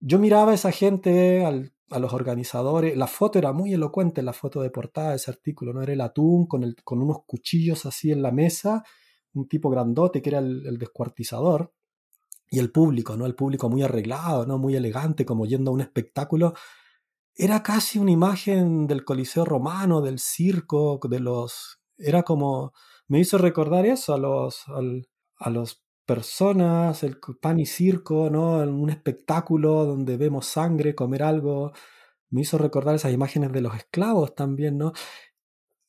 Yo 0.00 0.18
miraba 0.18 0.52
a 0.52 0.54
esa 0.54 0.72
gente 0.72 1.44
al 1.44 1.72
a 1.92 1.98
los 1.98 2.12
organizadores. 2.12 2.96
La 2.96 3.06
foto 3.06 3.38
era 3.38 3.52
muy 3.52 3.72
elocuente, 3.72 4.22
la 4.22 4.32
foto 4.32 4.62
de 4.62 4.70
portada 4.70 5.10
de 5.10 5.16
ese 5.16 5.30
artículo, 5.30 5.72
¿no? 5.72 5.82
Era 5.82 5.92
el 5.92 6.00
atún 6.00 6.46
con, 6.46 6.64
el, 6.64 6.76
con 6.82 7.02
unos 7.02 7.18
cuchillos 7.26 7.86
así 7.86 8.10
en 8.10 8.22
la 8.22 8.32
mesa, 8.32 8.84
un 9.34 9.48
tipo 9.48 9.70
grandote 9.70 10.22
que 10.22 10.30
era 10.30 10.38
el, 10.38 10.78
descuartizador, 10.78 11.72
y 12.50 12.58
el 12.58 12.70
público, 12.70 13.16
¿no? 13.16 13.26
El 13.26 13.34
público 13.34 13.70
muy 13.70 13.82
arreglado, 13.82 14.46
¿no? 14.46 14.58
Muy 14.58 14.76
elegante, 14.76 15.24
como 15.24 15.46
yendo 15.46 15.70
a 15.70 15.74
un 15.74 15.80
espectáculo. 15.80 16.54
Era 17.34 17.62
casi 17.62 17.98
una 17.98 18.10
imagen 18.10 18.86
del 18.86 19.04
Coliseo 19.04 19.44
Romano, 19.44 20.02
del 20.02 20.18
circo, 20.18 21.00
de 21.08 21.20
los... 21.20 21.80
Era 21.96 22.22
como... 22.22 22.72
Me 23.08 23.20
hizo 23.20 23.38
recordar 23.38 23.86
eso 23.86 24.12
a 24.14 24.18
los, 24.18 24.64
a 25.38 25.50
los 25.50 25.82
personas, 26.06 27.02
el 27.02 27.18
pan 27.40 27.60
y 27.60 27.66
circo, 27.66 28.30
¿no? 28.30 28.58
Un 28.58 28.90
espectáculo 28.90 29.84
donde 29.84 30.16
vemos 30.16 30.46
sangre, 30.46 30.94
comer 30.94 31.22
algo. 31.22 31.72
Me 32.30 32.42
hizo 32.42 32.58
recordar 32.58 32.94
esas 32.96 33.12
imágenes 33.12 33.52
de 33.52 33.60
los 33.62 33.74
esclavos 33.76 34.34
también, 34.34 34.78
¿no? 34.78 34.92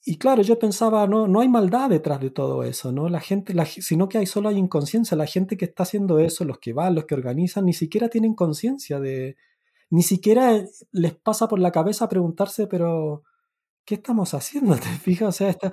Y 0.05 0.17
claro, 0.17 0.41
yo 0.41 0.59
pensaba, 0.59 1.07
no, 1.07 1.27
no 1.27 1.39
hay 1.39 1.47
maldad 1.47 1.89
detrás 1.89 2.19
de 2.19 2.29
todo 2.29 2.63
eso, 2.63 2.91
¿no? 2.91 3.07
La 3.07 3.21
gente, 3.21 3.53
la, 3.53 3.65
sino 3.65 4.09
que 4.09 4.17
hay 4.17 4.25
solo 4.25 4.49
hay 4.49 4.57
inconsciencia. 4.57 5.15
La 5.15 5.27
gente 5.27 5.55
que 5.57 5.65
está 5.65 5.83
haciendo 5.83 6.19
eso, 6.19 6.43
los 6.45 6.59
que 6.59 6.73
van, 6.73 6.95
los 6.95 7.05
que 7.05 7.15
organizan, 7.15 7.65
ni 7.65 7.73
siquiera 7.73 8.09
tienen 8.09 8.35
conciencia 8.35 8.99
de, 8.99 9.37
ni 9.89 10.03
siquiera 10.03 10.65
les 10.91 11.15
pasa 11.15 11.47
por 11.47 11.59
la 11.59 11.71
cabeza 11.71 12.09
preguntarse, 12.09 12.67
pero 12.67 13.23
¿qué 13.85 13.95
estamos 13.95 14.33
haciendo? 14.33 14.75
¿Te 14.75 14.89
fijas? 14.89 15.29
O 15.29 15.31
sea, 15.31 15.49
esta, 15.49 15.71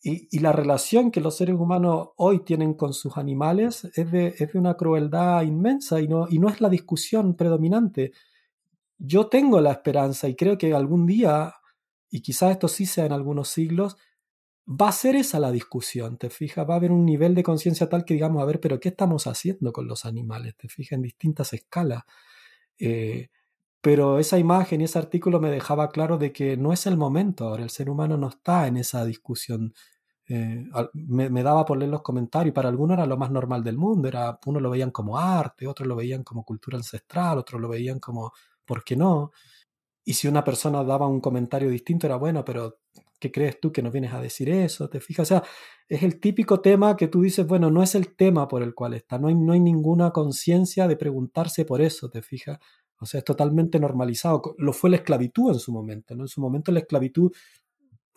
y, 0.00 0.38
la 0.38 0.52
relación 0.52 1.10
que 1.10 1.20
los 1.20 1.36
seres 1.36 1.56
humanos 1.56 2.10
hoy 2.16 2.44
tienen 2.44 2.74
con 2.74 2.92
sus 2.94 3.16
animales 3.16 3.84
es 3.94 4.10
de, 4.10 4.28
es 4.38 4.52
de 4.52 4.58
una 4.58 4.74
crueldad 4.74 5.42
inmensa 5.42 6.00
y 6.00 6.06
no, 6.06 6.28
y 6.30 6.38
no 6.38 6.48
es 6.48 6.60
la 6.60 6.68
discusión 6.68 7.34
predominante. 7.34 8.12
Yo 8.98 9.28
tengo 9.28 9.60
la 9.60 9.72
esperanza 9.72 10.28
y 10.28 10.36
creo 10.36 10.56
que 10.56 10.72
algún 10.72 11.06
día, 11.06 11.54
y 12.10 12.20
quizás 12.20 12.52
esto 12.52 12.68
sí 12.68 12.86
sea 12.86 13.06
en 13.06 13.12
algunos 13.12 13.48
siglos, 13.48 13.96
va 14.68 14.88
a 14.88 14.92
ser 14.92 15.16
esa 15.16 15.40
la 15.40 15.50
discusión, 15.50 16.18
¿te 16.18 16.30
fijas? 16.30 16.68
Va 16.68 16.74
a 16.74 16.76
haber 16.76 16.92
un 16.92 17.04
nivel 17.04 17.34
de 17.34 17.42
conciencia 17.42 17.88
tal 17.88 18.04
que 18.04 18.14
digamos, 18.14 18.42
a 18.42 18.46
ver, 18.46 18.60
pero 18.60 18.78
¿qué 18.78 18.90
estamos 18.90 19.26
haciendo 19.26 19.72
con 19.72 19.88
los 19.88 20.04
animales? 20.04 20.56
¿Te 20.56 20.68
fijas? 20.68 20.92
En 20.92 21.02
distintas 21.02 21.52
escalas. 21.54 22.04
Eh, 22.78 23.30
pero 23.80 24.18
esa 24.18 24.38
imagen 24.38 24.80
y 24.80 24.84
ese 24.84 24.98
artículo 24.98 25.40
me 25.40 25.50
dejaba 25.50 25.90
claro 25.90 26.18
de 26.18 26.32
que 26.32 26.56
no 26.56 26.72
es 26.72 26.86
el 26.86 26.96
momento 26.96 27.46
ahora, 27.48 27.62
el 27.62 27.70
ser 27.70 27.90
humano 27.90 28.16
no 28.16 28.28
está 28.28 28.66
en 28.66 28.76
esa 28.76 29.04
discusión. 29.04 29.72
Eh, 30.28 30.66
me, 30.94 31.42
daba 31.42 31.64
por 31.64 31.78
leer 31.78 31.90
los 31.90 32.02
comentarios, 32.02 32.54
para 32.54 32.68
algunos 32.68 32.96
era 32.98 33.06
lo 33.06 33.16
más 33.16 33.30
normal 33.30 33.64
del 33.64 33.78
mundo, 33.78 34.08
era, 34.08 34.38
uno 34.46 34.60
lo 34.60 34.70
veían 34.70 34.90
como 34.90 35.18
arte, 35.18 35.66
otros 35.66 35.88
lo 35.88 35.96
veían 35.96 36.22
como 36.22 36.44
cultura 36.44 36.76
ancestral, 36.76 37.38
otros 37.38 37.60
lo 37.60 37.68
veían 37.68 37.98
como, 37.98 38.32
¿por 38.66 38.84
qué 38.84 38.96
no? 38.96 39.32
Y 40.04 40.14
si 40.14 40.28
una 40.28 40.44
persona 40.44 40.84
daba 40.84 41.06
un 41.06 41.20
comentario 41.20 41.70
distinto, 41.70 42.06
era 42.06 42.16
bueno, 42.16 42.44
pero 42.44 42.78
¿qué 43.20 43.32
crees 43.32 43.60
tú 43.60 43.72
que 43.72 43.82
no 43.82 43.90
vienes 43.90 44.12
a 44.12 44.20
decir 44.20 44.48
eso? 44.50 44.88
¿Te 44.88 45.00
fijas? 45.00 45.24
O 45.24 45.28
sea, 45.28 45.42
es 45.88 46.02
el 46.02 46.20
típico 46.20 46.60
tema 46.60 46.96
que 46.96 47.08
tú 47.08 47.22
dices, 47.22 47.46
bueno, 47.46 47.70
no 47.70 47.82
es 47.82 47.94
el 47.94 48.14
tema 48.16 48.48
por 48.48 48.62
el 48.62 48.74
cual 48.74 48.94
está, 48.94 49.18
no 49.18 49.28
hay, 49.28 49.34
no 49.34 49.52
hay 49.52 49.60
ninguna 49.60 50.10
conciencia 50.10 50.88
de 50.88 50.96
preguntarse 50.96 51.64
por 51.64 51.80
eso, 51.80 52.10
¿te 52.10 52.22
fijas? 52.22 52.58
O 53.00 53.06
sea, 53.06 53.18
es 53.18 53.24
totalmente 53.24 53.78
normalizado. 53.78 54.54
Lo 54.58 54.72
fue 54.72 54.90
la 54.90 54.96
esclavitud 54.96 55.52
en 55.52 55.58
su 55.58 55.72
momento, 55.72 56.14
¿no? 56.16 56.24
En 56.24 56.28
su 56.28 56.40
momento 56.40 56.72
la 56.72 56.80
esclavitud 56.80 57.32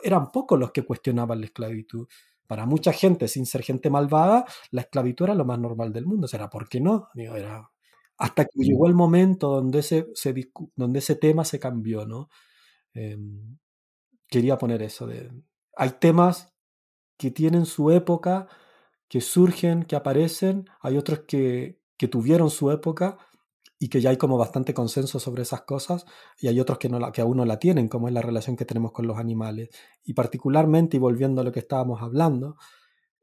eran 0.04 0.32
pocos 0.32 0.60
los 0.60 0.72
que 0.72 0.84
cuestionaban 0.84 1.40
la 1.40 1.46
esclavitud. 1.46 2.08
Para 2.48 2.66
mucha 2.66 2.92
gente, 2.92 3.28
sin 3.28 3.46
ser 3.46 3.64
gente 3.64 3.90
malvada, 3.90 4.46
la 4.72 4.82
esclavitud 4.82 5.26
era 5.26 5.36
lo 5.36 5.46
más 5.46 5.60
normal 5.60 5.94
del 5.94 6.06
mundo. 6.06 6.26
O 6.26 6.28
sea, 6.28 6.50
¿por 6.50 6.68
qué 6.68 6.82
no? 6.82 7.10
Era... 7.16 7.70
Hasta 8.18 8.46
que 8.46 8.64
llegó 8.64 8.88
el 8.88 8.94
momento 8.94 9.50
donde 9.50 9.80
ese, 9.80 10.08
donde 10.76 11.00
ese 11.00 11.16
tema 11.16 11.44
se 11.44 11.60
cambió, 11.60 12.06
¿no? 12.06 12.30
Em, 12.94 13.58
quería 14.28 14.58
poner 14.58 14.82
eso. 14.84 15.08
De... 15.08 15.32
Hay 15.76 15.92
temas 16.00 16.54
que 17.18 17.32
tienen 17.32 17.66
su 17.66 17.92
época, 17.92 18.48
que 19.08 19.22
surgen, 19.22 19.84
que 19.84 19.96
aparecen, 19.96 20.66
hay 20.82 20.98
otros 20.98 21.22
que, 21.22 21.80
que 21.98 22.08
tuvieron 22.08 22.50
su 22.50 22.72
época 22.72 23.18
y 23.84 23.90
que 23.90 24.00
ya 24.00 24.12
hay 24.12 24.18
como 24.18 24.38
bastante 24.38 24.76
consenso 24.76 25.20
sobre 25.20 25.42
esas 25.42 25.64
cosas 25.64 26.06
y 26.38 26.48
hay 26.48 26.60
otros 26.60 26.78
que, 26.78 26.88
no 26.88 27.00
la, 27.00 27.12
que 27.12 27.22
aún 27.22 27.38
no 27.38 27.46
la 27.46 27.58
tienen, 27.58 27.88
como 27.88 28.08
es 28.08 28.14
la 28.14 28.22
relación 28.22 28.56
que 28.56 28.64
tenemos 28.64 28.92
con 28.92 29.08
los 29.08 29.18
animales. 29.18 29.70
Y 30.04 30.14
particularmente, 30.14 30.98
y 30.98 31.00
volviendo 31.00 31.42
a 31.42 31.44
lo 31.44 31.52
que 31.52 31.62
estábamos 31.62 32.00
hablando, 32.00 32.58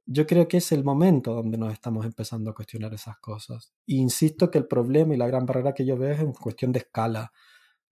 yo 0.05 0.27
creo 0.27 0.49
que 0.49 0.57
es 0.57 0.73
el 0.73 0.83
momento 0.83 1.33
donde 1.33 1.59
nos 1.59 1.73
estamos 1.73 2.05
empezando 2.05 2.51
a 2.51 2.55
cuestionar 2.57 2.93
esas 2.93 3.19
cosas. 3.21 3.73
Y 3.87 3.99
insisto 3.99 4.51
que 4.51 4.59
el 4.59 4.67
problema 4.67 5.15
y 5.15 5.17
la 5.17 5.29
gran 5.29 5.47
barrera 5.47 5.75
que 5.75 5.87
yo 5.87 5.97
veo 5.97 6.11
es 6.11 6.19
en 6.19 6.33
cuestión 6.33 6.73
de 6.73 6.81
escala, 6.81 7.31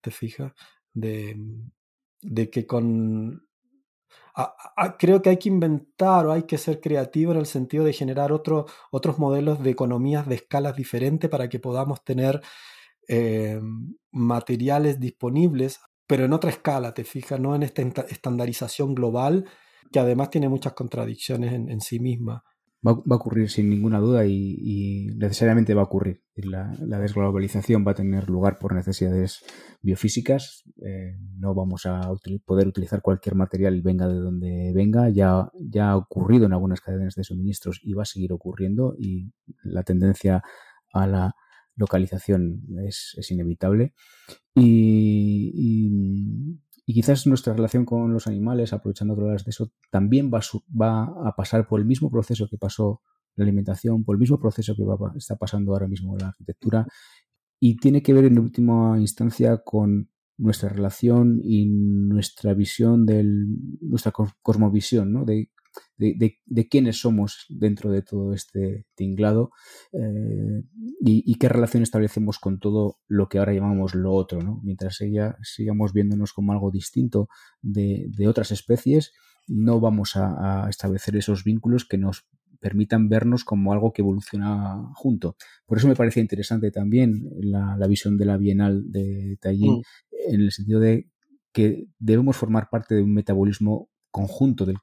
¿te 0.01 0.11
fijas? 0.11 0.53
De, 0.93 1.37
de 2.21 2.51
que 2.51 2.67
con 2.67 3.46
creo 4.99 5.23
que 5.23 5.31
hay 5.31 5.39
que 5.39 5.49
inventar 5.49 6.27
o 6.27 6.33
hay 6.33 6.43
que 6.43 6.59
ser 6.59 6.81
creativo 6.81 7.33
en 7.33 7.39
el 7.39 7.47
sentido 7.47 7.85
de 7.85 7.93
generar 7.93 8.33
otros 8.33 9.19
modelos 9.19 9.63
de 9.63 9.71
economías 9.71 10.29
de 10.29 10.37
escalas 10.37 10.77
diferentes 10.77 11.31
para 11.31 11.49
que 11.49 11.59
podamos 11.59 12.05
tener 12.05 12.43
eh, 13.09 13.61
materiales 14.13 15.01
disponibles, 15.01 15.81
pero 16.07 16.25
en 16.25 16.33
otra 16.33 16.51
escala, 16.51 16.93
te 16.93 17.05
fijas, 17.05 17.41
no 17.41 17.55
en 17.55 17.63
esta 17.63 17.83
estandarización 17.83 18.95
global 18.95 19.49
que 19.91 20.01
además 20.01 20.31
tiene 20.31 20.49
muchas 20.49 20.75
contradicciones 20.75 21.53
en 21.53 21.81
sí 21.81 22.01
misma 22.01 22.45
va, 22.87 22.93
a 22.93 23.17
ocurrir 23.17 23.51
sin 23.51 23.69
ninguna 23.69 23.99
duda 23.99 24.27
y, 24.27 25.09
necesariamente 25.17 25.75
va 25.75 25.83
a 25.83 25.85
ocurrir. 25.85 26.23
La, 26.37 26.75
desglobalización 27.01 27.87
va 27.87 27.93
a 27.93 27.95
tener 27.95 28.29
lugar 28.29 28.59
por 28.59 28.75
necesidades 28.75 29.45
biofísicas. 29.83 30.65
Eh, 30.85 31.17
no 31.39 31.55
vamos 31.55 31.87
a 31.87 32.13
poder 32.45 32.69
utilizar 32.69 33.03
cualquier 33.03 33.35
material, 33.35 33.81
venga 33.83 34.07
de 34.09 34.17
donde 34.17 34.73
venga. 34.75 35.09
Ya, 35.09 35.51
ya 35.55 35.91
ha 35.91 35.97
ocurrido 35.97 36.47
en 36.47 36.53
algunas 36.53 36.81
cadenas 36.81 37.15
de 37.15 37.25
suministros 37.25 37.81
y 37.83 37.95
va 37.95 38.03
a 38.03 38.07
seguir 38.07 38.33
ocurriendo 38.33 38.95
y 38.99 39.33
la 39.63 39.83
tendencia 39.83 40.43
a 40.93 41.07
la 41.07 41.35
localización 41.75 42.63
es, 42.87 43.17
inevitable. 43.31 43.95
y, 44.55 45.51
y 45.55 46.61
quizás 46.93 47.27
nuestra 47.27 47.53
relación 47.53 47.85
con 47.85 48.13
los 48.13 48.27
animales, 48.27 48.73
aprovechando 48.73 49.17
que 49.17 49.23
hablas 49.23 49.45
de 49.45 49.51
eso, 49.51 49.73
también 49.91 50.31
va, 50.33 50.41
va, 50.81 51.29
a 51.29 51.35
pasar 51.35 51.67
por 51.67 51.81
el 51.81 51.87
mismo 51.87 52.11
proceso 52.11 52.47
que 52.49 52.59
pasó 52.59 53.03
la 53.35 53.45
alimentación, 53.45 54.05
por 54.05 54.15
el 54.15 54.21
mismo 54.21 54.39
proceso 54.39 54.75
que 54.77 54.85
va, 54.85 54.97
está 55.17 55.37
pasando 55.37 55.73
ahora 55.73 55.89
mismo 55.89 56.17
la 56.17 56.29
arquitectura, 56.29 56.87
y 57.59 57.77
tiene 57.77 58.03
que 58.03 58.13
ver 58.13 58.27
en 58.27 58.39
última 58.39 58.99
instancia 59.01 59.59
con 59.65 60.11
nuestra 60.39 60.69
relación 60.69 61.41
y 61.43 61.67
nuestra 61.67 62.55
visión 62.55 63.07
del, 63.07 63.47
nuestra 63.81 64.13
cosmovisión, 64.43 65.13
¿no? 65.13 65.25
de 65.25 65.51
de, 65.97 66.69
quiénes 66.69 67.01
somos 67.01 67.47
dentro 67.49 67.91
de 67.91 68.03
todo 68.03 68.33
este 68.33 68.87
tinglado 68.95 69.51
eh, 69.93 70.63
y, 71.01 71.35
qué 71.37 71.49
relación 71.49 71.83
establecemos 71.83 72.39
con 72.39 72.59
todo 72.59 72.99
lo 73.09 73.29
que 73.29 73.39
ahora 73.39 73.53
llamamos 73.53 73.95
lo 73.95 74.13
otro, 74.13 74.43
¿no? 74.43 74.61
Mientras 74.63 75.01
ella 75.01 75.37
sigamos 75.43 75.93
viéndonos 75.93 76.33
como 76.33 76.53
algo 76.53 76.71
distinto 76.71 77.29
de, 77.63 78.11
otras 78.29 78.51
especies, 78.51 79.13
no 79.47 79.81
vamos 79.81 80.17
a, 80.17 80.67
establecer 80.69 81.17
esos 81.17 81.45
vínculos 81.45 81.85
que 81.85 81.99
nos 81.99 82.27
permitan 82.61 83.09
vernos 83.09 83.45
como 83.45 83.73
algo 83.73 83.93
que 83.93 84.03
evoluciona 84.03 84.91
junto. 84.95 85.37
Por 85.67 85.79
eso 85.79 85.89
me 85.89 85.95
parece 85.95 86.21
interesante 86.21 86.71
también 86.71 87.29
la, 87.41 87.87
visión 87.87 88.17
de 88.17 88.25
la 88.25 88.37
Bienal 88.37 88.91
de 88.91 89.39
Tallinn, 89.41 89.79
mm. 89.79 90.33
en 90.33 90.41
el 90.41 90.53
sentido 90.53 90.81
de 90.81 91.11
que 91.53 91.87
debemos 91.99 92.37
formar 92.37 92.69
parte 92.71 92.95
de 92.95 93.03
un 93.03 93.15
metabolismo 93.15 93.89
conjunto 94.11 94.67
del 94.67 94.77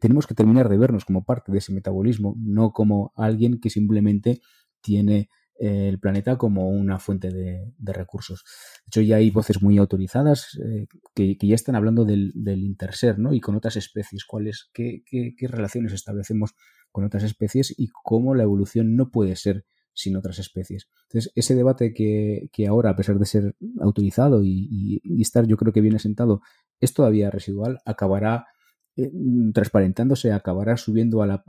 tenemos 0.00 0.26
que 0.26 0.34
terminar 0.34 0.68
de 0.68 0.78
vernos 0.78 1.04
como 1.04 1.24
parte 1.24 1.52
de 1.52 1.58
ese 1.58 1.72
metabolismo, 1.72 2.34
no 2.38 2.72
como 2.72 3.12
alguien 3.16 3.60
que 3.60 3.70
simplemente 3.70 4.40
tiene 4.80 5.28
eh, 5.62 5.88
el 5.88 6.00
planeta 6.00 6.38
como 6.38 6.70
una 6.70 6.98
fuente 6.98 7.30
de, 7.30 7.92
recursos. 7.92 8.42
De 8.84 8.88
hecho, 8.88 9.00
ya 9.02 9.16
hay 9.16 9.30
voces 9.30 9.62
muy 9.62 9.78
autorizadas 9.78 10.58
eh, 10.58 10.86
que, 11.14 11.36
ya 11.40 11.54
están 11.54 11.76
hablando 11.76 12.04
del, 12.04 12.32
interser, 12.34 13.18
¿no? 13.18 13.32
Y 13.32 13.40
con 13.40 13.54
otras 13.54 13.76
especies, 13.76 14.24
cuáles, 14.24 14.70
qué, 14.72 15.04
relaciones 15.42 15.92
establecemos 15.92 16.54
con 16.90 17.04
otras 17.04 17.22
especies 17.22 17.72
y 17.78 17.88
cómo 18.02 18.34
la 18.34 18.42
evolución 18.42 18.96
no 18.96 19.10
puede 19.10 19.36
ser 19.36 19.64
sin 19.94 20.16
otras 20.16 20.40
especies. 20.40 20.88
Entonces, 21.04 21.32
ese 21.36 21.54
debate 21.54 21.94
que, 21.94 22.66
ahora, 22.66 22.90
a 22.90 22.96
pesar 22.96 23.20
de 23.20 23.26
ser 23.26 23.54
autorizado 23.80 24.42
y, 24.42 25.00
estar, 25.20 25.46
yo 25.46 25.56
creo 25.56 25.72
que 25.72 25.80
viene 25.80 26.00
sentado, 26.00 26.40
es 26.80 26.92
todavía 26.92 27.30
residual, 27.30 27.78
acabará 27.84 28.46
eh, 28.94 29.10
mm, 29.10 29.52
transparentándose, 29.52 30.32
acabará 30.32 30.76
subiendo 30.76 31.22
al, 31.22 31.42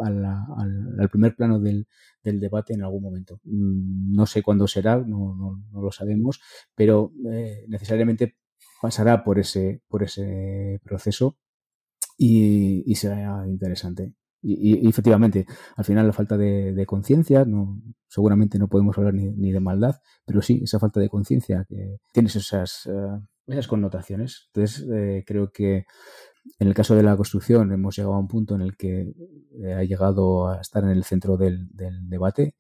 primer 1.11 1.35
plano 1.35 1.59
del, 1.59 1.87
debate 2.23 2.73
en 2.73 2.83
algún 2.83 3.03
momento. 3.03 3.41
Mm, 3.43 4.15
no 4.15 4.25
sé 4.25 4.41
cuándo 4.41 4.65
será, 4.67 4.97
no, 4.97 5.61
lo 5.73 5.91
sabemos, 5.91 6.39
pero 6.73 7.11
eh, 7.29 7.65
necesariamente 7.67 8.37
pasará 8.81 9.25
por 9.25 9.39
ese, 9.39 9.81
por 9.89 10.03
ese 10.03 10.79
proceso 10.85 11.37
y, 12.17 12.95
será 12.95 13.45
interesante. 13.45 14.13
Y, 14.41 14.87
efectivamente, 14.87 15.45
al 15.75 15.83
final 15.85 16.07
la 16.07 16.13
falta 16.13 16.37
de, 16.37 16.85
conciencia, 16.85 17.43
no, 17.43 17.81
seguramente 18.07 18.57
no 18.57 18.69
podemos 18.69 18.97
hablar 18.97 19.15
ni, 19.15 19.51
de 19.51 19.59
maldad, 19.59 19.95
pero 20.25 20.41
sí, 20.41 20.61
esa 20.63 20.79
falta 20.79 21.01
de 21.01 21.09
conciencia 21.09 21.65
que 21.67 21.97
tienes 22.13 22.37
esas, 22.37 22.85
eh, 22.85 23.19
esas 23.47 23.67
connotaciones. 23.67 24.49
Entonces, 24.53 24.85
creo 25.25 25.51
que 25.51 25.85
en 26.59 26.67
el 26.67 26.73
caso 26.73 26.95
de 26.95 27.03
la 27.03 27.15
construcción 27.15 27.71
hemos 27.71 27.95
llegado 27.95 28.15
a 28.15 28.19
un 28.19 28.27
punto 28.27 28.55
en 28.55 28.61
el 28.61 28.75
que 28.75 29.13
eh, 29.63 29.73
ha 29.73 29.83
llegado 29.83 30.47
a 30.47 30.61
estar 30.61 30.83
en 30.83 30.89
el 30.89 31.03
centro 31.03 31.37
del, 31.37 31.69
debate. 32.07 32.55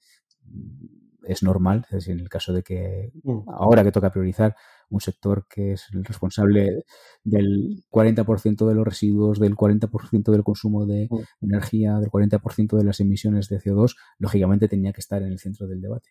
Es 1.23 1.41
normal, 1.41 1.85
es 1.85 1.91
decir, 1.91 2.13
en 2.13 2.19
el 2.19 2.29
caso 2.29 2.51
de 2.51 2.63
que 2.63 3.11
mm. 3.23 3.49
ahora 3.49 3.83
que 3.83 3.91
toca 3.91 4.11
priorizar 4.11 4.55
un 4.89 4.99
sector 4.99 5.47
que 5.49 5.73
es 5.73 5.87
el 5.93 6.03
responsable 6.03 6.83
del 7.23 7.83
40% 7.89 8.67
de 8.67 8.75
los 8.75 8.85
residuos, 8.85 9.39
del 9.39 9.55
40% 9.55 10.31
del 10.31 10.43
consumo 10.43 10.85
de 10.85 11.07
mm. 11.09 11.45
energía, 11.45 11.99
del 11.99 12.09
40% 12.09 12.77
de 12.77 12.83
las 12.83 12.99
emisiones 12.99 13.47
de 13.47 13.59
CO2, 13.59 13.95
lógicamente 14.19 14.67
tenía 14.67 14.91
que 14.91 15.01
estar 15.01 15.21
en 15.21 15.31
el 15.31 15.39
centro 15.39 15.67
del 15.67 15.81
debate. 15.81 16.09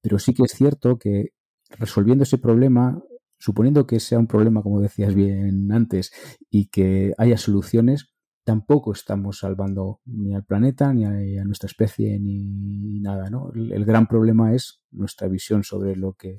Pero 0.00 0.18
sí 0.18 0.34
que 0.34 0.44
es 0.44 0.52
cierto 0.52 0.98
que 0.98 1.32
resolviendo 1.78 2.22
ese 2.22 2.38
problema 2.38 3.02
suponiendo 3.38 3.86
que 3.86 4.00
sea 4.00 4.18
un 4.18 4.26
problema, 4.26 4.62
como 4.62 4.80
decías 4.80 5.14
bien 5.14 5.70
antes, 5.72 6.12
y 6.50 6.66
que 6.66 7.14
haya 7.18 7.36
soluciones, 7.36 8.14
tampoco 8.44 8.92
estamos 8.92 9.38
salvando 9.38 10.00
ni 10.04 10.34
al 10.34 10.44
planeta, 10.44 10.92
ni 10.92 11.04
a, 11.04 11.44
nuestra 11.44 11.66
especie, 11.66 12.18
ni 12.20 13.00
nada. 13.00 13.30
¿no? 13.30 13.50
El, 13.54 13.84
gran 13.84 14.06
problema 14.06 14.54
es 14.54 14.82
nuestra 14.90 15.28
visión 15.28 15.64
sobre 15.64 15.96
lo 15.96 16.12
que 16.12 16.38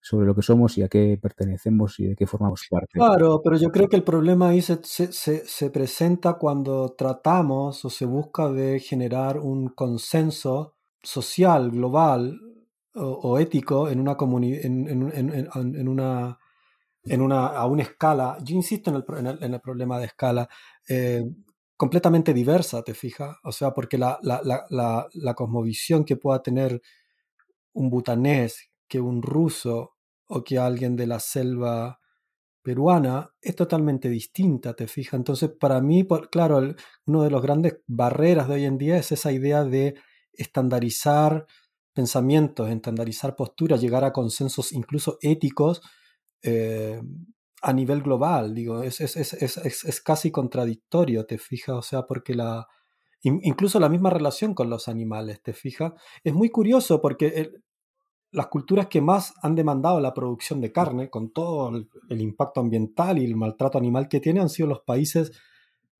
sobre 0.00 0.26
lo 0.26 0.34
que 0.34 0.42
somos 0.42 0.76
y 0.76 0.82
a 0.82 0.88
qué 0.88 1.18
pertenecemos 1.20 1.98
y 1.98 2.08
de 2.08 2.14
qué 2.14 2.26
formamos 2.26 2.66
parte. 2.68 2.92
Claro, 2.92 3.40
pero 3.42 3.56
yo 3.56 3.70
creo 3.70 3.88
que 3.88 3.96
el 3.96 4.02
problema 4.02 4.50
ahí 4.50 4.60
se, 4.60 4.82
se, 4.84 5.70
presenta 5.70 6.34
cuando 6.34 6.90
tratamos 6.90 7.82
o 7.86 7.88
se 7.88 8.04
busca 8.04 8.52
de 8.52 8.80
generar 8.80 9.38
un 9.38 9.68
consenso 9.68 10.74
social, 11.02 11.70
global 11.70 12.38
o, 12.94 13.38
ético 13.38 13.88
en 13.88 14.00
una, 14.00 14.16
en, 14.20 14.88
en, 14.88 15.48
en, 15.52 15.88
una 15.88 16.38
en 17.06 17.20
una, 17.20 17.48
a 17.48 17.66
una 17.66 17.82
escala, 17.82 18.38
yo 18.42 18.54
insisto 18.54 18.90
en 18.90 19.26
el, 19.26 19.38
en 19.42 19.54
el, 19.54 19.60
problema 19.60 19.98
de 19.98 20.06
escala, 20.06 20.48
eh, 20.88 21.22
completamente 21.76 22.32
diversa, 22.32 22.82
¿te 22.82 22.94
fijas? 22.94 23.36
O 23.44 23.52
sea, 23.52 23.72
porque 23.72 23.98
la, 23.98 24.18
la, 24.22 24.40
la, 24.70 25.06
la, 25.12 25.34
cosmovisión 25.34 26.04
que 26.04 26.16
pueda 26.16 26.40
tener 26.40 26.80
un 27.74 27.90
butanés, 27.90 28.70
que 28.88 29.00
un 29.00 29.22
ruso, 29.22 29.94
o 30.26 30.42
que 30.42 30.58
alguien 30.58 30.96
de 30.96 31.06
la 31.06 31.20
selva 31.20 32.00
peruana 32.62 33.30
es 33.42 33.54
totalmente 33.54 34.08
distinta, 34.08 34.74
te 34.74 34.86
fijas. 34.86 35.14
Entonces, 35.14 35.50
para 35.50 35.80
mí, 35.82 36.06
claro, 36.30 36.74
una 37.04 37.24
de 37.24 37.30
los 37.30 37.42
grandes 37.42 37.80
barreras 37.86 38.48
de 38.48 38.54
hoy 38.54 38.64
en 38.64 38.78
día 38.78 38.96
es 38.96 39.12
esa 39.12 39.32
idea 39.32 39.64
de 39.64 39.94
estandarizar 40.32 41.46
pensamientos, 41.94 42.68
estandarizar 42.68 43.36
posturas, 43.36 43.80
llegar 43.80 44.04
a 44.04 44.12
consensos 44.12 44.72
incluso 44.72 45.18
éticos 45.22 45.80
eh, 46.42 47.00
a 47.62 47.72
nivel 47.72 48.02
global. 48.02 48.54
Digo, 48.54 48.82
es, 48.82 49.00
es, 49.00 49.16
es, 49.16 50.00
casi 50.02 50.30
contradictorio, 50.30 51.24
te 51.24 51.38
fijas, 51.38 51.76
o 51.76 51.82
sea, 51.82 52.02
porque 52.02 52.34
la, 52.34 52.66
incluso 53.22 53.80
la 53.80 53.88
misma 53.88 54.10
relación 54.10 54.54
con 54.54 54.68
los 54.68 54.88
animales, 54.88 55.40
te 55.42 55.54
fijas. 55.54 55.92
Es 56.22 56.34
muy 56.34 56.50
curioso 56.50 57.00
porque 57.00 57.52
las 58.34 58.48
culturas 58.48 58.88
que 58.88 59.00
más 59.00 59.32
han 59.42 59.54
demandado 59.54 60.00
la 60.00 60.12
producción 60.12 60.60
de 60.60 60.72
carne, 60.72 61.08
con 61.08 61.32
todo 61.32 61.70
el, 62.08 62.20
impacto 62.20 62.60
ambiental 62.60 63.18
y 63.18 63.24
el 63.24 63.36
maltrato 63.36 63.78
animal 63.78 64.08
que 64.08 64.20
tiene, 64.20 64.40
han 64.40 64.50
sido 64.50 64.68
los 64.68 64.80
países 64.80 65.32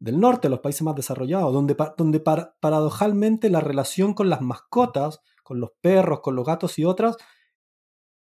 del 0.00 0.18
norte, 0.20 0.48
los 0.48 0.60
países 0.60 0.82
más 0.82 0.96
desarrollados, 0.96 1.52
donde, 1.52 1.76
donde 1.96 2.20
paradojalmente 2.20 3.48
la 3.48 3.60
relación 3.60 4.12
con 4.14 4.28
las 4.28 4.40
mascotas, 4.40 5.20
con 5.44 5.60
los 5.60 5.70
perros, 5.80 6.20
con 6.20 6.34
los 6.34 6.44
gatos 6.44 6.78
y 6.78 6.84
otras, 6.84 7.16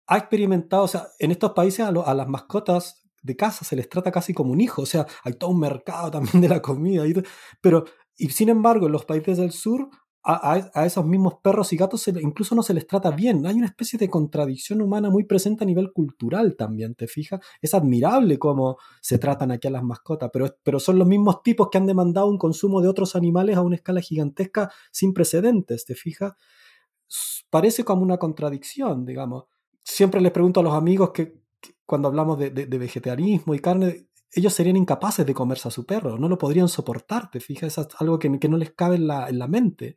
ha 0.05 0.17
experimentado, 0.17 0.83
o 0.83 0.87
sea, 0.87 1.07
en 1.17 1.31
estos 1.31 1.53
países 1.53 1.85
a, 1.85 1.91
las 1.91 2.27
mascotas 2.27 3.03
de 3.21 3.35
casa 3.35 3.65
se 3.65 3.75
les 3.75 3.89
trata 3.89 4.11
casi 4.11 4.33
como 4.33 4.51
un 4.51 4.61
hijo, 4.61 4.83
o 4.83 4.85
sea, 4.85 5.07
hay 5.23 5.33
todo 5.33 5.49
un 5.49 5.59
mercado 5.59 6.11
también 6.11 6.41
de 6.41 6.49
la 6.49 6.61
comida, 6.61 7.07
y, 7.07 7.13
pero, 7.61 7.85
y 8.15 8.29
sin 8.29 8.49
embargo, 8.49 8.85
en 8.85 8.91
los 8.91 9.05
países 9.05 9.37
del 9.37 9.51
sur 9.51 9.89
a, 10.25 10.85
esos 10.85 11.05
mismos 11.05 11.35
perros 11.43 11.73
y 11.73 11.77
gatos 11.77 12.07
incluso 12.07 12.55
no 12.55 12.63
se 12.63 12.73
les 12.73 12.87
trata 12.87 13.11
bien. 13.11 13.45
Hay 13.45 13.55
una 13.55 13.65
especie 13.65 13.99
de 13.99 14.09
contradicción 14.09 14.81
humana 14.81 15.09
muy 15.09 15.25
presente 15.25 15.63
a 15.63 15.67
nivel 15.67 15.91
cultural 15.91 16.55
también, 16.55 16.95
¿te 16.95 17.07
fijas? 17.07 17.41
Es 17.61 17.73
admirable 17.73 18.39
cómo 18.39 18.77
se 19.01 19.17
tratan 19.17 19.51
aquí 19.51 19.67
a 19.67 19.71
las 19.71 19.83
mascotas, 19.83 20.29
pero, 20.31 20.55
pero 20.63 20.79
son 20.79 20.97
los 20.97 21.07
mismos 21.07 21.43
tipos 21.43 21.67
que 21.69 21.77
han 21.77 21.87
demandado 21.87 22.27
un 22.27 22.37
consumo 22.37 22.81
de 22.81 22.87
otros 22.87 23.15
animales 23.15 23.57
a 23.57 23.61
una 23.61 23.75
escala 23.75 23.99
gigantesca 23.99 24.71
sin 24.91 25.13
precedentes, 25.13 25.85
¿te 25.85 25.95
fijas? 25.95 26.33
Parece 27.49 27.83
como 27.83 28.01
una 28.01 28.17
contradicción, 28.17 29.05
digamos. 29.05 29.45
Siempre 29.83 30.21
les 30.21 30.31
pregunto 30.31 30.59
a 30.59 30.63
los 30.63 30.73
amigos 30.73 31.11
que, 31.11 31.35
cuando 31.85 32.07
hablamos 32.07 32.39
de, 32.39 32.49
vegetarianismo 32.65 33.53
y 33.53 33.59
carne, 33.59 34.07
ellos 34.31 34.53
serían 34.53 34.77
incapaces 34.77 35.25
de 35.25 35.33
comerse 35.33 35.67
a 35.67 35.71
su 35.71 35.85
perro, 35.85 36.17
no 36.17 36.27
lo 36.27 36.37
podrían 36.37 36.67
soportar, 36.67 37.29
¿te 37.29 37.39
fijas? 37.39 37.77
Es 37.77 37.87
algo 37.99 38.17
que, 38.17 38.29
no 38.29 38.57
les 38.57 38.71
cabe 38.71 38.95
en 38.95 39.07
la, 39.07 39.29
en 39.29 39.37
la 39.37 39.47
mente 39.47 39.95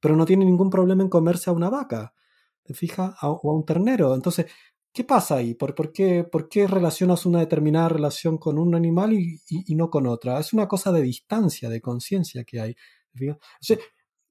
pero 0.00 0.16
no 0.16 0.24
tiene 0.24 0.44
ningún 0.44 0.70
problema 0.70 1.02
en 1.02 1.08
comerse 1.08 1.50
a 1.50 1.52
una 1.52 1.70
vaca, 1.70 2.14
¿te 2.62 2.74
fijas? 2.74 3.14
o 3.22 3.50
a 3.50 3.54
un 3.54 3.64
ternero. 3.64 4.14
Entonces, 4.14 4.46
¿qué 4.92 5.04
pasa 5.04 5.36
ahí? 5.36 5.54
¿Por, 5.54 5.74
por, 5.74 5.92
qué, 5.92 6.24
¿Por, 6.24 6.48
qué, 6.48 6.66
relacionas 6.66 7.26
una 7.26 7.40
determinada 7.40 7.88
relación 7.88 8.38
con 8.38 8.58
un 8.58 8.74
animal 8.74 9.12
y, 9.12 9.74
no 9.74 9.90
con 9.90 10.06
otra? 10.06 10.38
Es 10.38 10.52
una 10.52 10.68
cosa 10.68 10.92
de 10.92 11.02
distancia, 11.02 11.68
de 11.68 11.80
conciencia 11.80 12.44
que 12.44 12.60
hay. 12.60 12.76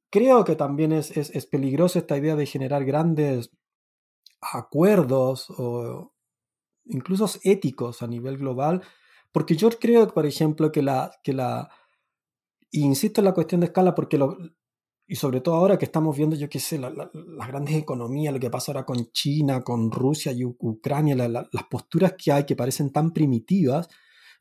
Creo 0.10 0.44
que 0.44 0.56
también 0.56 0.92
es, 0.92 1.16
es, 1.16 1.30
es, 1.32 1.46
peligroso 1.46 2.00
esta 2.00 2.18
idea 2.18 2.36
de 2.36 2.46
generar 2.46 2.86
grandes 2.86 3.52
acuerdos 4.42 5.50
o 5.58 6.14
incluso 6.86 7.30
éticos 7.44 8.02
a 8.02 8.08
nivel 8.08 8.38
global, 8.38 8.82
porque 9.32 9.56
yo 9.56 9.70
creo, 9.70 10.08
por 10.14 10.26
ejemplo, 10.26 10.72
que 10.72 10.82
la... 10.82 11.12
Que 11.24 11.34
la 11.34 11.70
insisto 12.72 13.22
en 13.22 13.26
la 13.26 13.34
cuestión 13.34 13.62
de 13.62 13.68
escala 13.68 13.96
porque 13.96 14.18
lo, 14.18 14.38
y 15.08 15.16
sobre 15.16 15.40
todo 15.40 15.56
ahora 15.56 15.78
que 15.78 15.86
estamos 15.86 16.16
viendo, 16.18 16.36
yo 16.36 16.50
qué 16.50 16.60
sé, 16.60 16.78
las 16.78 17.48
grandes 17.48 17.76
economías, 17.76 18.34
lo 18.34 18.42
que 18.42 18.50
pasa 18.50 18.72
ahora 18.72 18.86
con 18.86 19.10
China, 19.14 19.64
con 19.64 19.90
Rusia 19.90 20.34
y 20.34 20.44
Ucrania, 20.44 21.16
las 21.16 21.64
posturas 21.70 22.16
que 22.18 22.34
hay 22.34 22.46
que 22.46 22.58
parecen 22.58 22.92
tan 22.92 23.14
primitivas, 23.14 23.88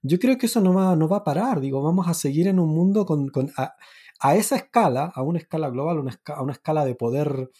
yo 0.02 0.18
creo 0.18 0.36
que 0.36 0.46
eso 0.46 0.60
no 0.60 0.74
va, 0.74 0.96
no 0.96 1.08
va 1.08 1.18
a 1.18 1.24
parar. 1.24 1.60
Digo, 1.60 1.82
vamos 1.82 2.08
a 2.08 2.14
seguir 2.14 2.48
en 2.48 2.58
un 2.58 2.68
mundo 2.68 3.06
con, 3.06 3.30
a, 3.56 3.74
esa 4.22 4.56
escala, 4.56 5.12
a 5.14 5.22
una 5.22 5.38
escala 5.38 5.70
global, 5.70 5.98
una 5.98 6.20
a 6.26 6.42
una 6.42 6.52
escala 6.52 6.84
de 6.84 6.94
poder 6.94 7.50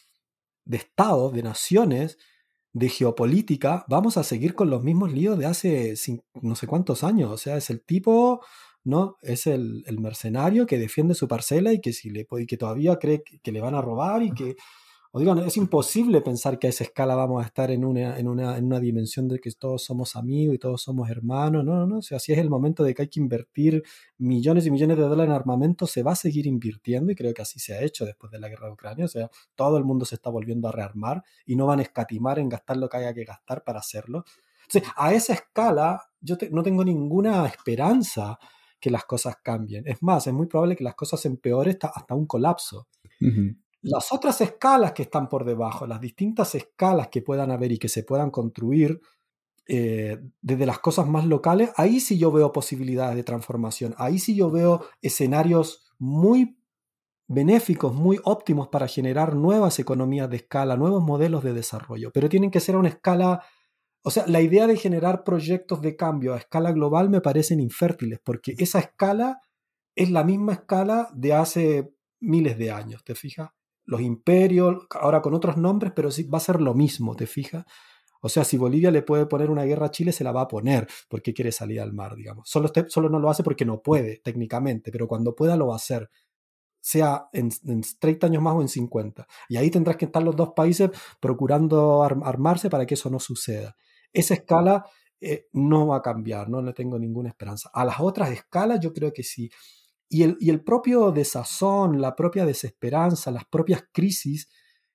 de 0.64 0.76
estados, 0.76 1.32
de 1.32 1.42
naciones, 1.42 2.18
de 2.72 2.88
geopolítica, 2.88 3.84
vamos 3.88 4.16
a 4.16 4.24
seguir 4.24 4.54
con 4.54 4.70
los 4.70 4.82
mismos 4.82 5.12
líos 5.12 5.38
de 5.38 5.46
hace 5.46 5.94
no 6.42 6.54
sé 6.56 6.66
cuántos 6.66 7.04
años. 7.04 7.30
O 7.30 7.38
sea, 7.38 7.56
es 7.56 7.70
el 7.70 7.82
tipo 7.84 8.42
¿no? 8.86 9.18
Es 9.20 9.48
el, 9.48 9.84
mercenario 10.00 10.64
que 10.64 10.78
defiende 10.78 11.14
su 11.14 11.26
parcela 11.26 11.72
y 11.72 11.80
que, 11.80 11.92
si 11.92 12.08
le, 12.08 12.26
y 12.38 12.46
que 12.46 12.56
todavía 12.56 12.96
cree 13.00 13.22
que, 13.42 13.52
le 13.52 13.60
van 13.60 13.74
a 13.74 13.82
robar 13.82 14.22
y 14.22 14.30
que, 14.30 14.56
o 15.16 15.46
es 15.46 15.56
imposible 15.56 16.20
pensar 16.20 16.58
que 16.58 16.66
a 16.66 16.70
esa 16.70 16.84
escala 16.84 17.14
vamos 17.14 17.42
a 17.42 17.46
estar 17.46 17.70
en 17.70 17.84
una, 17.84 18.18
en 18.18 18.28
una, 18.28 18.58
en 18.58 18.66
una 18.66 18.80
dimensión 18.80 19.28
de 19.28 19.38
que 19.38 19.50
todos 19.52 19.82
somos 19.82 20.14
amigos 20.14 20.54
y 20.54 20.58
todos 20.58 20.82
somos 20.82 21.08
hermanos, 21.08 21.64
no, 21.64 21.74
no, 21.74 21.86
no, 21.86 21.98
o 21.98 22.02
sea, 22.02 22.18
si 22.18 22.32
es 22.32 22.38
el 22.38 22.50
momento 22.50 22.84
de 22.84 22.94
que 22.94 23.02
hay 23.02 23.08
que 23.08 23.20
invertir 23.20 23.82
millones 24.18 24.66
y 24.66 24.70
millones 24.70 24.98
de 24.98 25.04
dólares 25.04 25.30
en 25.30 25.36
armamento, 25.36 25.86
se 25.86 26.02
va 26.02 26.12
a 26.12 26.16
seguir 26.16 26.46
invirtiendo 26.46 27.10
y 27.12 27.14
creo 27.14 27.32
que 27.32 27.42
así 27.42 27.58
se 27.58 27.74
ha 27.74 27.82
hecho 27.82 28.04
después 28.04 28.30
de 28.30 28.38
la 28.38 28.48
guerra 28.48 28.66
de 28.66 28.74
Ucrania, 28.74 29.04
o 29.06 29.08
sea, 29.08 29.30
todo 29.54 29.78
el 29.78 29.84
mundo 29.84 30.04
se 30.04 30.16
está 30.16 30.28
volviendo 30.28 30.68
a 30.68 30.72
rearmar 30.72 31.24
y 31.46 31.56
no 31.56 31.66
van 31.66 31.78
a 31.78 31.82
escatimar 31.82 32.38
en 32.38 32.50
gastar 32.50 32.76
lo 32.76 32.88
que 32.88 32.98
haya 32.98 33.14
que 33.14 33.24
gastar 33.24 33.64
para 33.64 33.78
hacerlo. 33.78 34.24
a 34.96 35.14
esa 35.14 35.32
escala 35.32 36.02
yo 36.20 36.36
no 36.50 36.62
tengo 36.62 36.84
ninguna 36.84 37.46
esperanza 37.46 38.38
que 38.78 38.90
las 38.90 39.04
cosas 39.04 39.36
cambien. 39.42 39.86
Es 39.86 40.02
más, 40.02 40.26
es 40.26 40.32
muy 40.32 40.46
probable 40.46 40.76
que 40.76 40.84
las 40.84 40.94
cosas 40.94 41.24
empeoren 41.24 41.78
hasta, 41.82 42.14
un 42.14 42.26
colapso. 42.26 42.88
Las 43.82 44.12
otras 44.12 44.40
escalas 44.40 44.92
que 44.92 45.02
están 45.02 45.28
por 45.28 45.44
debajo, 45.44 45.86
las 45.86 46.00
distintas 46.00 46.54
escalas 46.54 47.08
que 47.08 47.22
puedan 47.22 47.50
haber 47.50 47.72
y 47.72 47.78
que 47.78 47.88
se 47.88 48.02
puedan 48.02 48.30
construir 48.30 49.00
eh, 49.68 50.18
desde 50.40 50.66
las 50.66 50.78
cosas 50.78 51.06
más 51.06 51.26
locales, 51.26 51.70
ahí 51.76 52.00
sí 52.00 52.18
yo 52.18 52.32
veo 52.32 52.52
posibilidades 52.52 53.16
de 53.16 53.24
transformación, 53.24 53.94
ahí 53.98 54.18
sí 54.18 54.34
yo 54.34 54.50
veo 54.50 54.84
escenarios 55.02 55.92
muy 55.98 56.58
benéficos, 57.28 57.94
muy 57.94 58.20
óptimos 58.24 58.68
para 58.68 58.86
generar 58.86 59.34
nuevas 59.34 59.78
economías 59.78 60.30
de 60.30 60.36
escala, 60.36 60.76
nuevos 60.76 61.02
modelos 61.02 61.42
de 61.42 61.52
desarrollo, 61.52 62.12
pero 62.12 62.28
tienen 62.28 62.50
que 62.50 62.60
ser 62.60 62.76
a 62.76 62.78
una 62.78 62.88
escala 62.88 63.42
o 64.06 64.10
sea, 64.12 64.24
la 64.28 64.40
idea 64.40 64.68
de 64.68 64.76
generar 64.76 65.24
proyectos 65.24 65.82
de 65.82 65.96
cambio 65.96 66.32
a 66.32 66.36
escala 66.36 66.70
global 66.70 67.10
me 67.10 67.20
parecen 67.20 67.58
infértiles, 67.58 68.20
porque 68.22 68.54
esa 68.56 68.78
escala 68.78 69.40
es 69.96 70.12
la 70.12 70.22
misma 70.22 70.52
escala 70.52 71.10
de 71.12 71.34
hace 71.34 71.92
miles 72.20 72.56
de 72.56 72.70
años, 72.70 73.02
¿te 73.02 73.16
fijas? 73.16 73.50
Los 73.86 74.00
imperios, 74.00 74.86
ahora 74.90 75.22
con 75.22 75.34
otros 75.34 75.56
nombres, 75.56 75.92
pero 75.94 76.10
sí 76.10 76.24
va 76.24 76.38
a 76.38 76.40
ser 76.40 76.60
lo 76.60 76.74
mismo, 76.74 77.16
¿te 77.16 77.26
fijas? 77.26 77.64
O 78.20 78.28
sea, 78.28 78.44
si 78.44 78.56
Bolivia 78.56 78.90
le 78.90 79.02
puede 79.02 79.26
poner 79.26 79.50
una 79.50 79.64
guerra 79.64 79.86
a 79.86 79.90
Chile, 79.90 80.12
se 80.12 80.24
la 80.24 80.32
va 80.32 80.42
a 80.42 80.48
poner 80.48 80.88
porque 81.08 81.32
quiere 81.32 81.52
salir 81.52 81.80
al 81.80 81.92
mar, 81.92 82.16
digamos. 82.16 82.48
Solo, 82.48 82.70
solo 82.88 83.08
no 83.08 83.20
lo 83.20 83.30
hace 83.30 83.42
porque 83.42 83.64
no 83.64 83.80
puede, 83.80 84.18
técnicamente, 84.18 84.90
pero 84.90 85.06
cuando 85.06 85.34
pueda 85.34 85.56
lo 85.56 85.68
va 85.68 85.74
a 85.74 85.76
hacer 85.76 86.10
sea 86.86 87.28
en, 87.32 87.50
30 87.98 88.28
años 88.28 88.40
más 88.40 88.54
o 88.54 88.62
en 88.62 88.68
50. 88.68 89.26
Y 89.48 89.56
ahí 89.56 89.70
tendrás 89.72 89.96
que 89.96 90.04
estar 90.04 90.22
los 90.22 90.36
dos 90.36 90.52
países 90.54 90.88
procurando 91.20 92.04
armarse 92.04 92.70
para 92.70 92.86
que 92.86 92.94
eso 92.94 93.10
no 93.10 93.18
suceda. 93.18 93.76
Esa 94.12 94.34
escala 94.34 94.86
eh, 95.20 95.48
no 95.52 95.88
va 95.88 95.96
a 95.96 96.02
cambiar, 96.02 96.48
no 96.48 96.62
le 96.62 96.72
tengo 96.74 96.96
ninguna 96.96 97.28
esperanza. 97.28 97.70
A 97.72 97.84
las 97.84 97.98
otras 97.98 98.30
escalas 98.30 98.78
yo 98.78 98.92
creo 98.92 99.12
que 99.12 99.24
sí. 99.24 99.50
Y 100.08 100.22
el, 100.22 100.36
y 100.40 100.50
el 100.50 100.62
propio 100.62 101.10
desazón, 101.10 102.00
la 102.00 102.14
propia 102.14 102.46
desesperanza, 102.46 103.30
las 103.30 103.44
propias 103.44 103.84
crisis 103.92 104.48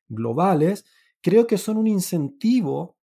globales, 0.08 0.86
creo 1.22 1.48
que 1.48 1.58
son 1.58 1.78
un 1.78 1.88
incentivo 1.88 2.98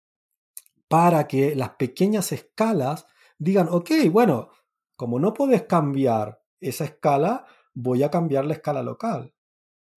para 0.88 1.26
que 1.26 1.56
las 1.56 1.70
pequeñas 1.70 2.30
escalas 2.32 3.06
digan, 3.38 3.68
ok, 3.70 3.90
bueno, 4.10 4.50
como 4.94 5.18
no 5.18 5.34
puedes 5.34 5.64
cambiar 5.64 6.40
esa 6.60 6.84
escala, 6.84 7.46
voy 7.74 8.02
a 8.02 8.10
cambiar 8.10 8.44
la 8.44 8.54
escala 8.54 8.82
local. 8.82 9.34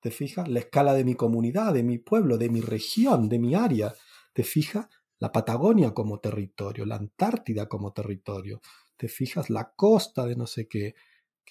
¿Te 0.01 0.12
fijas? 0.12 0.47
La 0.47 0.60
escala 0.60 0.93
de 0.93 1.03
mi 1.03 1.16
comunidad, 1.16 1.74
de 1.74 1.84
mi 1.84 1.97
pueblo, 1.97 2.38
de 2.38 2.49
mi 2.49 2.62
región, 2.62 3.30
de 3.30 3.39
mi 3.39 3.53
área. 3.53 3.93
¿Te 4.34 4.43
fijas? 4.43 4.88
la 5.20 5.32
Patagonia 5.32 5.93
como 5.93 6.20
territorio, 6.20 6.86
la 6.86 6.95
Antártida 6.95 7.68
como 7.68 7.91
territorio, 7.91 8.62
te 8.97 9.07
fijas 9.07 9.49
la 9.49 9.74
costa 9.76 10.26
de 10.26 10.36
no 10.36 10.47
sé 10.47 10.68
qué, 10.68 10.95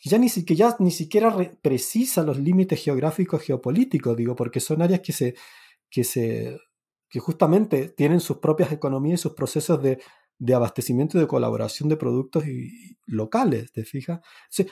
que 0.02 0.10
ya 0.10 0.18
ni, 0.18 0.30
que 0.30 0.56
ya 0.56 0.76
ni 0.78 0.90
siquiera 0.90 1.36
precisa 1.60 2.22
los 2.22 2.38
límites 2.38 2.82
geográficos 2.82 3.42
geopolíticos, 3.42 4.16
digo, 4.16 4.36
porque 4.36 4.60
son 4.60 4.82
áreas 4.82 5.00
que 5.00 5.12
se, 5.12 5.34
que 5.90 6.04
se, 6.04 6.58
que 7.08 7.20
justamente 7.20 7.88
tienen 7.88 8.20
sus 8.20 8.38
propias 8.38 8.72
economías 8.72 9.20
y 9.20 9.22
sus 9.22 9.34
procesos 9.34 9.82
de, 9.82 9.98
de 10.38 10.54
abastecimiento 10.54 11.18
y 11.18 11.20
de 11.20 11.26
colaboración 11.26 11.88
de 11.88 11.96
productos 11.96 12.44
locales, 13.06 13.72
¿te 13.72 13.84
fijas? 13.84 14.20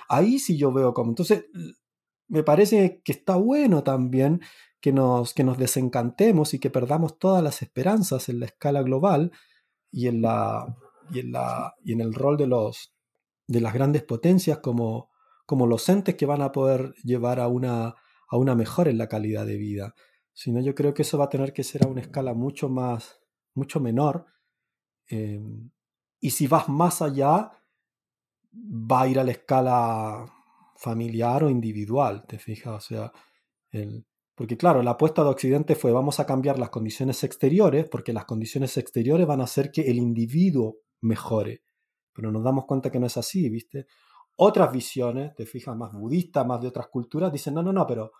ahí 0.08 0.38
sí 0.38 0.56
yo 0.56 0.72
veo 0.72 0.94
como, 0.94 1.10
entonces, 1.10 1.46
me 2.28 2.42
parece 2.42 3.00
que 3.04 3.12
está 3.12 3.36
bueno 3.36 3.82
también 3.82 4.40
que 4.80 4.92
nos, 4.92 5.34
que 5.34 5.44
nos 5.44 5.58
desencantemos 5.58 6.54
y 6.54 6.60
que 6.60 6.70
perdamos 6.70 7.18
todas 7.18 7.42
las 7.42 7.62
esperanzas 7.62 8.28
en 8.28 8.40
la 8.40 8.46
escala 8.46 8.82
global 8.82 9.32
y 9.90 10.08
en, 10.08 10.22
la, 10.22 10.76
y 11.10 11.20
en, 11.20 11.32
la, 11.32 11.74
y 11.84 11.92
en 11.92 12.00
el 12.00 12.14
rol 12.14 12.36
de, 12.36 12.46
los, 12.46 12.94
de 13.46 13.60
las 13.60 13.74
grandes 13.74 14.02
potencias 14.02 14.58
como, 14.58 15.10
como 15.46 15.66
los 15.66 15.88
entes 15.88 16.16
que 16.16 16.26
van 16.26 16.42
a 16.42 16.52
poder 16.52 16.94
llevar 17.04 17.40
a 17.40 17.48
una, 17.48 17.94
a 18.28 18.36
una 18.36 18.54
mejora 18.54 18.90
en 18.90 18.98
la 18.98 19.08
calidad 19.08 19.46
de 19.46 19.56
vida. 19.56 19.94
Sino 20.34 20.60
yo 20.60 20.74
creo 20.74 20.92
que 20.92 21.02
eso 21.02 21.16
va 21.16 21.26
a 21.26 21.30
tener 21.30 21.52
que 21.52 21.64
ser 21.64 21.84
a 21.84 21.88
una 21.88 22.02
escala 22.02 22.34
mucho 22.34 22.68
más, 22.68 23.20
mucho 23.54 23.80
menor 23.80 24.26
Em, 25.08 25.70
y 26.20 26.30
si 26.30 26.46
vas 26.46 26.68
más 26.68 27.02
allá, 27.02 27.52
va 28.52 29.02
a 29.02 29.08
ir 29.08 29.18
a 29.18 29.24
la 29.24 29.32
escala 29.32 30.26
familiar 30.76 31.44
o 31.44 31.50
individual, 31.50 32.24
¿te 32.26 32.38
fijas? 32.38 32.74
O 32.74 32.80
sea, 32.80 33.12
el, 33.70 34.06
porque 34.34 34.56
claro, 34.56 34.82
la 34.82 34.92
apuesta 34.92 35.22
de 35.22 35.30
Occidente 35.30 35.74
fue 35.74 35.92
vamos 35.92 36.20
a 36.20 36.26
cambiar 36.26 36.58
las 36.58 36.70
condiciones 36.70 37.24
exteriores 37.24 37.88
porque 37.88 38.12
las 38.12 38.26
condiciones 38.26 38.76
exteriores 38.76 39.26
van 39.26 39.40
a 39.40 39.44
hacer 39.44 39.70
que 39.70 39.82
el 39.82 39.98
individuo 39.98 40.78
mejore. 41.00 41.62
Pero 42.12 42.32
nos 42.32 42.44
damos 42.44 42.66
cuenta 42.66 42.90
que 42.90 43.00
no 43.00 43.06
es 43.06 43.16
así, 43.16 43.48
¿viste? 43.48 43.86
Otras 44.36 44.70
visiones, 44.70 45.34
te 45.34 45.46
fijas, 45.46 45.76
más 45.76 45.92
budistas, 45.92 46.46
más 46.46 46.60
de 46.60 46.68
otras 46.68 46.88
culturas, 46.88 47.32
dicen, 47.32 47.54
no, 47.54 47.62
no, 47.62 47.72
no, 47.72 47.86
pero 47.86 48.12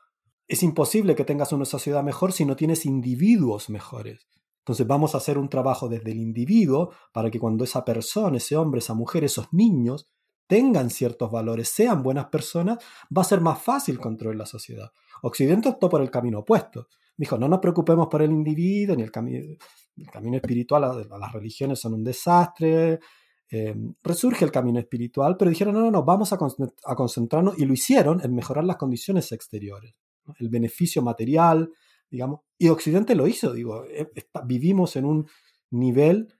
es 0.49 0.63
imposible 0.63 1.15
que 1.15 1.25
tengas 1.25 1.53
una 1.53 1.65
sociedad 1.65 2.03
mejor 2.03 2.33
si 2.33 2.45
no 2.45 2.57
tienes 2.57 2.87
individuos 2.87 3.69
mejores. 3.69 4.27
Entonces 4.61 4.87
vamos 4.87 5.15
a 5.15 5.19
hacer 5.19 5.39
un 5.39 5.49
trabajo 5.49 5.89
desde 5.89 6.11
el 6.11 6.19
individuo 6.19 6.93
para 7.13 7.31
que 7.31 7.39
cuando 7.39 7.65
esa 7.65 7.85
persona, 7.85 8.39
ese 8.39 8.57
hombre, 8.57 8.79
esa 8.81 8.95
mujer, 8.95 9.25
esos 9.25 9.53
niños 9.53 10.09
tengan 10.47 10.91
ciertos 10.91 11.31
valores, 11.31 11.69
sean 11.69 12.03
buenas 12.03 12.27
personas, 12.27 12.79
va 13.17 13.23
a 13.23 13.25
ser 13.25 13.41
más 13.41 13.61
fácil 13.61 13.99
construir 13.99 14.37
la 14.37 14.47
sociedad. 14.47 14.91
Occidente 15.23 15.69
optó 15.69 15.89
por 15.89 16.01
el 16.01 16.11
camino 16.11 16.41
opuesto. 16.41 16.89
Dijo, 17.17 17.39
no 17.39 17.49
nos 17.49 17.61
preocupemos 17.61 18.09
por 18.09 18.23
el 18.23 18.31
individuo, 18.31 18.97
ni 18.97 19.03
el, 19.03 19.11
camino, 19.11 19.57
el 19.97 20.11
camino 20.11 20.37
espiritual, 20.37 21.07
las 21.09 21.33
religiones 21.33 21.81
son 21.81 21.95
un 21.95 22.05
desastre. 22.05 23.01
Em, 23.49 23.95
resurge 24.03 24.45
el 24.45 24.51
camino 24.51 24.81
espiritual, 24.81 25.37
pero 25.37 25.51
dijeron, 25.51 25.75
no, 25.75 25.81
no, 25.81 25.91
no, 25.91 26.05
vamos 26.05 26.33
a, 26.33 26.39
concentrarnos, 26.39 27.57
y 27.59 27.65
lo 27.65 27.73
hicieron 27.73 28.21
en 28.25 28.35
mejorar 28.35 28.65
las 28.65 28.77
condiciones 28.77 29.31
exteriores, 29.31 29.95
el 30.41 30.49
beneficio 30.49 31.01
material, 31.01 31.71
digamos, 32.11 32.41
y 32.59 32.69
Occidente 32.69 33.15
lo 33.15 33.29
hizo, 33.29 33.53
digo, 33.53 33.85
eh, 33.85 34.11
vivimos 34.45 34.97
en 34.97 35.05
un 35.05 35.29
nivel 35.71 36.35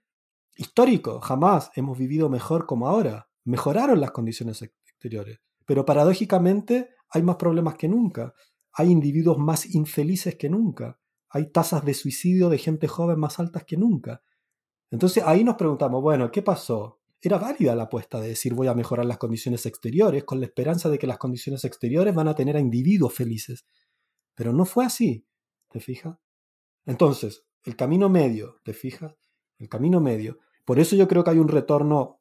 histórico, 0.57 1.21
jamás 1.21 1.71
hemos 1.75 1.97
vivido 1.97 2.29
mejor 2.29 2.65
como 2.65 2.87
ahora. 2.87 3.29
Mejoraron 3.45 4.01
las 4.01 4.11
condiciones 4.11 4.61
exteriores, 4.61 5.39
pero 5.65 5.85
paradójicamente 5.85 6.89
hay 7.09 7.23
más 7.23 7.37
problemas 7.37 7.75
que 7.75 7.87
nunca, 7.87 8.33
hay 8.73 8.89
individuos 8.91 9.37
más 9.37 9.73
infelices 9.73 10.35
que 10.35 10.49
nunca, 10.49 10.99
hay 11.29 11.51
tasas 11.51 11.85
de 11.85 11.93
suicidio 11.93 12.49
de 12.49 12.57
gente 12.57 12.87
joven 12.87 13.19
más 13.19 13.39
altas 13.39 13.63
que 13.63 13.77
nunca. 13.77 14.21
Entonces 14.91 15.23
ahí 15.25 15.43
nos 15.43 15.55
preguntamos, 15.55 16.01
bueno, 16.01 16.31
¿qué 16.31 16.41
pasó? 16.41 16.99
Era 17.21 17.37
válida 17.37 17.75
la 17.75 17.83
apuesta 17.83 18.21
de 18.21 18.29
decir 18.29 18.53
voy 18.53 18.67
a 18.67 18.73
mejorar 18.73 19.05
las 19.05 19.17
condiciones 19.17 19.65
exteriores 19.65 20.23
con 20.23 20.39
la 20.39 20.45
esperanza 20.45 20.89
de 20.89 20.97
que 20.97 21.07
las 21.07 21.17
condiciones 21.17 21.65
exteriores 21.65 22.13
van 22.13 22.27
a 22.27 22.35
tener 22.35 22.55
a 22.55 22.59
individuos 22.59 23.13
felices. 23.13 23.65
Pero 24.35 24.53
no 24.53 24.65
fue 24.65 24.85
así, 24.85 25.25
¿te 25.69 25.79
fijas? 25.79 26.17
Entonces, 26.85 27.45
el 27.63 27.75
camino 27.75 28.07
medio, 28.07 28.61
¿te 28.63 28.73
fijas? 28.73 29.15
El 29.57 29.67
camino 29.67 29.99
medio. 29.99 30.39
Por 30.63 30.79
eso 30.79 30.95
yo 30.95 31.07
creo 31.07 31.23
que 31.23 31.31
hay 31.31 31.39
un 31.39 31.47
retorno 31.47 32.19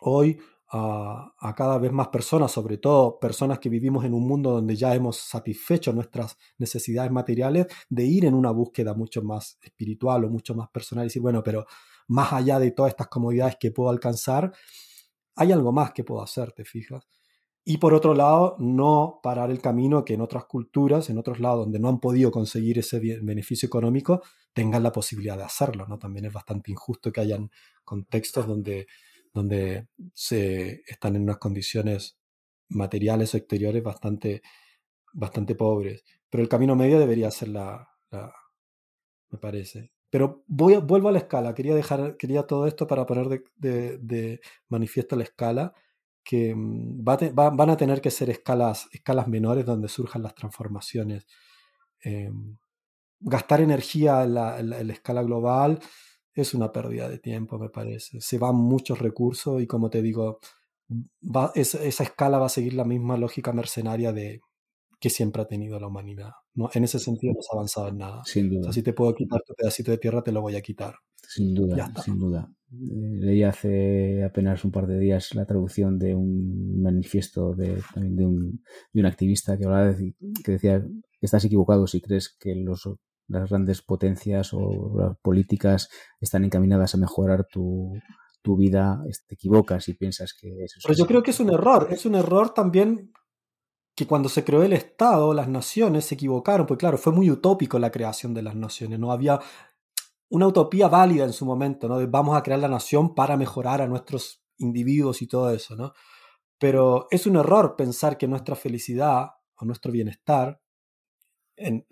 hoy 0.00 0.38
a, 0.68 1.54
cada 1.56 1.78
vez 1.78 1.92
más 1.92 2.08
personas, 2.08 2.50
sobre 2.50 2.78
todo 2.78 3.18
personas 3.18 3.58
que 3.58 3.68
vivimos 3.68 4.04
en 4.04 4.14
un 4.14 4.26
mundo 4.26 4.50
donde 4.50 4.74
ya 4.74 4.94
hemos 4.94 5.16
satisfecho 5.16 5.92
nuestras 5.92 6.36
necesidades 6.58 7.12
materiales, 7.12 7.66
de 7.88 8.04
ir 8.04 8.24
en 8.24 8.34
una 8.34 8.50
búsqueda 8.50 8.94
mucho 8.94 9.22
más 9.22 9.58
espiritual 9.62 10.24
o 10.24 10.30
mucho 10.30 10.54
más 10.54 10.68
personal 10.70 11.04
y 11.04 11.08
decir, 11.08 11.22
bueno, 11.22 11.42
pero 11.42 11.66
más 12.08 12.32
allá 12.32 12.58
de 12.58 12.72
todas 12.72 12.90
estas 12.90 13.08
comodidades 13.08 13.56
que 13.60 13.70
puedo 13.70 13.90
alcanzar, 13.90 14.52
hay 15.36 15.52
algo 15.52 15.72
más 15.72 15.92
que 15.92 16.04
puedo 16.04 16.22
hacer, 16.22 16.52
¿te 16.52 16.64
fijas? 16.64 17.06
Y 17.68 17.78
por 17.78 17.94
otro 17.94 18.14
lado, 18.14 18.56
no 18.60 19.18
parar 19.22 19.50
el 19.50 19.60
camino 19.60 20.04
que 20.04 20.14
en 20.14 20.20
otras 20.20 20.44
culturas, 20.44 21.10
en 21.10 21.18
otros 21.18 21.40
lados 21.40 21.64
donde 21.64 21.80
no 21.80 21.88
han 21.88 21.98
podido 21.98 22.30
conseguir 22.30 22.78
ese 22.78 23.00
beneficio 23.22 23.66
económico, 23.66 24.22
tengan 24.52 24.84
la 24.84 24.92
posibilidad 24.92 25.36
de 25.36 25.42
hacerlo, 25.42 25.84
¿no? 25.88 25.98
También 25.98 26.26
es 26.26 26.32
bastante 26.32 26.70
injusto 26.70 27.10
que 27.10 27.20
hayan 27.20 27.50
contextos 27.84 28.46
donde 28.46 28.86
donde 29.36 29.88
se 30.14 30.82
están 30.86 31.14
en 31.14 31.22
unas 31.22 31.36
condiciones 31.36 32.18
materiales 32.70 33.34
o 33.34 33.36
exteriores 33.36 33.82
bastante, 33.82 34.40
bastante 35.12 35.54
pobres. 35.54 36.04
Pero 36.30 36.42
el 36.42 36.48
camino 36.48 36.74
medio 36.74 36.98
debería 36.98 37.30
ser 37.30 37.48
la, 37.48 37.86
me 38.10 39.38
parece. 39.38 39.92
Pero 40.08 40.42
voy 40.46 40.76
vuelvo 40.76 41.10
a 41.10 41.12
la 41.12 41.18
escala. 41.18 41.54
Quería 41.54 41.74
dejar, 41.74 42.16
quería 42.16 42.44
todo 42.44 42.66
esto 42.66 42.86
para 42.86 43.04
poner 43.04 43.44
de, 43.56 44.40
manifiesto 44.68 45.16
la 45.16 45.24
escala, 45.24 45.74
que 46.24 46.54
mm, 46.54 47.04
van 47.04 47.70
a 47.70 47.76
tener 47.76 48.00
que 48.00 48.10
ser 48.10 48.30
escalas, 48.30 48.88
escalas 48.90 49.28
menores 49.28 49.66
donde 49.66 49.88
surjan 49.88 50.22
las 50.22 50.34
transformaciones. 50.34 51.26
Em, 52.00 52.56
gastar 53.20 53.60
energía 53.60 54.24
en 54.24 54.34
la, 54.34 54.58
escala 54.92 55.22
global 55.22 55.80
es 56.36 56.54
una 56.54 56.70
pérdida 56.70 57.08
de 57.08 57.18
tiempo, 57.18 57.58
me 57.58 57.70
parece. 57.70 58.20
Se 58.20 58.38
van 58.38 58.56
muchos 58.56 58.98
recursos 58.98 59.60
y 59.62 59.66
como 59.66 59.88
te 59.90 60.02
digo, 60.02 60.38
va, 61.22 61.50
esa, 61.54 61.82
escala 61.82 62.38
va 62.38 62.46
a 62.46 62.50
seguir 62.50 62.74
la 62.74 62.84
misma 62.84 63.16
lógica 63.16 63.52
mercenaria 63.52 64.12
de 64.12 64.40
que 65.00 65.10
siempre 65.10 65.42
ha 65.42 65.46
tenido 65.46 65.80
la 65.80 65.88
humanidad. 65.88 66.32
¿no? 66.54 66.68
En 66.74 66.84
ese 66.84 66.98
sentido 66.98 67.32
no 67.34 67.42
se 67.42 67.48
ha 67.50 67.56
avanzado 67.56 67.88
en 67.88 67.98
nada. 67.98 68.22
Sin 68.24 68.50
duda. 68.50 68.72
si 68.72 68.82
te 68.82 68.92
puedo 68.92 69.14
quitar 69.14 69.40
tu 69.46 69.54
pedacito 69.54 69.90
de 69.90 69.98
tierra, 69.98 70.22
te 70.22 70.32
lo 70.32 70.42
voy 70.42 70.56
a 70.56 70.62
quitar. 70.62 70.94
Sin 71.28 71.54
duda, 71.54 71.92
sin 72.04 72.18
duda. 72.18 72.48
Eh, 72.72 73.18
leí 73.20 73.42
hace 73.42 74.24
apenas 74.24 74.64
un 74.64 74.70
par 74.70 74.86
de 74.86 74.98
días 74.98 75.34
la 75.34 75.46
traducción 75.46 75.98
de 75.98 76.14
un 76.14 76.82
manifiesto 76.82 77.54
de, 77.54 77.82
de, 77.94 78.26
un, 78.26 78.62
de 78.92 79.00
un 79.00 79.06
activista 79.06 79.56
que 79.56 79.64
hablaba 79.64 79.92
de, 79.92 80.14
que 80.44 80.52
decía 80.52 80.80
que 80.80 81.26
estás 81.26 81.44
equivocado 81.44 81.86
si 81.86 82.00
crees 82.00 82.36
que 82.38 82.54
los 82.54 82.88
las 83.28 83.48
grandes 83.48 83.82
potencias 83.82 84.52
o 84.52 84.92
las 84.98 85.18
políticas 85.18 85.88
están 86.20 86.44
encaminadas 86.44 86.94
a 86.94 86.98
mejorar 86.98 87.46
tu, 87.50 88.00
vida, 88.56 89.02
te 89.26 89.34
equivocas 89.34 89.88
y 89.88 89.94
piensas 89.94 90.32
que 90.32 90.48
eso 90.62 90.78
Pero 90.84 90.96
yo 90.96 91.06
creo 91.06 91.22
que 91.22 91.32
es 91.32 91.40
un 91.40 91.50
error, 91.50 91.88
es 91.90 92.06
un 92.06 92.14
error 92.14 92.54
también 92.54 93.12
que 93.96 94.06
cuando 94.06 94.28
se 94.28 94.44
creó 94.44 94.62
el 94.62 94.72
Estado, 94.72 95.34
las 95.34 95.48
naciones 95.48 96.04
se 96.04 96.14
equivocaron, 96.14 96.66
porque 96.66 96.80
claro, 96.80 96.98
fue 96.98 97.12
muy 97.12 97.30
utópico 97.30 97.78
la 97.78 97.90
creación 97.90 98.34
de 98.34 98.42
las 98.42 98.54
naciones, 98.54 99.00
no 99.00 99.10
había 99.10 99.40
una 100.28 100.46
utopía 100.46 100.88
válida 100.88 101.24
en 101.24 101.32
su 101.32 101.44
momento, 101.44 101.88
¿no? 101.88 101.98
De 101.98 102.06
vamos 102.06 102.36
a 102.36 102.42
crear 102.42 102.60
la 102.60 102.68
nación 102.68 103.14
para 103.14 103.36
mejorar 103.36 103.80
a 103.80 103.86
nuestros 103.86 104.44
individuos 104.58 105.22
y 105.22 105.26
todo 105.26 105.50
eso, 105.50 105.76
¿no? 105.76 105.92
Pero 106.58 107.06
es 107.10 107.26
un 107.26 107.36
error 107.36 107.74
pensar 107.76 108.16
que 108.18 108.28
nuestra 108.28 108.54
felicidad 108.54 109.30
o 109.56 109.64
nuestro 109.64 109.92
bienestar 109.92 110.60
en, 111.56 111.86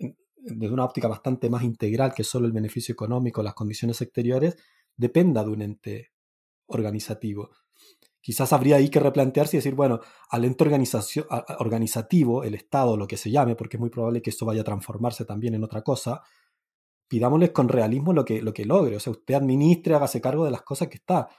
desde 0.45 0.73
una 0.73 0.85
óptica 0.85 1.07
bastante 1.07 1.49
más 1.49 1.63
integral 1.63 2.13
que 2.13 2.23
solo 2.23 2.45
el 2.45 2.51
beneficio 2.51 2.93
económico, 2.93 3.41
las 3.41 3.55
condiciones 3.55 3.99
exteriores, 4.01 4.57
dependa 4.95 5.43
de 5.43 5.49
un 5.49 5.61
ente 5.61 6.11
organizativo. 6.67 7.49
Quizás 8.21 8.53
habría 8.53 8.77
ahí 8.77 8.89
que 8.89 8.99
replantearse 8.99 9.57
y 9.57 9.59
decir, 9.59 9.75
bueno, 9.75 9.99
al 10.29 10.45
ente 10.45 10.63
organizativo, 11.59 12.43
el 12.43 12.55
Estado, 12.55 12.97
lo 12.97 13.07
que 13.07 13.17
se 13.17 13.29
llame, 13.29 13.55
porque 13.55 13.77
es 13.77 13.81
muy 13.81 13.89
probable 13.89 14.21
que 14.21 14.31
esto 14.31 14.45
vaya 14.45 14.61
a 14.61 14.63
transformarse 14.63 15.25
también 15.25 15.53
en 15.53 15.63
otra 15.63 15.83
cosa, 15.83 16.21
pidámosles 17.07 17.51
con 17.51 17.69
realismo 17.69 18.13
lo 18.13 18.25
que, 18.25 18.41
lo 18.41 18.53
que 18.53 18.65
logre. 18.65 18.95
O 18.95 18.99
sea, 18.99 19.11
usted 19.11 19.35
administre, 19.35 19.93
hágase 19.95 20.21
cargo 20.21 20.45
de 20.45 20.51
las 20.51 20.63
cosas 20.63 20.87
que 20.87 20.97
está. 20.97 21.29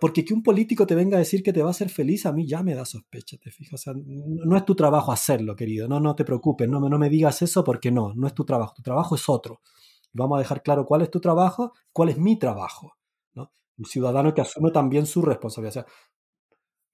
Porque 0.00 0.24
que 0.24 0.34
un 0.34 0.42
político 0.42 0.86
te 0.86 0.94
venga 0.94 1.16
a 1.16 1.18
decir 1.18 1.42
que 1.42 1.52
te 1.52 1.62
va 1.62 1.68
a 1.68 1.70
hacer 1.70 1.90
feliz, 1.90 2.26
a 2.26 2.32
mí 2.32 2.46
ya 2.46 2.62
me 2.62 2.74
da 2.74 2.84
sospecha, 2.84 3.36
te 3.36 3.50
fijas. 3.50 3.80
O 3.80 3.82
sea, 3.82 3.94
no 3.96 4.56
es 4.56 4.64
tu 4.64 4.74
trabajo 4.74 5.12
hacerlo, 5.12 5.54
querido. 5.54 5.88
No, 5.88 6.00
no 6.00 6.14
te 6.14 6.24
preocupes, 6.24 6.68
no, 6.68 6.80
no 6.80 6.98
me 6.98 7.08
digas 7.08 7.42
eso 7.42 7.62
porque 7.62 7.90
no, 7.90 8.14
no 8.14 8.26
es 8.26 8.34
tu 8.34 8.44
trabajo. 8.44 8.74
Tu 8.74 8.82
trabajo 8.82 9.14
es 9.14 9.28
otro. 9.28 9.60
Vamos 10.12 10.36
a 10.36 10.40
dejar 10.40 10.62
claro 10.62 10.86
cuál 10.86 11.02
es 11.02 11.10
tu 11.10 11.20
trabajo, 11.20 11.72
cuál 11.92 12.08
es 12.08 12.18
mi 12.18 12.38
trabajo. 12.38 12.96
¿no? 13.34 13.52
Un 13.78 13.84
ciudadano 13.84 14.34
que 14.34 14.40
asume 14.40 14.70
también 14.70 15.06
su 15.06 15.22
responsabilidad. 15.22 15.84
O 15.84 15.86
sea, 15.86 15.94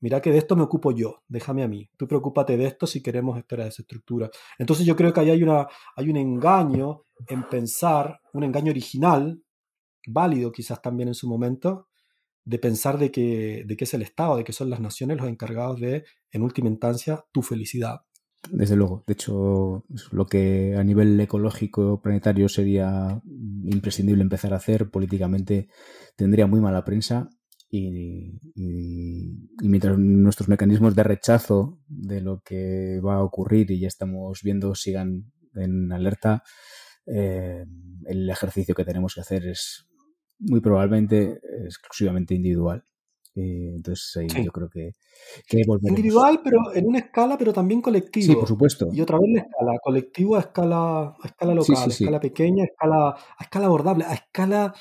mira 0.01 0.21
que 0.21 0.31
de 0.31 0.39
esto 0.39 0.57
me 0.57 0.63
ocupo 0.63 0.93
yo, 0.93 1.23
déjame 1.29 1.63
a 1.63 1.69
mí. 1.69 1.89
Tú 1.97 2.07
preocúpate 2.07 2.57
de 2.57 2.67
esto 2.67 2.87
si 2.87 3.03
queremos 3.03 3.39
esa 3.49 3.83
estructura. 3.83 4.31
Entonces 4.59 4.85
yo 4.85 4.97
creo 4.97 5.13
que 5.13 5.21
ahí 5.21 5.31
hay, 5.31 5.43
una, 5.43 5.67
hay 5.97 6.11
un 6.11 6.17
engaño 6.17 7.05
en 7.29 7.43
pensar, 7.49 8.21
un 8.33 8.45
engaño 8.45 8.71
original, 8.71 9.43
válido 10.07 10.53
quizás 10.53 10.81
también 10.83 11.09
en 11.09 11.15
su 11.15 11.29
momento, 11.29 11.89
de 12.47 12.59
pensar 12.59 12.97
de 12.99 13.11
que, 13.11 13.65
de 13.67 13.77
que 13.77 13.85
es 13.85 13.93
el 13.93 14.03
Estado, 14.03 14.37
de 14.37 14.45
que 14.45 14.53
son 14.53 14.71
las 14.71 14.81
naciones 14.81 15.19
los 15.19 15.29
encargados 15.29 15.81
de, 15.81 16.05
en 16.31 16.43
última 16.43 16.69
instancia, 16.69 17.25
tu 17.33 17.43
felicidad. 17.43 18.03
Desde 18.51 18.77
luego. 18.77 19.03
De 19.07 19.15
hecho, 19.15 19.85
lo 20.13 20.27
que 20.27 20.77
a 20.77 20.85
nivel 20.85 21.19
ecológico 21.19 22.01
planetario 22.01 22.49
sería 22.49 23.21
imprescindible 23.65 24.23
empezar 24.23 24.53
a 24.53 24.59
hacer 24.59 24.91
políticamente 24.91 25.69
tendría 26.15 26.47
muy 26.47 26.61
mala 26.61 26.85
prensa 26.85 27.29
y, 27.69 28.39
mientras 29.61 29.99
nuestros 29.99 30.49
mecanismos 30.49 30.95
de 30.95 31.03
rechazo 31.03 31.81
de 31.89 32.21
lo 32.21 32.43
que 32.45 33.01
va 33.05 33.17
a 33.17 33.25
ocurrir 33.25 33.73
y 33.73 33.81
ya 33.81 33.89
estamos 33.89 34.41
viendo 34.45 34.77
sigan 34.77 35.33
en 35.55 35.93
alerta, 35.93 36.45
eh, 37.07 37.65
el 38.05 38.31
ejercicio 38.31 38.77
que 38.77 38.85
tenemos 38.85 39.15
que 39.15 39.23
hacer 39.23 39.47
es 39.47 39.89
muy 40.39 40.61
probablemente 40.61 41.41
exclusivamente 41.65 42.35
individual. 42.35 42.85
Eh, 43.35 43.73
entonces 43.75 44.17
ahí 44.17 44.45
yo 44.45 44.51
creo 44.51 44.71
que, 44.71 44.93
Individual, 45.83 46.41
pero 46.43 46.75
en 46.75 46.87
una 46.87 47.01
escala, 47.01 47.37
pero 47.37 47.53
también 47.53 47.83
colectivo. 47.83 48.33
Sí, 48.33 48.35
por 48.35 48.49
supuesto. 48.49 48.89
Y 48.93 49.01
otra 49.01 49.19
vez 49.19 49.29
la 49.31 49.43
escala, 49.43 49.79
colectivo 49.83 50.37
a 50.37 50.41
escala, 50.41 51.01
a 51.21 51.27
escala 51.27 51.55
local, 51.55 51.77
a 51.77 51.87
escala 51.87 52.21
pequeña, 52.21 52.63
a 52.63 52.67
escala, 52.67 53.09
a 53.11 53.45
escala 53.45 53.67
abordable, 53.67 54.05
a 54.05 54.15
escala 54.15 54.75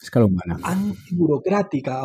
escala 0.00 0.26
humana. 0.26 0.58
antiburocrática. 0.62 2.02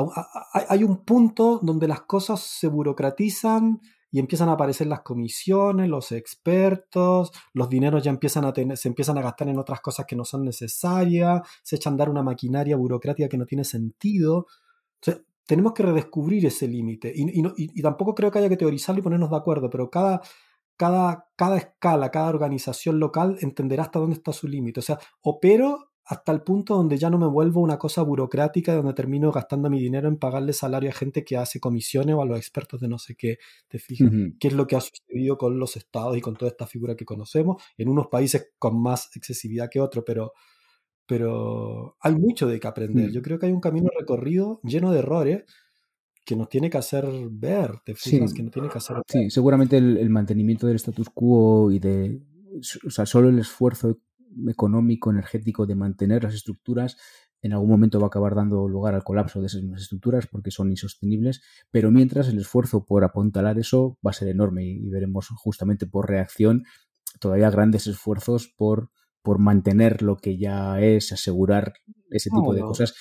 Hay 0.69 0.83
un 0.83 1.03
punto 1.03 1.59
donde 1.61 1.87
las 1.87 2.01
cosas 2.01 2.41
se 2.41 2.67
burocratizan 2.67 3.79
y 4.11 4.19
empiezan 4.19 4.49
a 4.49 4.53
aparecer 4.53 4.87
las 4.87 5.01
comisiones, 5.01 5.89
los 5.89 6.11
expertos, 6.11 7.31
los 7.53 7.69
dineros 7.69 8.03
ya 8.03 8.11
empiezan 8.11 8.45
a 8.45 8.53
tener, 8.53 8.77
se 8.77 8.87
empiezan 8.87 9.17
a 9.17 9.21
gastar 9.21 9.49
en 9.49 9.57
otras 9.57 9.81
cosas 9.81 10.05
que 10.05 10.15
no 10.15 10.23
son 10.23 10.43
necesarias, 10.43 11.41
se 11.63 11.75
echan 11.75 11.95
a 11.95 11.97
dar 11.97 12.09
una 12.09 12.23
maquinaria 12.23 12.77
burocrática 12.77 13.27
que 13.27 13.37
no 13.37 13.45
tiene 13.45 13.63
sentido. 13.63 14.47
tenemos 15.45 15.73
que 15.73 15.83
redescubrir 15.83 16.45
ese 16.45 16.67
límite. 16.67 17.11
Y, 17.15 17.81
tampoco 17.81 18.15
creo 18.15 18.31
que 18.31 18.39
haya 18.39 18.49
que 18.49 18.57
teorizarlo 18.57 18.99
y 18.99 19.03
ponernos 19.03 19.29
de 19.29 19.37
acuerdo, 19.37 19.69
pero 19.69 19.89
cada, 19.89 20.21
cada, 20.77 21.29
cada 21.35 21.57
escala, 21.57 22.11
cada 22.11 22.29
organización 22.29 22.99
local 22.99 23.37
entenderá 23.41 23.83
hasta 23.83 23.99
dónde 23.99 24.15
está 24.15 24.33
su 24.33 24.47
límite. 24.47 24.79
O 24.79 24.83
sea, 24.83 24.99
opero 25.21 25.91
hasta 26.09 26.31
el 26.31 26.41
punto 26.41 26.75
donde 26.77 26.97
ya 26.97 27.09
no 27.09 27.17
me 27.17 27.27
vuelvo 27.27 27.59
una 27.59 27.77
cosa 27.77 28.01
burocrática, 28.01 28.73
donde 28.73 28.93
termino 28.93 29.29
gastando 29.29 29.69
mi 29.69 29.77
dinero 29.77 30.07
en 30.07 30.15
pagarle 30.15 30.53
salario 30.53 30.89
a 30.89 30.93
gente 30.93 31.25
que 31.25 31.35
hace 31.35 31.59
comisiones 31.59 32.15
o 32.15 32.21
a 32.21 32.25
los 32.25 32.37
expertos 32.37 32.79
de 32.79 32.87
no 32.87 32.97
sé 32.97 33.15
qué. 33.15 33.39
¿Te 33.67 33.77
fijas? 33.77 34.09
¿Qué 34.39 34.47
es 34.47 34.53
lo 34.53 34.67
que 34.67 34.77
ha 34.77 34.81
sucedido 34.81 35.37
con 35.37 35.59
los 35.59 35.75
estados 35.75 36.15
y 36.15 36.21
con 36.21 36.37
toda 36.37 36.49
esta 36.49 36.65
figura 36.65 36.95
que 36.95 37.03
conocemos? 37.03 37.61
En 37.77 37.89
unos 37.89 38.07
países 38.07 38.53
con 38.57 38.81
más 38.81 39.09
excesividad 39.17 39.69
que 39.69 39.81
otros, 39.81 40.05
pero, 40.07 40.31
pero 41.05 41.97
hay 41.99 42.15
mucho 42.15 42.47
de 42.47 42.57
que 42.57 42.67
aprender. 42.67 43.09
Mm. 43.09 43.11
Yo 43.11 43.21
creo 43.21 43.37
que 43.37 43.47
hay 43.47 43.51
un 43.51 43.59
camino 43.59 43.89
recorrido 43.99 44.61
lleno 44.63 44.93
de 44.93 44.99
errores 44.99 45.43
que 46.23 46.37
nos 46.37 46.47
tiene 46.47 46.69
que 46.69 46.77
hacer 46.77 47.05
ver, 47.29 47.79
¿te 47.83 47.95
fijas? 47.95 48.33
Que 48.33 48.43
nos 48.43 48.53
tiene 48.53 48.69
que 48.69 48.77
hacer 48.77 48.95
Sí, 49.07 49.29
seguramente 49.29 49.75
el, 49.75 49.97
el 49.97 50.09
mantenimiento 50.09 50.67
del 50.67 50.77
status 50.77 51.09
quo 51.09 51.69
y 51.69 51.79
de 51.79 52.21
o 52.85 52.89
sea, 52.89 53.05
solo 53.05 53.29
el 53.29 53.39
esfuerzo 53.39 53.99
económico, 54.47 55.11
energético 55.11 55.65
de 55.65 55.75
mantener 55.75 56.23
las 56.23 56.33
estructuras, 56.33 56.97
en 57.41 57.53
algún 57.53 57.69
momento 57.69 57.99
va 57.99 58.05
a 58.05 58.07
acabar 58.07 58.35
dando 58.35 58.67
lugar 58.67 58.95
al 58.95 59.03
colapso 59.03 59.39
de 59.39 59.47
esas 59.47 59.61
estructuras 59.75 60.27
porque 60.27 60.51
son 60.51 60.69
insostenibles, 60.69 61.41
pero 61.71 61.91
mientras 61.91 62.27
el 62.29 62.39
esfuerzo 62.39 62.85
por 62.85 63.03
apuntalar 63.03 63.59
eso 63.59 63.97
va 64.05 64.11
a 64.11 64.13
ser 64.13 64.29
enorme 64.29 64.65
y, 64.65 64.89
veremos 64.89 65.29
justamente 65.35 65.85
por 65.85 66.09
reacción 66.09 66.63
todavía 67.19 67.49
grandes 67.49 67.87
esfuerzos 67.87 68.47
por, 68.47 68.89
por 69.21 69.39
mantener 69.39 70.01
lo 70.01 70.17
que 70.17 70.37
ya 70.37 70.79
es, 70.81 71.11
asegurar 71.11 71.73
ese 72.09 72.29
tipo 72.29 72.53
de 72.53 72.61
cosas. 72.61 72.95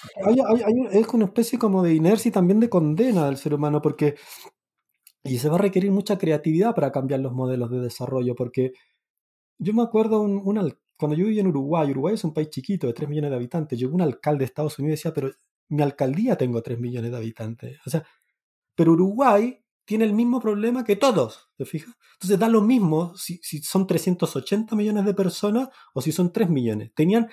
es 0.93 1.09
una 1.09 1.27
especie 1.27 1.59
como 1.59 1.83
de 1.83 1.95
inercia 1.95 2.29
y 2.29 2.33
también 2.33 2.61
de 2.61 2.69
condena 2.69 3.27
del 3.27 3.37
ser 3.37 3.55
humano 3.55 3.81
porque 3.81 4.17
y 5.25 5.39
se 5.39 5.49
va 5.49 5.57
a 5.57 5.59
requerir 5.61 5.91
mucha 5.91 6.19
creatividad 6.19 6.75
para 6.75 6.93
cambiar 6.93 7.21
los 7.21 7.33
modelos 7.33 7.71
de 7.71 7.81
desarrollo 7.81 8.35
porque 8.37 8.73
yo 9.59 9.73
me 9.73 9.83
acuerdo 9.83 10.21
un, 10.21 10.41
un, 10.45 10.59
cuando 10.97 11.17
yo 11.17 11.25
vivía 11.27 11.43
en 11.43 11.49
Uruguay, 11.49 11.91
Uruguay 11.91 12.15
es 12.15 12.25
un 12.25 12.33
país 12.33 12.51
chiquito 12.51 12.87
de 12.87 12.93
3 12.93 13.09
millones 13.09 13.31
de 13.31 13.37
habitantes, 13.37 13.79
llegó 13.79 13.95
un 13.95 14.03
alcalde 14.03 14.41
de 14.41 14.45
Estados 14.47 14.79
Unidos 14.79 14.93
y 14.93 14.97
decía, 14.99 15.15
pero 15.15 15.31
mi 15.69 15.83
alcaldía 15.83 16.37
tengo 16.37 16.63
3 16.63 16.79
millones 16.79 17.11
de 17.11 17.17
habitantes. 17.17 17.79
O 17.87 17.91
sea, 17.91 18.07
pero 18.75 18.93
Uruguay 18.93 19.59
tiene 19.85 20.05
el 20.05 20.13
mismo 20.13 20.41
problema 20.41 20.85
que 20.85 20.97
todos, 20.97 21.51
¿te 21.57 21.65
fijas? 21.65 21.95
Entonces 22.15 22.39
da 22.39 22.49
lo 22.49 22.63
mismo 22.63 23.15
si, 23.17 23.39
si 23.43 23.63
son 23.63 23.87
380 23.87 24.75
millones 24.75 25.05
de 25.05 25.15
personas 25.15 25.69
o 25.95 26.01
si 26.01 26.13
son 26.13 26.33
3 26.33 26.49
millones. 26.51 26.93
Tenían 26.95 27.29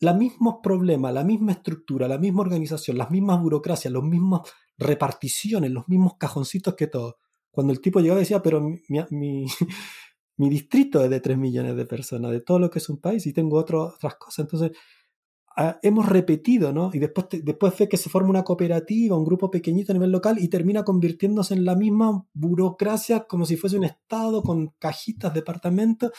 los 0.00 0.16
mismos 0.16 0.56
problemas, 0.62 1.12
la 1.12 1.24
misma 1.24 1.52
estructura, 1.52 2.06
la 2.06 2.18
misma 2.18 2.42
organización, 2.42 2.98
las 2.98 3.10
mismas 3.10 3.40
burocracias, 3.40 3.92
las 3.92 4.02
mismas 4.02 4.42
reparticiones, 4.76 5.70
los 5.70 5.88
mismos 5.88 6.14
cajoncitos 6.18 6.74
que 6.74 6.86
todos. 6.86 7.14
Cuando 7.50 7.72
el 7.72 7.80
tipo 7.80 8.00
llegaba 8.00 8.20
decía, 8.20 8.42
pero 8.42 8.60
mi, 8.60 8.78
mi, 9.10 9.46
mi 10.36 10.48
distrito 10.50 11.02
es 11.02 11.10
de 11.10 11.20
3 11.20 11.38
millones 11.38 11.76
de 11.76 11.86
personas, 11.86 12.30
de 12.30 12.40
todo 12.40 12.58
lo 12.58 12.70
que 12.70 12.78
es 12.78 12.88
un 12.88 12.98
país, 12.98 13.26
y 13.26 13.32
tengo 13.32 13.58
otras 13.58 14.16
cosas. 14.16 14.40
Entonces, 14.40 14.72
hemos 15.82 16.06
repetido, 16.06 16.72
¿no? 16.72 16.90
Y 16.92 16.98
después, 16.98 17.26
después 17.42 17.78
ve 17.78 17.88
que 17.88 17.96
se 17.96 18.10
forma 18.10 18.28
una 18.28 18.44
cooperativa, 18.44 19.16
un 19.16 19.24
grupo 19.24 19.50
pequeñito 19.50 19.92
a 19.92 19.94
nivel 19.94 20.12
local, 20.12 20.36
y 20.38 20.48
termina 20.48 20.84
convirtiéndose 20.84 21.54
en 21.54 21.64
la 21.64 21.74
misma 21.74 22.26
burocracia, 22.34 23.24
como 23.26 23.46
si 23.46 23.56
fuese 23.56 23.78
un 23.78 23.84
Estado, 23.84 24.42
con 24.42 24.74
cajitas, 24.78 25.32
departamentos, 25.32 26.12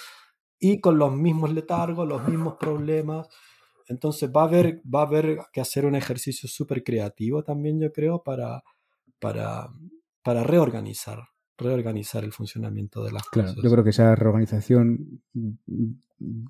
y 0.60 0.82
con 0.82 0.98
los 0.98 1.14
mismos 1.14 1.54
letargos, 1.54 2.08
los 2.08 2.28
mismos 2.28 2.56
problemas. 2.60 3.28
Entonces 3.88 4.32
va 4.36 4.42
a 4.42 4.46
haber, 4.46 4.82
va 4.84 5.02
a 5.02 5.06
haber 5.06 5.38
que 5.54 5.62
hacer 5.62 5.86
un 5.86 5.96
ejercicio 5.96 6.50
súper 6.50 6.84
creativo 6.84 7.44
también, 7.44 7.80
yo 7.80 7.92
creo, 7.94 8.24
para, 8.24 8.64
para, 9.20 9.70
para 10.24 10.44
reorganizar 10.44 11.20
reorganizar 11.58 12.24
el 12.24 12.32
funcionamiento 12.32 13.04
de 13.04 13.12
las 13.12 13.24
claro, 13.24 13.54
Yo 13.62 13.72
creo 13.72 13.84
que 13.84 13.90
esa 13.90 14.16
reorganización 14.16 15.22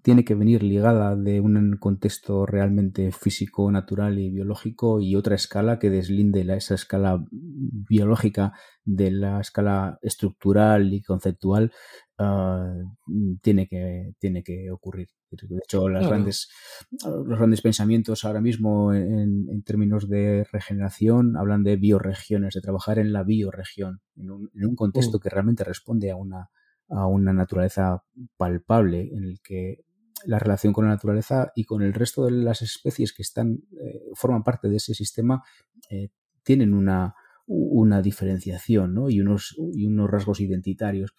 tiene 0.01 0.23
que 0.23 0.35
venir 0.35 0.63
ligada 0.63 1.15
de 1.15 1.41
un 1.41 1.77
contexto 1.77 2.45
realmente 2.45 3.11
físico, 3.11 3.69
natural 3.69 4.17
y 4.17 4.29
biológico 4.29 5.01
y 5.01 5.15
otra 5.15 5.35
escala 5.35 5.77
que 5.77 5.89
deslinde 5.89 6.41
esa 6.55 6.75
escala 6.75 7.25
biológica 7.31 8.53
de 8.85 9.11
la 9.11 9.41
escala 9.41 9.99
estructural 10.01 10.93
y 10.93 11.01
conceptual 11.01 11.73
ah, 12.17 12.73
tiene, 13.41 13.67
que, 13.67 14.13
tiene 14.19 14.43
que 14.43 14.71
ocurrir. 14.71 15.09
De 15.31 15.57
hecho, 15.57 15.89
las 15.89 16.07
grandes, 16.07 16.49
los 17.03 17.37
grandes 17.37 17.61
pensamientos 17.61 18.23
ahora 18.25 18.41
mismo 18.41 18.93
en, 18.93 19.63
términos 19.63 20.07
de 20.07 20.45
regeneración 20.51 21.35
hablan 21.37 21.63
de 21.63 21.75
bioregiones, 21.75 22.53
de 22.53 22.61
trabajar 22.61 22.99
en 22.99 23.11
la 23.11 23.23
bioregión, 23.23 24.01
en 24.15 24.31
un, 24.31 24.51
en 24.53 24.65
un 24.65 24.75
contexto 24.75 25.17
mm. 25.17 25.21
que 25.21 25.29
realmente 25.29 25.63
responde 25.63 26.11
a 26.11 26.15
una, 26.15 26.49
a 26.89 27.07
una 27.07 27.33
naturaleza 27.33 28.03
palpable 28.37 29.09
en 29.13 29.23
el 29.23 29.41
que 29.41 29.83
la 30.25 30.39
relación 30.39 30.73
con 30.73 30.85
la 30.85 30.91
naturaleza 30.91 31.51
y 31.55 31.65
con 31.65 31.81
el 31.81 31.93
resto 31.93 32.25
de 32.25 32.31
las 32.31 32.61
especies 32.61 33.13
que 33.13 33.21
están 33.21 33.59
eh, 33.79 34.01
forman 34.13 34.43
parte 34.43 34.67
de 34.67 34.77
ese 34.77 34.93
sistema 34.93 35.43
eh, 35.89 36.09
tienen 36.43 36.73
una, 36.73 37.13
una 37.45 38.01
diferenciación 38.01 38.93
¿no? 38.93 39.09
y, 39.09 39.19
unos, 39.21 39.55
y 39.73 39.85
unos 39.85 40.09
rasgos 40.09 40.39
identitarios. 40.39 41.13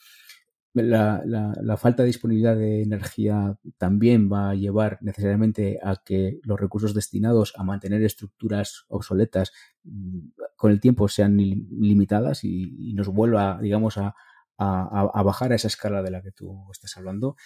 La, 0.75 1.23
la, 1.25 1.77
falta 1.77 2.03
de 2.03 2.09
disponibilidad 2.09 2.55
de 2.57 2.83
energía 2.83 3.59
también 3.79 4.31
va 4.31 4.51
a 4.51 4.55
llevar 4.55 4.99
necesariamente 5.01 5.81
a 5.83 5.97
que 6.05 6.39
los 6.45 6.61
recursos 6.61 6.95
destinados 6.95 7.53
a 7.57 7.65
mantener 7.65 8.03
estructuras 8.03 8.85
obsoletas 8.89 9.53
mm, 9.83 10.19
con 10.57 10.71
el 10.71 10.81
tiempo 10.81 11.09
sean 11.09 11.37
limitadas 11.37 12.45
y, 12.45 12.93
nos 12.95 13.09
vuelva, 13.09 13.59
digamos, 13.61 13.97
a, 13.99 14.15
a, 14.59 15.23
bajar 15.23 15.53
a 15.53 15.57
esa 15.57 15.69
escala 15.69 16.03
de 16.03 16.11
la 16.11 16.23
que 16.23 16.33
tú 16.33 16.67
estás 16.73 16.97
hablando. 16.97 17.37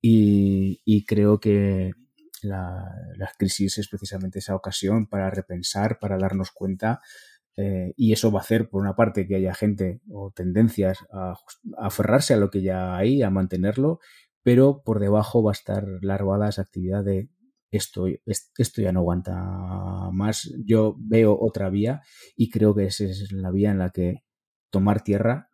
Y, 0.00 1.04
creo 1.06 1.40
que 1.40 1.92
la, 2.42 2.90
crisis 3.38 3.78
es 3.78 3.88
precisamente 3.88 4.38
esa 4.38 4.54
ocasión 4.54 5.06
para 5.06 5.30
repensar, 5.30 5.98
para 5.98 6.18
darnos 6.18 6.50
cuenta. 6.50 7.00
Eh, 7.56 7.92
y 7.96 8.12
eso 8.12 8.32
va 8.32 8.40
a 8.40 8.42
hacer, 8.42 8.68
por 8.68 8.82
una 8.82 8.96
parte, 8.96 9.26
que 9.26 9.36
haya 9.36 9.54
gente 9.54 10.00
o 10.10 10.32
tendencias 10.32 10.98
a, 11.12 11.34
aferrarse 11.78 12.34
a 12.34 12.36
lo 12.36 12.50
que 12.50 12.62
ya 12.62 12.96
hay, 12.96 13.22
a 13.22 13.30
mantenerlo, 13.30 14.00
pero 14.42 14.82
por 14.84 15.00
debajo 15.00 15.42
va 15.42 15.52
a 15.52 15.58
estar 15.58 15.86
larvada 16.02 16.48
esa 16.48 16.62
actividad 16.62 17.04
de 17.04 17.28
esto, 17.70 18.06
esto 18.26 18.82
ya 18.82 18.92
no 18.92 19.00
aguanta 19.00 19.34
más. 20.12 20.52
Yo 20.64 20.96
veo 20.98 21.36
otra 21.38 21.70
vía 21.70 22.02
y 22.36 22.50
creo 22.50 22.74
que 22.74 22.86
esa 22.86 23.04
es 23.04 23.32
la 23.32 23.50
vía 23.50 23.70
en 23.70 23.78
la 23.78 23.90
que 23.90 24.22
tomar 24.70 25.02
tierra 25.02 25.48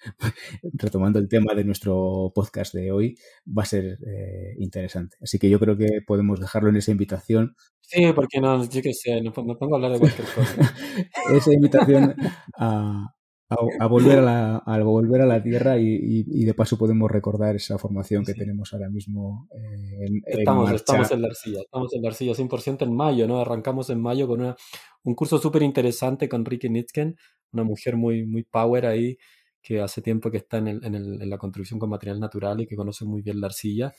retomando 0.74 1.18
el 1.18 1.28
tema 1.28 1.54
de 1.54 1.64
nuestro 1.64 2.32
podcast 2.34 2.74
de 2.74 2.92
hoy, 2.92 3.16
va 3.46 3.62
a 3.62 3.66
ser 3.66 3.98
eh, 4.06 4.54
interesante. 4.58 5.16
Así 5.20 5.38
que 5.38 5.50
yo 5.50 5.58
creo 5.58 5.76
que 5.76 6.00
podemos 6.06 6.40
dejarlo 6.40 6.70
en 6.70 6.76
esa 6.76 6.90
invitación. 6.90 7.54
Sí, 7.80 8.12
porque 8.14 8.40
no, 8.40 8.64
yo 8.68 8.82
qué 8.82 8.92
sé, 8.92 9.20
me 9.22 9.30
pongo 9.30 9.74
a 9.74 9.76
hablar 9.76 9.92
de 9.92 9.98
cualquier 9.98 10.28
cosa. 10.28 10.74
esa 11.34 11.52
invitación 11.52 12.14
a, 12.56 13.14
a, 13.50 13.86
volver 13.86 14.20
a 14.20 14.22
la, 14.22 14.56
a 14.58 14.82
volver 14.82 15.22
a 15.22 15.26
la 15.26 15.42
tierra 15.42 15.76
y, 15.76 16.44
de 16.44 16.54
paso 16.54 16.78
podemos 16.78 17.10
recordar 17.10 17.56
esa 17.56 17.78
formación 17.78 18.24
que 18.24 18.34
tenemos 18.34 18.72
ahora 18.72 18.88
mismo 18.88 19.48
eh, 19.52 20.06
en, 20.06 20.22
estamos, 20.24 20.70
estamos 20.70 21.10
en 21.10 21.22
la 21.22 21.28
arcilla, 21.28 21.60
estamos 21.60 21.92
en 21.92 22.02
la 22.02 22.08
arcilla 22.08 22.32
100% 22.32 22.82
en 22.82 22.94
mayo, 22.94 23.26
¿no? 23.26 23.40
Arrancamos 23.40 23.90
en 23.90 24.00
mayo 24.00 24.28
con 24.28 24.40
una, 24.40 24.56
un 25.02 25.14
curso 25.14 25.38
súper 25.38 25.62
interesante 25.62 26.28
con 26.28 26.44
Ricky 26.44 26.68
Nitzken, 26.68 27.16
una 27.52 27.64
mujer 27.64 27.96
muy, 27.96 28.24
muy 28.24 28.44
power 28.44 28.86
ahí, 28.86 29.18
que 29.62 29.80
hace 29.80 30.00
tiempo 30.00 30.30
que 30.30 30.38
está 30.38 30.58
en, 30.58 30.68
el, 30.68 30.84
en, 30.84 30.94
el, 30.94 31.22
en, 31.22 31.30
la 31.30 31.36
construcción 31.36 31.78
con 31.78 31.90
material 31.90 32.18
natural 32.18 32.60
y 32.60 32.66
que 32.66 32.76
conoce 32.76 33.04
muy 33.04 33.20
bien 33.20 33.40
la 33.40 33.48
arcilla. 33.48 33.92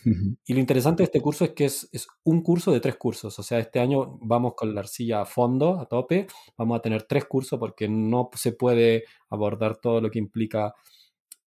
Y 0.46 0.54
lo 0.54 0.60
interesante 0.60 1.04
de 1.04 1.06
este 1.06 1.22
curso 1.22 1.46
es 1.46 1.52
que 1.52 1.66
es, 1.66 1.88
es, 1.92 2.08
un 2.24 2.42
curso 2.42 2.72
de 2.72 2.80
tres 2.80 2.96
cursos. 2.96 3.38
O 3.38 3.44
sea, 3.44 3.60
este 3.60 3.80
año 3.80 4.18
vamos 4.22 4.54
con 4.56 4.74
la 4.74 4.82
arcilla 4.82 5.22
a 5.22 5.26
fondo, 5.26 5.80
a 5.80 5.86
tope. 5.86 6.28
Vamos 6.58 6.80
a 6.80 6.82
tener 6.82 7.04
tres 7.04 7.26
cursos 7.26 7.60
porque 7.60 7.88
no 7.88 8.30
se 8.34 8.54
puede 8.54 9.04
abordar 9.30 9.78
todo 9.78 10.02
lo 10.02 10.10
que 10.10 10.20
implica 10.20 10.74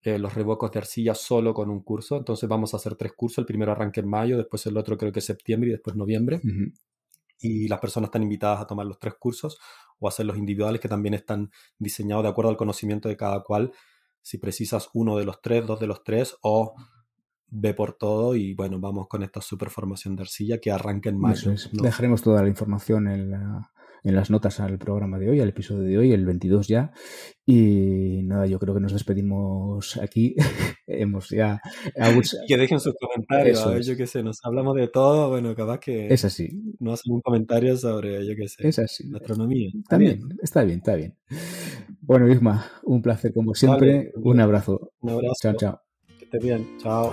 eh, 0.06 0.18
los 0.18 0.34
revocos 0.34 0.70
de 0.70 0.78
arcilla 0.78 1.14
solo 1.14 1.54
con 1.54 1.70
un 1.70 1.80
curso. 1.82 2.18
Entonces 2.18 2.46
vamos 2.46 2.74
a 2.74 2.76
hacer 2.76 2.94
tres 2.94 3.12
cursos. 3.14 3.38
El 3.38 3.46
primero 3.46 3.72
arranca 3.72 4.00
en 4.00 4.08
mayo, 4.08 4.36
después 4.36 4.64
el 4.66 4.76
otro 4.76 4.98
creo 4.98 5.10
que 5.10 5.20
es 5.20 5.24
septiembre 5.24 5.70
y 5.70 5.72
después 5.72 5.96
noviembre. 5.96 6.42
Y 7.40 7.68
las 7.68 7.80
personas 7.80 8.08
están 8.08 8.22
invitadas 8.22 8.60
a 8.60 8.66
tomar 8.66 8.84
los 8.86 8.98
tres 8.98 9.14
cursos 9.18 9.58
o 9.98 10.06
a 10.06 10.10
hacer 10.10 10.26
los 10.26 10.36
individuales 10.36 10.80
que 10.80 10.88
también 10.88 11.14
están 11.14 11.50
diseñados 11.78 12.22
de 12.22 12.28
acuerdo 12.28 12.50
al 12.50 12.56
conocimiento 12.58 13.08
de 13.08 13.16
cada 13.16 13.42
cual 13.42 13.72
si 14.24 14.38
precisas 14.38 14.88
uno 14.94 15.18
de 15.18 15.26
los 15.26 15.42
tres, 15.42 15.66
dos 15.66 15.78
de 15.78 15.86
los 15.86 16.02
tres, 16.02 16.36
o 16.40 16.74
ve 17.48 17.74
por 17.74 17.92
todo 17.92 18.34
y 18.34 18.54
bueno, 18.54 18.80
vamos 18.80 19.06
con 19.06 19.22
esta 19.22 19.42
super 19.42 19.68
formación 19.68 20.16
de 20.16 20.22
arcilla 20.22 20.58
que 20.58 20.72
arranca 20.72 21.10
en 21.10 21.20
mayo. 21.20 21.52
Dejaremos 21.72 22.22
toda 22.22 22.42
la 22.42 22.48
información 22.48 23.06
en 23.06 23.30
la, 23.30 23.70
en 24.04 24.14
las 24.14 24.30
notas 24.30 24.60
al 24.60 24.78
programa 24.78 25.18
de 25.18 25.30
hoy, 25.30 25.40
al 25.40 25.48
episodio 25.48 25.82
de 25.82 25.98
hoy, 25.98 26.12
el 26.12 26.26
22 26.26 26.68
ya. 26.68 26.92
Y 27.46 28.20
nada, 28.24 28.46
yo 28.46 28.58
creo 28.58 28.74
que 28.74 28.80
nos 28.80 28.92
despedimos 28.92 29.96
aquí. 29.96 30.36
Hemos 30.86 31.30
ya. 31.30 31.60
que 32.46 32.56
dejen 32.56 32.80
sus 32.80 32.94
comentarios, 33.00 33.66
a 33.66 33.70
ver, 33.70 33.82
yo 33.82 33.96
qué 33.96 34.06
sé, 34.06 34.22
nos 34.22 34.44
hablamos 34.44 34.76
de 34.76 34.88
todo. 34.88 35.30
Bueno, 35.30 35.54
capaz 35.54 35.80
que. 35.80 36.12
Es 36.12 36.24
así. 36.24 36.50
No 36.78 36.92
hacen 36.92 37.14
un 37.14 37.22
comentario 37.22 37.76
sobre, 37.76 38.26
yo 38.26 38.36
qué 38.36 38.46
sé. 38.46 38.68
Es 38.68 38.78
así. 38.78 39.08
La 39.08 39.18
astronomía. 39.18 39.70
También, 39.88 40.28
está 40.42 40.64
bien, 40.64 40.78
está 40.78 40.94
bien. 40.94 41.16
Bueno, 42.00 42.30
Isma, 42.30 42.70
un 42.82 43.00
placer 43.00 43.32
como 43.32 43.54
siempre. 43.54 44.12
un 44.16 44.38
abrazo. 44.38 44.92
Un 45.00 45.10
abrazo. 45.10 45.34
Chao, 45.40 45.54
chao. 45.56 45.80
Que 46.18 46.24
estés 46.26 46.42
bien. 46.42 46.68
Chao. 46.78 47.12